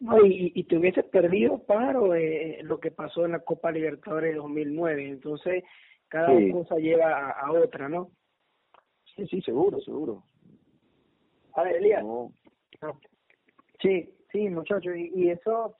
[0.00, 4.32] No, y, y te hubieses perdido, Paro, eh, lo que pasó en la Copa Libertadores
[4.32, 5.08] de 2009.
[5.08, 5.64] Entonces,
[6.08, 8.10] cada cosa lleva a, otra, ¿no?
[9.14, 10.24] Sí, sí, seguro, seguro.
[11.56, 12.04] A ver, Elías.
[13.80, 15.76] Sí, sí, muchachos, y, y eso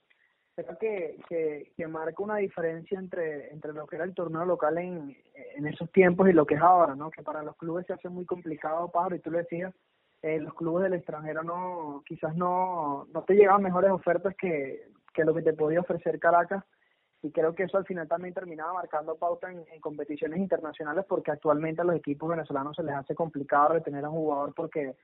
[0.55, 4.77] creo que, que, que marca una diferencia entre, entre lo que era el torneo local
[4.79, 5.15] en,
[5.55, 7.11] en esos tiempos y lo que es ahora, ¿no?
[7.11, 9.73] Que para los clubes se hace muy complicado, Pablo, y tú lo decías,
[10.23, 15.23] eh, los clubes del extranjero no, quizás no, no te llegaban mejores ofertas que, que
[15.25, 16.63] lo que te podía ofrecer Caracas,
[17.21, 21.31] y creo que eso al final también terminaba marcando pauta en, en competiciones internacionales porque
[21.31, 24.95] actualmente a los equipos venezolanos se les hace complicado retener a un jugador porque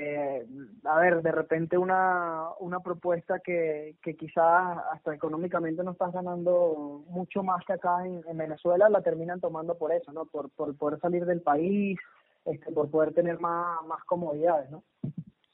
[0.00, 0.46] eh,
[0.84, 7.04] a ver, de repente una, una propuesta que, que quizás hasta económicamente no estás ganando
[7.08, 10.24] mucho más que acá en, Venezuela, la terminan tomando por eso, ¿no?
[10.26, 11.98] Por, por poder salir del país,
[12.44, 14.84] este, por poder tener más, más comodidades, ¿no?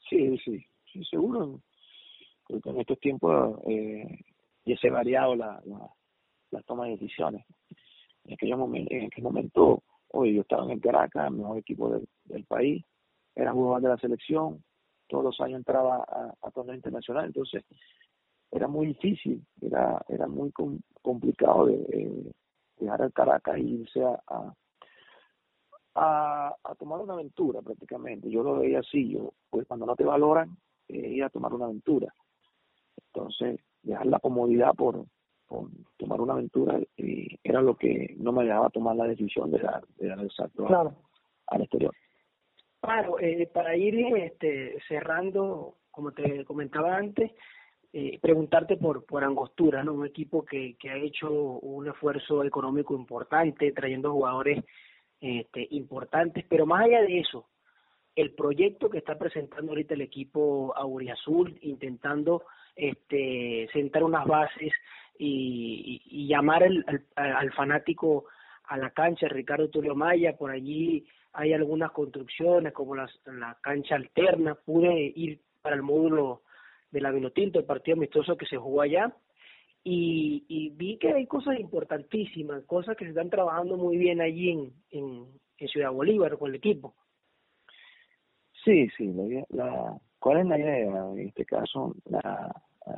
[0.07, 0.63] Sí, sí,
[0.93, 1.59] sí, seguro.
[2.47, 4.19] Porque en estos tiempos eh,
[4.63, 5.89] ya se ha variado la, la,
[6.51, 7.43] la toma de decisiones.
[8.25, 9.81] En aquel momento, en aquel momento
[10.13, 12.85] yo estaba en Caracas, el mejor equipo del, del país,
[13.35, 14.63] era jugador de la selección,
[15.07, 17.63] todos los años entraba a, a torneo internacional, entonces
[18.51, 20.51] era muy difícil, era era muy
[21.01, 22.31] complicado de,
[22.79, 24.21] dejar al Caracas e irse a,
[25.95, 28.29] a, a, tomar una aventura prácticamente.
[28.29, 30.57] Yo lo veía así, yo pues cuando no te valoran,
[30.87, 32.13] eh, ir a tomar una aventura.
[33.07, 35.05] Entonces, dejar la comodidad por,
[35.47, 39.59] por tomar una aventura eh, era lo que no me dejaba tomar la decisión de
[39.59, 40.67] dar, de dar el salto
[41.47, 41.93] al exterior.
[42.85, 47.31] Claro, eh, para ir este, cerrando, como te comentaba antes,
[47.91, 49.93] eh, preguntarte por, por Angostura, ¿no?
[49.93, 54.63] un equipo que, que ha hecho un esfuerzo económico importante, trayendo jugadores
[55.19, 57.47] este, importantes, pero más allá de eso,
[58.15, 62.43] el proyecto que está presentando ahorita el equipo Auriazul, intentando
[62.75, 64.73] este, sentar unas bases
[65.17, 66.85] y, y, llamar al,
[67.15, 68.25] al fanático
[68.65, 73.95] a la cancha, Ricardo Tulio Maya, por allí hay algunas construcciones como las, la cancha
[73.95, 76.41] alterna, pude ir para el módulo
[76.91, 79.13] de la Vinotinto, el partido amistoso que se jugó allá,
[79.83, 84.49] y, y vi que hay cosas importantísimas, cosas que se están trabajando muy bien allí
[84.49, 85.25] en, en,
[85.57, 86.95] en Ciudad Bolívar con el equipo.
[88.63, 91.11] Sí, sí, la, la, ¿cuál es la idea?
[91.11, 92.51] En este caso, la,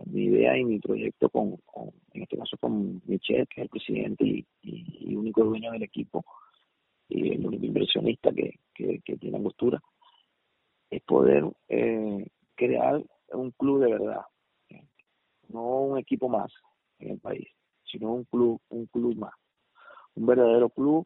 [0.05, 3.69] mi idea y mi proyecto con, con, en este caso con Michel, que es el
[3.69, 6.23] presidente y, único dueño del equipo,
[7.09, 9.81] y el único inversionista que, que, tiene Angostura,
[10.89, 13.03] es poder eh, crear
[13.33, 14.21] un club de verdad,
[15.49, 16.51] no un equipo más
[16.99, 17.47] en el país,
[17.85, 19.33] sino un club, un club más,
[20.15, 21.05] un verdadero club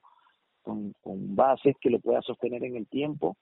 [0.62, 3.38] con, con bases que lo pueda sostener en el tiempo,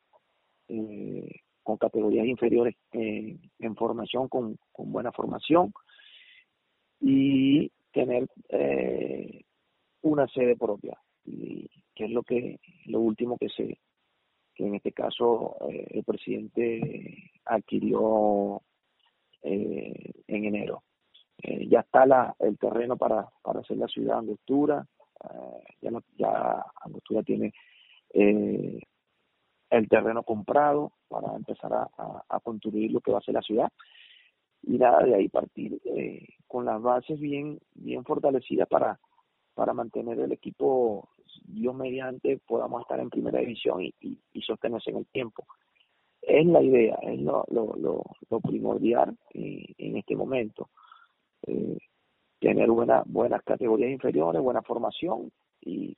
[0.67, 5.71] eh, con categorías inferiores en formación, con, con buena formación
[6.99, 9.43] y tener eh,
[10.01, 10.97] una sede propia.
[11.25, 11.69] Y,
[11.99, 13.77] que es lo que lo último que se
[14.55, 18.61] que en este caso eh, el presidente adquirió
[19.41, 20.83] eh, en enero.
[21.43, 24.85] Eh, ya está la, el terreno para, para hacer la ciudad Angostura,
[25.81, 27.53] ya, no, ya Angostura tiene
[28.11, 28.81] el
[29.89, 31.89] terreno comprado para empezar a,
[32.29, 33.69] a, construir lo que va a ser la ciudad
[34.63, 35.81] y nada de ahí partir
[36.47, 38.97] con las bases bien bien fortalecidas para
[39.53, 41.09] para mantener el equipo
[41.43, 45.45] Dios mediante podamos estar en primera división y, y, sostenerse en el tiempo.
[46.21, 47.75] Es la idea, es lo, lo,
[48.29, 50.69] lo, primordial en, este momento.
[51.47, 51.77] Eh,
[52.39, 55.31] tener buena, buenas categorías inferiores, buena formación
[55.61, 55.97] y,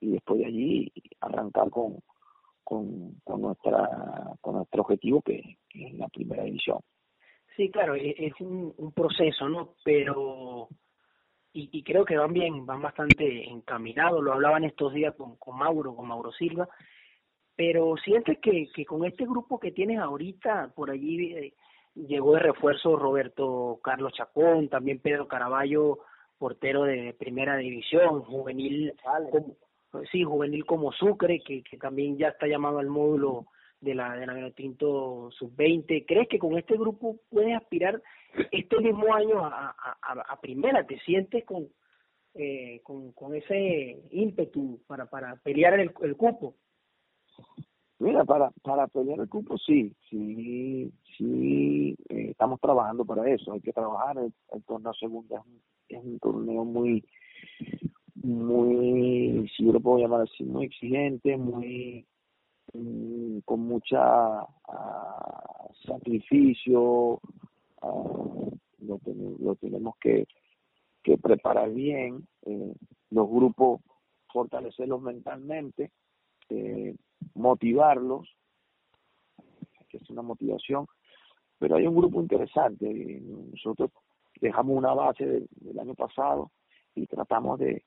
[0.00, 2.00] y después de allí arrancar con,
[2.64, 6.78] con, con, nuestra, con nuestro objetivo que, que es la primera división.
[7.56, 9.74] Sí, claro, e, es un, un proceso, ¿no?
[9.84, 10.68] Pero
[11.52, 15.58] y, y creo que van bien, van bastante encaminados, lo hablaban estos días con, con
[15.58, 16.68] Mauro, con Mauro Silva,
[17.56, 21.54] pero sientes que, que con este grupo que tienes ahorita, por allí eh,
[21.94, 25.98] llegó de refuerzo Roberto Carlos Chacón, también Pedro Caraballo,
[26.38, 28.94] portero de primera división, juvenil,
[29.30, 29.56] como,
[30.12, 33.46] sí, juvenil como Sucre, que, que también ya está llamado al módulo
[33.80, 36.04] de la de la Tinto sub-20.
[36.06, 38.02] ¿Crees que con este grupo puedes aspirar
[38.50, 40.86] este mismo año a, a, a primera?
[40.86, 41.68] ¿Te sientes con,
[42.34, 46.54] eh, con, con ese ímpetu para, para pelear el, el cupo?
[47.98, 53.60] Mira, para, para pelear el cupo sí, sí, sí, eh, estamos trabajando para eso, hay
[53.60, 55.42] que trabajar, el, torneo segunda
[55.88, 57.04] es un, torneo muy,
[58.14, 62.06] muy, si yo lo puedo llamar así, muy exigente, muy,
[63.44, 67.20] con mucha uh, sacrificio,
[67.82, 68.50] uh,
[68.80, 69.00] lo,
[69.40, 70.26] lo tenemos que,
[71.02, 72.74] que preparar bien, eh,
[73.10, 73.80] los grupos
[74.30, 75.90] fortalecerlos mentalmente,
[76.50, 76.94] eh,
[77.34, 78.28] motivarlos,
[79.88, 80.86] que es una motivación,
[81.58, 83.22] pero hay un grupo interesante.
[83.22, 83.90] Nosotros
[84.40, 86.50] dejamos una base del año pasado
[86.94, 87.84] y tratamos de,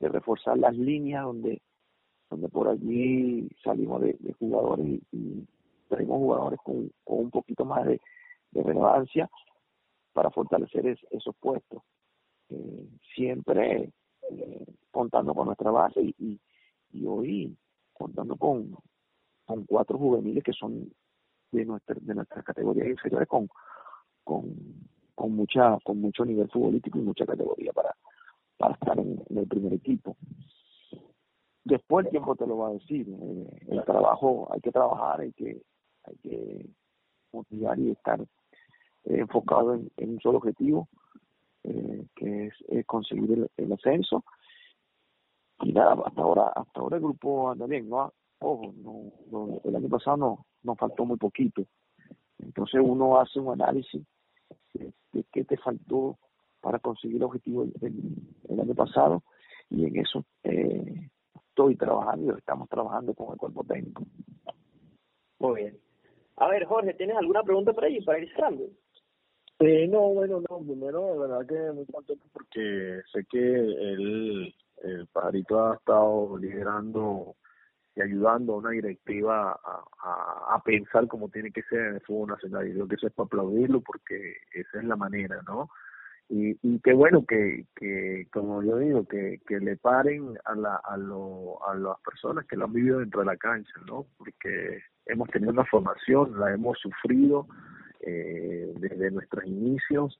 [0.00, 1.62] reforzar las líneas donde
[2.32, 5.46] donde por allí salimos de, jugadores y,
[5.88, 8.00] tenemos jugadores con, un poquito más de,
[8.54, 9.30] relevancia
[10.14, 11.82] para fortalecer esos puestos.
[12.48, 13.92] Eh, siempre
[14.30, 16.40] eh, contando con nuestra base y,
[16.92, 17.54] y hoy
[17.92, 18.74] contando con,
[19.44, 20.90] con cuatro juveniles que son
[21.50, 23.48] de nuestra de nuestras categorías inferiores con,
[24.24, 24.54] con,
[25.14, 27.94] con mucha con mucho nivel futbolístico y mucha categoría para
[28.56, 30.16] para estar en, el primer equipo
[31.64, 35.32] después el tiempo te lo va a decir eh, el trabajo hay que trabajar hay
[35.32, 35.62] que
[36.04, 36.66] hay que
[37.32, 38.26] motivar y estar eh,
[39.04, 40.88] enfocado en, un solo objetivo
[41.64, 44.24] eh, que es, conseguir el, ascenso.
[45.60, 49.88] Y nada, hasta ahora, hasta ahora el grupo anda bien, no, ojo, no, el año
[49.88, 51.62] pasado no, nos faltó muy poquito.
[52.38, 54.02] Entonces uno hace un análisis
[54.74, 54.92] de,
[55.32, 56.18] qué te faltó
[56.60, 59.22] para conseguir el objetivo el, año pasado
[59.70, 61.10] y en eso eh,
[61.52, 64.04] estoy trabajando y estamos trabajando con el cuerpo técnico.
[65.38, 65.78] Muy bien.
[66.36, 68.64] A ver, Jorge, ¿tienes alguna pregunta para ahí para ir cerrando?
[69.58, 75.06] Eh, no, bueno, no, primero, de verdad que muy contento porque sé que él el
[75.08, 77.36] Pajarito ha estado liderando
[77.94, 82.30] y ayudando a una directiva a, a, pensar cómo tiene que ser en el fútbol
[82.30, 82.66] nacional.
[82.66, 85.68] Y creo que eso es para aplaudirlo porque esa es la manera, ¿no?
[86.34, 90.76] Y, y qué bueno que, que, como yo digo, que, que le paren a, la,
[90.76, 94.06] a, lo, a las personas que lo han vivido dentro de la cancha, ¿no?
[94.16, 97.46] Porque hemos tenido una formación, la hemos sufrido
[98.00, 100.18] eh, desde nuestros inicios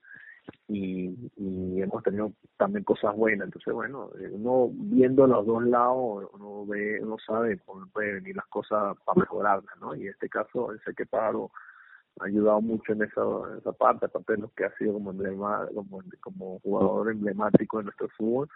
[0.68, 3.46] y, y hemos tenido también cosas buenas.
[3.46, 8.36] Entonces, bueno, eh, uno viendo los dos lados, uno ve, uno sabe cómo pueden venir
[8.36, 9.94] las cosas para mejorarlas, ¿no?
[9.94, 11.50] Y en este caso, ese que Paro
[12.20, 13.22] ha ayudado mucho en esa,
[13.58, 17.84] esa parte, aparte de lo que ha sido como, emblema, como, como jugador emblemático de
[17.84, 18.48] nuestro fútbol,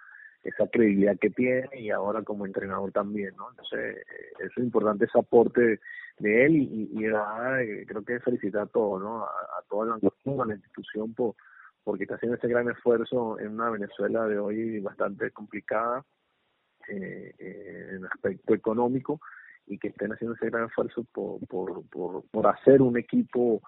[0.43, 3.51] esa credibilidad que tiene y ahora como entrenador también, ¿no?
[3.51, 5.81] Entonces, eh, es importante ese aporte
[6.19, 9.25] de él y, y, y creo que felicitar a todos, ¿no?
[9.25, 9.99] A, toda
[10.47, 11.35] la institución por
[11.87, 16.05] porque está haciendo ese gran esfuerzo en una Venezuela de hoy bastante complicada
[16.89, 19.21] eh, eh, en aspecto económico
[19.67, 23.63] y que estén haciendo ese gran esfuerzo por, por, por, por hacer un equipo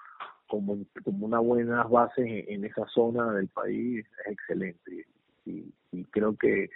[0.46, 5.06] como, como una buena base en, esa zona del país es excelente
[5.44, 6.68] y, y creo que,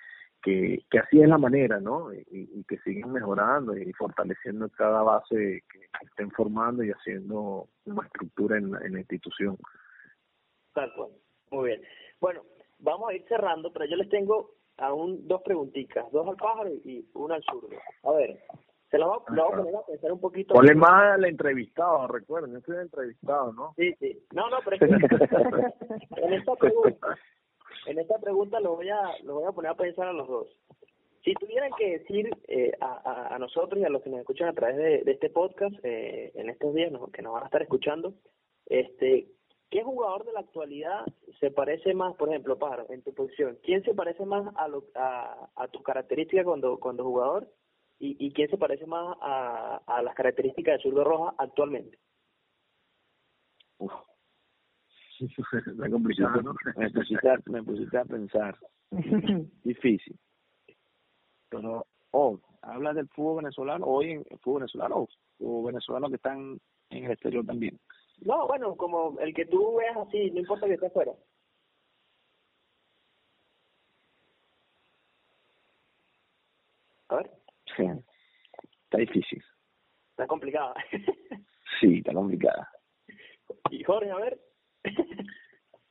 [0.43, 2.13] que, así es la manera, ¿no?
[2.13, 8.59] Y, que siguen mejorando y fortaleciendo cada base que, estén formando y haciendo una estructura
[8.59, 9.57] en, en la institución.
[10.75, 10.93] Tal.
[11.51, 11.83] Muy bien.
[12.21, 12.43] Bueno,
[12.79, 17.07] vamos a ir cerrando, pero yo les tengo aún dos preguntitas, dos al pájaro y
[17.15, 17.69] una al zurdo.
[18.03, 18.41] A ver,
[18.93, 20.53] se la voy, a, poner a pensar un poquito.
[20.53, 23.73] Ponle más al entrevistado, recuerden, yo soy el entrevistado, ¿no?
[23.75, 24.23] Sí, sí.
[24.35, 24.87] No, no, pero es que
[26.23, 27.19] en esta pregunta,
[27.87, 30.47] en esta pregunta lo voy a lo voy a poner a pensar a los dos.
[31.25, 34.53] Si tuvieran que decir eh, a, a, nosotros y a los que nos escuchan a
[34.53, 38.13] través de, de este podcast eh, en estos días que nos van a estar escuchando,
[38.67, 39.29] este,
[39.73, 41.07] ¿Qué jugador de la actualidad
[41.41, 43.59] se parece más, por ejemplo, Paro, en tu posición?
[43.63, 47.49] ¿Quién se parece más a, lo, a, a tus características cuando, cuando jugador?
[48.03, 51.97] ¿Y, y quién se parece más a, a las características de Zurdo Roja actualmente?
[53.79, 53.93] Uf.
[55.21, 56.53] Está complicado, ¿no?
[56.77, 58.59] Me pusiste, me pusiste a pensar.
[59.63, 60.19] Difícil.
[61.49, 65.07] Pero, oh, habla del fútbol venezolano, hoy en el fútbol venezolano
[65.39, 66.61] o venezolanos que están
[66.91, 67.79] en el exterior también.
[68.23, 71.13] No, bueno, como el que tú veas así, no importa que esté fuera.
[77.11, 77.43] A ver.
[77.77, 77.85] Sí.
[78.85, 79.43] Está difícil.
[80.11, 80.75] Está complicada.
[81.81, 82.69] sí, está complicada.
[83.71, 84.39] ¿Y Jorge, a ver?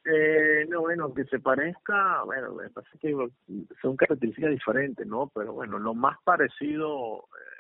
[0.05, 3.15] eh, no, bueno, que se parezca, bueno, me parece que
[3.81, 5.31] son características diferentes, ¿no?
[5.33, 7.50] Pero bueno, lo más parecido, eh,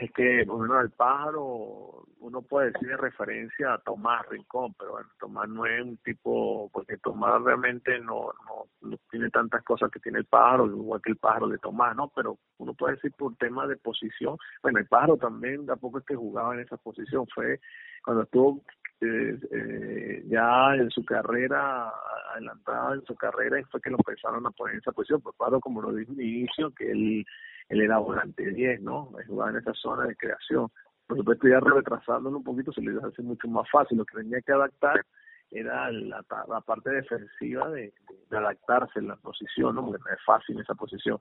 [0.00, 5.48] es que, bueno, el pájaro, uno puede decir de referencia a Tomás Rincón, pero Tomás
[5.48, 10.18] no es un tipo, porque Tomás realmente no, no, no tiene tantas cosas que tiene
[10.18, 12.10] el pájaro, igual que el pájaro de Tomás, ¿no?
[12.14, 16.16] Pero uno puede decir por tema de posición, bueno, el pájaro también tampoco es que
[16.16, 17.60] jugaba en esa posición, fue
[18.02, 18.62] cuando estuvo
[19.00, 21.92] eh, eh, ya en su carrera,
[22.32, 25.34] adelantada en su carrera, y fue que lo empezaron a poner en esa posición, por
[25.34, 27.26] pájaro, como lo dije en inicio, que él
[27.68, 29.10] él era volante 10, ¿no?
[29.26, 30.68] Jugaba en esa zona de creación.
[31.06, 33.98] Por supuesto, ya retrasándolo un poquito se le hace mucho más fácil.
[33.98, 35.04] Lo que tenía que adaptar
[35.50, 37.92] era la, parte defensiva de,
[38.30, 39.86] adaptarse en la posición, ¿no?
[39.86, 41.18] Porque no es fácil esa posición.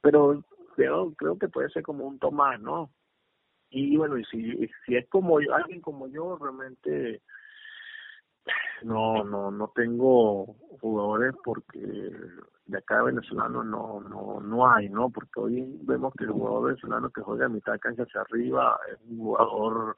[0.00, 0.44] Pero
[0.74, 2.90] creo, creo que puede ser como un Tomás, ¿no?
[3.70, 7.22] Y bueno, y si, si es como alguien como yo, realmente
[8.82, 11.80] no, no, no tengo jugadores porque
[12.66, 15.10] de acá venezolano no, no, no hay, ¿no?
[15.10, 18.98] Porque hoy vemos que el jugador venezolano que juega a mitad cancha hacia arriba es
[19.08, 19.96] un jugador,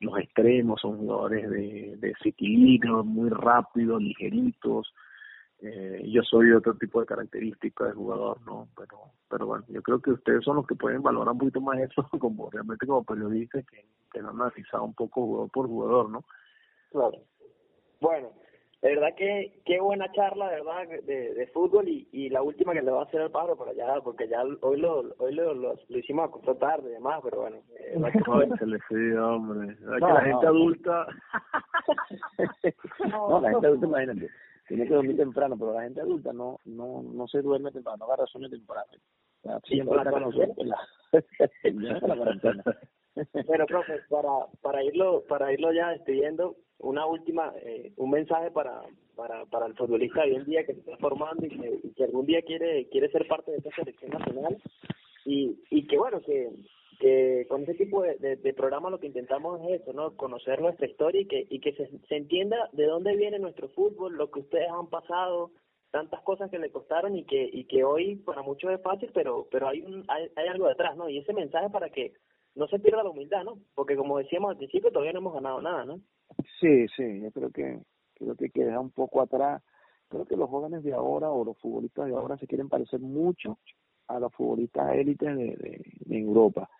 [0.00, 4.92] los extremos son jugadores de, de equilibrio, muy rápidos, ligeritos.
[5.60, 8.68] Eh, yo soy otro tipo de características de jugador, ¿no?
[8.76, 8.98] Pero,
[9.30, 12.06] pero bueno, yo creo que ustedes son los que pueden valorar un poquito más eso,
[12.20, 16.24] como realmente como periodistas que, que han analizado un poco jugador por jugador, ¿no?
[16.90, 17.18] Claro.
[18.06, 18.30] Bueno,
[18.82, 22.72] de verdad que qué buena charla, de verdad, de, de fútbol y, y la última
[22.72, 25.54] que le va a hacer al pájaro por allá, porque ya hoy lo hoy lo,
[25.54, 27.56] lo, hicimos a tarde y demás, pero bueno.
[27.80, 27.96] Eh,
[28.60, 29.74] se le fue, hombre.
[29.80, 31.06] No, que la gente adulta...
[33.10, 34.30] no, la gente adulta, imagínate,
[34.68, 38.04] tiene que dormir temprano, pero la gente adulta no no no se duerme temprano, no
[38.04, 38.86] agarra sueño temprano.
[38.92, 40.78] O sea, siempre está con nosotros la,
[42.02, 42.64] la cuarentena.
[43.46, 48.82] Bueno, profe, para, para irlo para irlo ya despidiendo, una última, eh, un mensaje para,
[49.14, 52.04] para, para el futbolista de hoy en día que se está formando y que, que
[52.04, 54.58] algún día quiere quiere ser parte de esta selección nacional
[55.24, 56.50] y, y que bueno, que,
[57.00, 60.16] que con ese tipo de, de, programa lo que intentamos es eso, ¿no?
[60.16, 64.16] Conocer nuestra historia y que, y que se, se entienda de dónde viene nuestro fútbol,
[64.16, 65.50] lo que ustedes han pasado,
[65.90, 69.46] tantas cosas que le costaron y que y que hoy para muchos es fácil, pero
[69.50, 71.08] pero hay un hay, hay algo detrás, ¿no?
[71.08, 72.12] Y ese mensaje para que
[72.56, 73.58] no se pierda la humildad, ¿no?
[73.74, 76.00] Porque como decíamos al principio, todavía no hemos ganado nada, ¿no?
[76.58, 77.80] Sí, sí, yo creo que
[78.14, 79.62] creo que hay que dejar un poco atrás.
[80.08, 83.58] Creo que los jóvenes de ahora o los futbolistas de ahora se quieren parecer mucho
[84.08, 86.70] a los futbolistas élites de, de, Europa,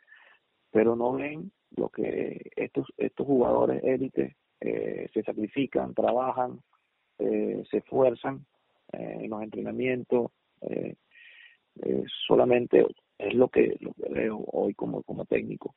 [0.71, 6.61] pero no ven lo que estos estos jugadores élites eh, se sacrifican, trabajan,
[7.19, 8.47] eh, se esfuerzan
[8.93, 10.31] eh, en los entrenamientos.
[10.63, 10.95] Eh,
[11.83, 12.87] eh, solamente
[13.19, 15.75] es lo que, lo que veo hoy como, como técnico.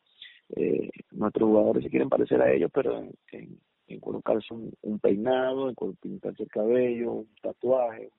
[0.56, 5.70] Eh, nuestros jugadores se quieren parecer a ellos, pero en, en, colocarse un, un, peinado,
[5.70, 8.12] en pintarse el cabello, un tatuaje,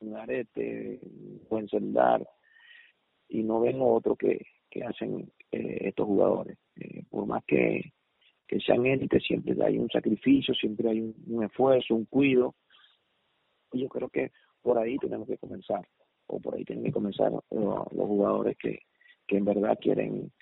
[0.00, 2.26] un arete, un buen celular,
[3.28, 6.58] y no ven otro que, que hacen eh, estos jugadores.
[6.76, 7.92] Eh, por más que,
[8.46, 12.54] que sean élites, siempre hay un sacrificio, siempre hay un, un esfuerzo, un cuido.
[13.72, 14.32] Y yo creo que
[14.62, 15.86] por ahí tenemos que comenzar
[16.26, 18.80] o por ahí tienen que comenzar los, los jugadores que,
[19.26, 20.32] que en verdad quieren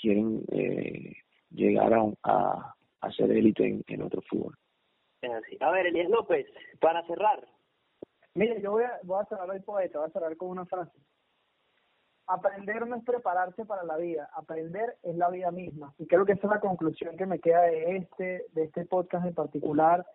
[0.00, 1.14] quieren eh,
[1.50, 4.56] llegar a, a, a ser élite en, en, otro fútbol.
[5.60, 6.46] A ver, Elías López,
[6.80, 7.46] para cerrar.
[8.34, 10.98] Mire, yo voy a, voy a cerrar el poeta, voy a cerrar con una frase.
[12.26, 15.92] Aprender no es prepararse para la vida, aprender es la vida misma.
[15.98, 19.26] Y creo que esa es la conclusión que me queda de este, de este podcast
[19.26, 20.06] en particular.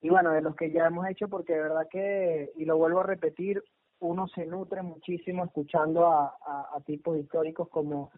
[0.00, 3.00] Y bueno, de los que ya hemos hecho, porque de verdad que, y lo vuelvo
[3.00, 3.62] a repetir,
[4.00, 6.36] uno se nutre muchísimo escuchando a,
[6.74, 8.10] a, tipos históricos como,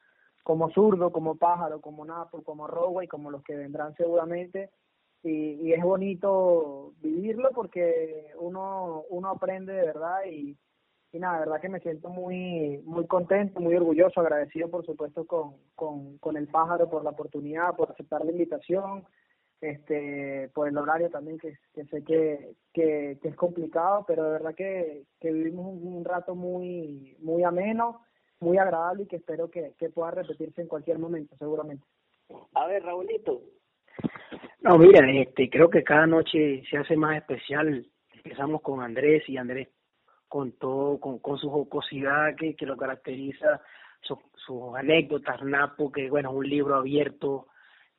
[0.42, 2.68] como Zurdo, como Pájaro, como Napo, como
[3.02, 4.70] y como los que vendrán seguramente.
[5.22, 10.56] Y, y es bonito vivirlo porque uno, uno aprende de verdad y,
[11.12, 15.26] y nada, de verdad que me siento muy muy contento, muy orgulloso, agradecido por supuesto
[15.26, 19.04] con, con, con el pájaro por la oportunidad, por aceptar la invitación
[19.60, 24.54] este por el horario también que, que sé que, que, es complicado pero de verdad
[24.54, 28.02] que, que vivimos un, rato muy muy ameno
[28.40, 31.84] muy agradable y que espero que, que pueda repetirse en cualquier momento seguramente.
[32.54, 33.42] A ver Raulito.
[34.62, 37.86] No mira este creo que cada noche se hace más especial.
[38.14, 39.68] Empezamos con Andrés y Andrés
[40.26, 43.60] con todo con, con su jocosidad que, que lo caracteriza
[44.00, 47.48] sus su anécdotas Napo que bueno es un libro abierto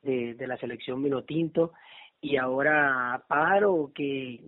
[0.02, 1.72] de, de la selección Minotinto
[2.20, 4.40] y ahora Pájaro que,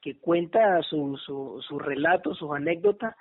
[0.00, 3.14] que cuenta su, su, su relato, sus anécdotas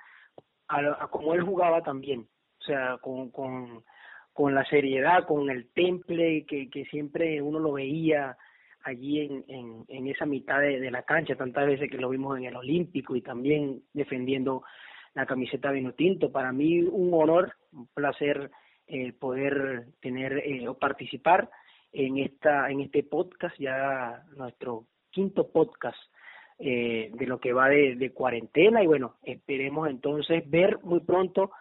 [0.68, 2.28] a, a como él jugaba también,
[2.60, 3.84] o sea, con, con,
[4.32, 8.38] con la seriedad, con el temple que, que siempre uno lo veía
[8.84, 12.38] allí en, en, en esa mitad de, de, la cancha, tantas veces que lo vimos
[12.38, 14.64] en el Olímpico y también defendiendo
[15.14, 16.32] la camiseta Vinotinto.
[16.32, 18.52] Para mí un honor, un placer
[18.94, 21.50] el poder tener eh, o participar
[21.92, 25.98] en esta en este podcast ya nuestro quinto podcast
[26.60, 28.84] eh, de lo que va de, cuarentena.
[28.84, 31.52] Y bueno esperemos entonces ver muy pronto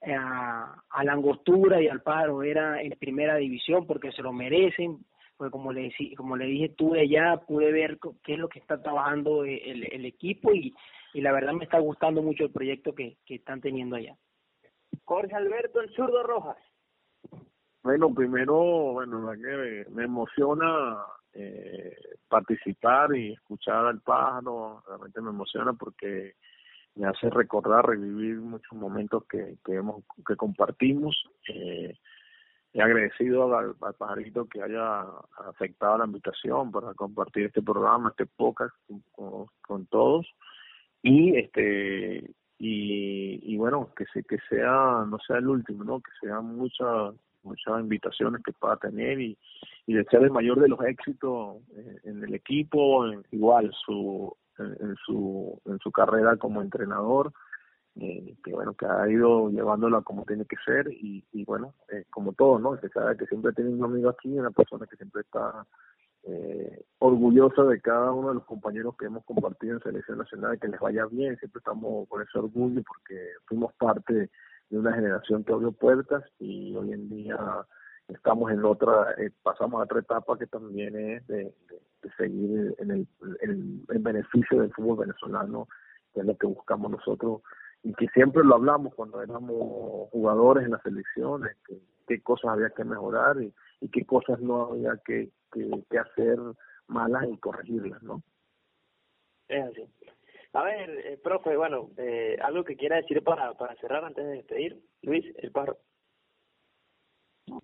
[0.00, 4.98] eh, a, la angostura y al pájaro era en primera división porque se lo merecen.
[5.36, 8.82] Porque como le como le dije tuve ya pude ver qué es lo que está
[8.82, 10.74] trabajando el, el equipo y,
[11.14, 14.16] y la verdad me está gustando mucho el proyecto que, que están teniendo allá.
[15.04, 16.58] Jorge Alberto el zurdo Rojas
[17.82, 18.56] bueno, primero,
[18.92, 20.98] bueno, me, me emociona
[21.32, 21.96] eh,
[22.28, 26.34] participar y escuchar al pájaro, realmente me emociona porque
[26.96, 31.16] me hace recordar, revivir muchos momentos que, que, hemos, que compartimos.
[31.48, 31.96] Eh,
[32.72, 35.04] he agradecido al, al, pajarito que haya
[35.48, 38.74] aceptado la invitación para compartir este programa, este podcast
[39.12, 40.26] con, todos
[41.02, 46.10] y este y, y bueno que se, que sea no sea el último no que
[46.20, 49.38] sea muchas muchas invitaciones que pueda tener y,
[49.86, 51.58] y desear el mayor de los éxitos
[52.04, 57.32] en, el equipo, en, igual su en, su en su carrera como entrenador,
[57.96, 62.04] eh, que bueno que ha ido llevándola como tiene que ser y, y bueno eh,
[62.08, 65.22] como todo no se sabe que siempre tiene un amigo aquí una persona que siempre
[65.22, 65.66] está
[66.22, 70.68] eh, orgullosa de cada uno de los compañeros que hemos compartido en selección nacional que
[70.68, 74.30] les vaya bien siempre estamos con ese orgullo porque fuimos parte
[74.70, 77.36] de una generación que abrió puertas y hoy en día
[78.08, 81.52] estamos en otra, eh, pasamos a otra etapa que también es de,
[82.16, 83.06] seguir en el,
[83.42, 85.68] en beneficio del fútbol venezolano,
[86.14, 87.42] que es lo que buscamos nosotros
[87.82, 92.70] y que siempre lo hablamos cuando éramos jugadores en las selecciones, que, qué cosas había
[92.70, 93.52] que mejorar y,
[93.90, 96.38] qué cosas no había que, que, hacer
[96.86, 98.22] malas y corregirlas, ¿no?
[99.48, 99.88] Es así.
[100.52, 104.32] A ver, eh, profe, bueno, eh, algo que quiera decir para, para cerrar antes de
[104.32, 105.78] despedir, Luis, el paro.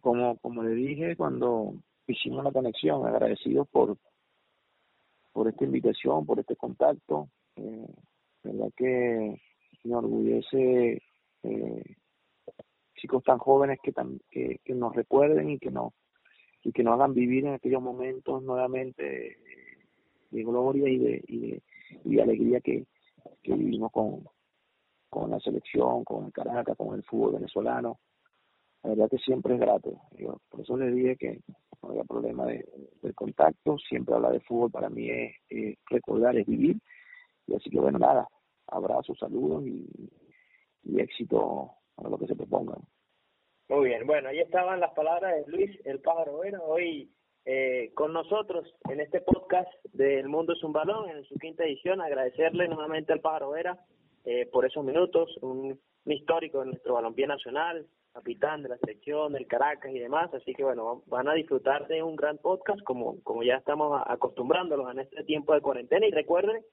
[0.00, 1.74] Como, como le dije cuando
[2.06, 3.96] hicimos la conexión, agradecido por,
[5.32, 7.28] por esta invitación, por este contacto.
[7.56, 7.86] Eh,
[8.44, 9.40] verdad que
[9.84, 11.02] me orgullece
[11.42, 11.96] eh,
[12.96, 15.92] chicos tan jóvenes que, tan, que, que nos recuerden y que nos
[16.62, 19.36] y que nos hagan vivir en aquellos momentos nuevamente
[20.30, 21.62] de gloria y de, y de
[22.04, 22.86] y alegría que,
[23.42, 24.24] que vivimos con,
[25.08, 27.98] con la selección, con el Caracas, con el fútbol venezolano.
[28.82, 30.00] La verdad que siempre es grato.
[30.12, 31.40] Yo, por eso les dije que
[31.82, 32.64] no había problema de,
[33.14, 33.78] contacto.
[33.78, 35.34] Siempre hablar de fútbol para mí es,
[35.90, 36.76] recordar, es vivir.
[37.46, 38.28] Y así que bueno, nada,
[38.66, 39.88] abrazos, saludos y,
[40.84, 42.82] y éxito a lo que se propongan.
[43.68, 46.62] Muy bien, bueno, ahí estaban las palabras de Luis El Pájaro Bueno.
[46.62, 47.10] Hoy
[47.48, 52.00] eh, con nosotros en este podcast del Mundo es un balón, en su quinta edición.
[52.00, 53.78] Agradecerle nuevamente al Pájaro Vera
[54.24, 59.46] eh, por esos minutos, un, histórico de nuestro balompié nacional, capitán de la selección, del
[59.46, 60.34] Caracas y demás.
[60.34, 64.90] Así que bueno, van a disfrutar de un gran podcast como, como ya estamos acostumbrándolos
[64.90, 66.04] en este tiempo de cuarentena.
[66.04, 66.64] Y recuerden,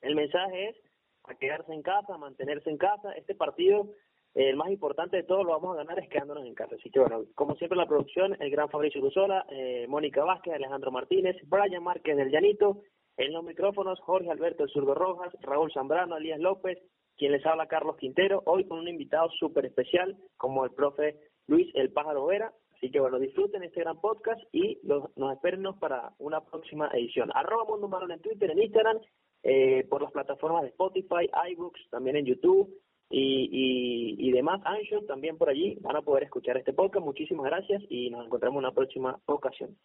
[0.00, 0.76] el mensaje es
[1.22, 3.12] a quedarse en casa, a mantenerse en casa.
[3.12, 3.88] Este partido
[4.34, 6.76] el más importante de todo lo vamos a ganar es quedándonos en casa.
[6.76, 10.92] Así que bueno, como siempre la producción, el gran Fabricio Gusola, eh, Mónica Vázquez, Alejandro
[10.92, 12.82] Martínez, Brian Márquez del Llanito,
[13.16, 16.78] en los micrófonos Jorge Alberto El Zurdo Rojas, Raúl Zambrano, Elías López,
[17.16, 21.68] quien les habla Carlos Quintero, hoy con un invitado súper especial como el profe Luis
[21.74, 22.52] El Pájaro Vera.
[22.76, 27.30] Así que bueno, disfruten este gran podcast y los, nos esperen para una próxima edición.
[27.34, 29.00] Arroba Mundo Marón en Twitter, en Instagram,
[29.42, 32.72] eh, por las plataformas de Spotify, iBooks, también en YouTube
[33.10, 37.04] y, y, y demás, Ancho también por allí van a poder escuchar este podcast.
[37.04, 39.76] Muchísimas gracias y nos encontramos en una próxima ocasión.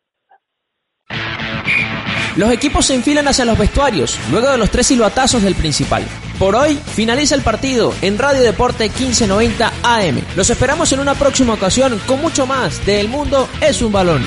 [2.37, 6.03] Los equipos se enfilan hacia los vestuarios, luego de los tres silbatazos del principal.
[6.37, 10.21] Por hoy finaliza el partido en Radio Deporte 1590 AM.
[10.35, 14.21] Los esperamos en una próxima ocasión con mucho más de El Mundo es un balón.